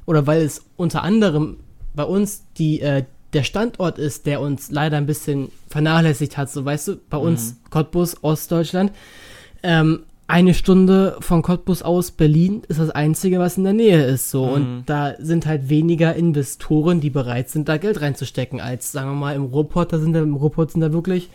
[0.07, 1.59] oder weil es unter anderem
[1.95, 3.05] bei uns die, äh,
[3.35, 6.51] der Standort ist, der uns leider ein bisschen vernachlässigt hat.
[6.51, 7.71] So, weißt du, bei uns mhm.
[7.71, 8.93] Cottbus, Ostdeutschland.
[9.63, 14.31] Ähm, eine Stunde von Cottbus aus Berlin ist das einzige, was in der Nähe ist.
[14.31, 14.47] So.
[14.47, 14.53] Mhm.
[14.53, 19.17] Und da sind halt weniger Investoren, die bereit sind, da Geld reinzustecken, als, sagen wir
[19.17, 19.93] mal, im Ruhrpott.
[19.93, 21.29] Da sind da, im Ruhrpott sind da wirklich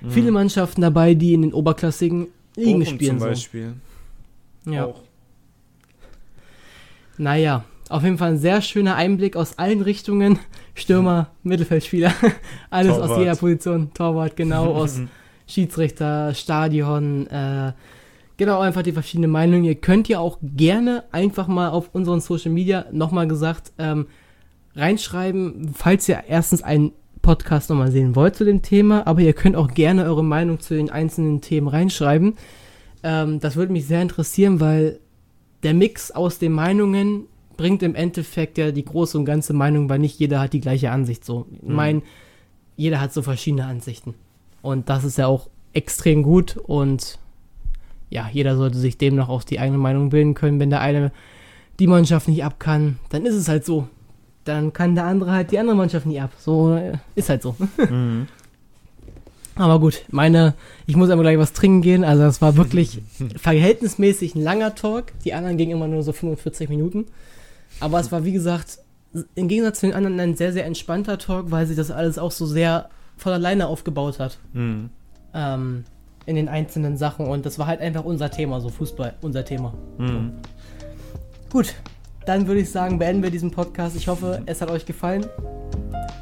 [0.00, 0.10] mhm.
[0.10, 3.18] viele Mannschaften dabei, die in den oberklassigen Ligen Bochum spielen.
[3.18, 3.74] Zum Beispiel.
[4.64, 4.72] So.
[4.72, 4.86] Ja.
[4.86, 5.00] Auch.
[7.18, 10.38] Naja, auf jeden Fall ein sehr schöner Einblick aus allen Richtungen.
[10.74, 12.12] Stürmer, Mittelfeldspieler,
[12.70, 13.10] alles Torwart.
[13.10, 13.90] aus jeder Position.
[13.94, 15.00] Torwart, genau, aus
[15.46, 17.72] Schiedsrichter, Stadion, äh,
[18.38, 19.64] genau, einfach die verschiedenen Meinungen.
[19.64, 24.06] Ihr könnt ja auch gerne einfach mal auf unseren Social Media, nochmal gesagt, ähm,
[24.74, 29.54] reinschreiben, falls ihr erstens einen Podcast nochmal sehen wollt zu dem Thema, aber ihr könnt
[29.54, 32.34] auch gerne eure Meinung zu den einzelnen Themen reinschreiben.
[33.02, 34.98] Ähm, das würde mich sehr interessieren, weil
[35.62, 37.26] der Mix aus den Meinungen
[37.62, 40.90] bringt im Endeffekt ja die große und ganze Meinung, weil nicht jeder hat die gleiche
[40.90, 41.24] Ansicht.
[41.24, 41.74] So, ich mhm.
[41.76, 42.02] meine,
[42.76, 44.14] jeder hat so verschiedene Ansichten.
[44.62, 47.20] Und das ist ja auch extrem gut und
[48.10, 50.58] ja, jeder sollte sich demnach auch die eigene Meinung bilden können.
[50.58, 51.12] Wenn der eine
[51.78, 53.86] die Mannschaft nicht ab kann, dann ist es halt so.
[54.42, 56.32] Dann kann der andere halt die andere Mannschaft nicht ab.
[56.40, 57.54] So äh, ist halt so.
[57.78, 58.26] Mhm.
[59.54, 60.54] Aber gut, meine,
[60.86, 62.04] ich muss aber gleich was trinken gehen.
[62.04, 63.02] Also das war wirklich
[63.36, 65.12] verhältnismäßig ein langer Talk.
[65.24, 67.06] Die anderen gingen immer nur so 45 Minuten.
[67.82, 68.78] Aber es war, wie gesagt,
[69.34, 72.30] im Gegensatz zu den anderen ein sehr, sehr entspannter Talk, weil sie das alles auch
[72.30, 74.38] so sehr von alleine aufgebaut hat.
[74.52, 74.90] Mhm.
[75.34, 75.84] Ähm,
[76.24, 77.26] in den einzelnen Sachen.
[77.26, 79.74] Und das war halt einfach unser Thema, so Fußball, unser Thema.
[79.98, 80.34] Mhm.
[81.50, 81.74] Gut,
[82.24, 83.96] dann würde ich sagen, beenden wir diesen Podcast.
[83.96, 85.26] Ich hoffe, es hat euch gefallen.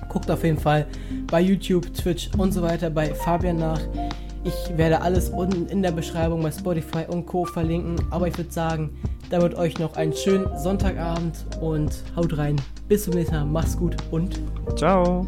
[0.08, 0.86] Guckt auf jeden Fall
[1.26, 3.80] bei YouTube, Twitch und so weiter bei Fabian nach.
[4.42, 7.44] Ich werde alles unten in der Beschreibung bei Spotify und Co.
[7.44, 7.96] verlinken.
[8.10, 8.96] Aber ich würde sagen,
[9.30, 12.56] damit euch noch einen schönen Sonntagabend und haut rein.
[12.88, 13.44] Bis zum nächsten Mal.
[13.44, 14.40] Macht's gut und
[14.76, 15.26] ciao.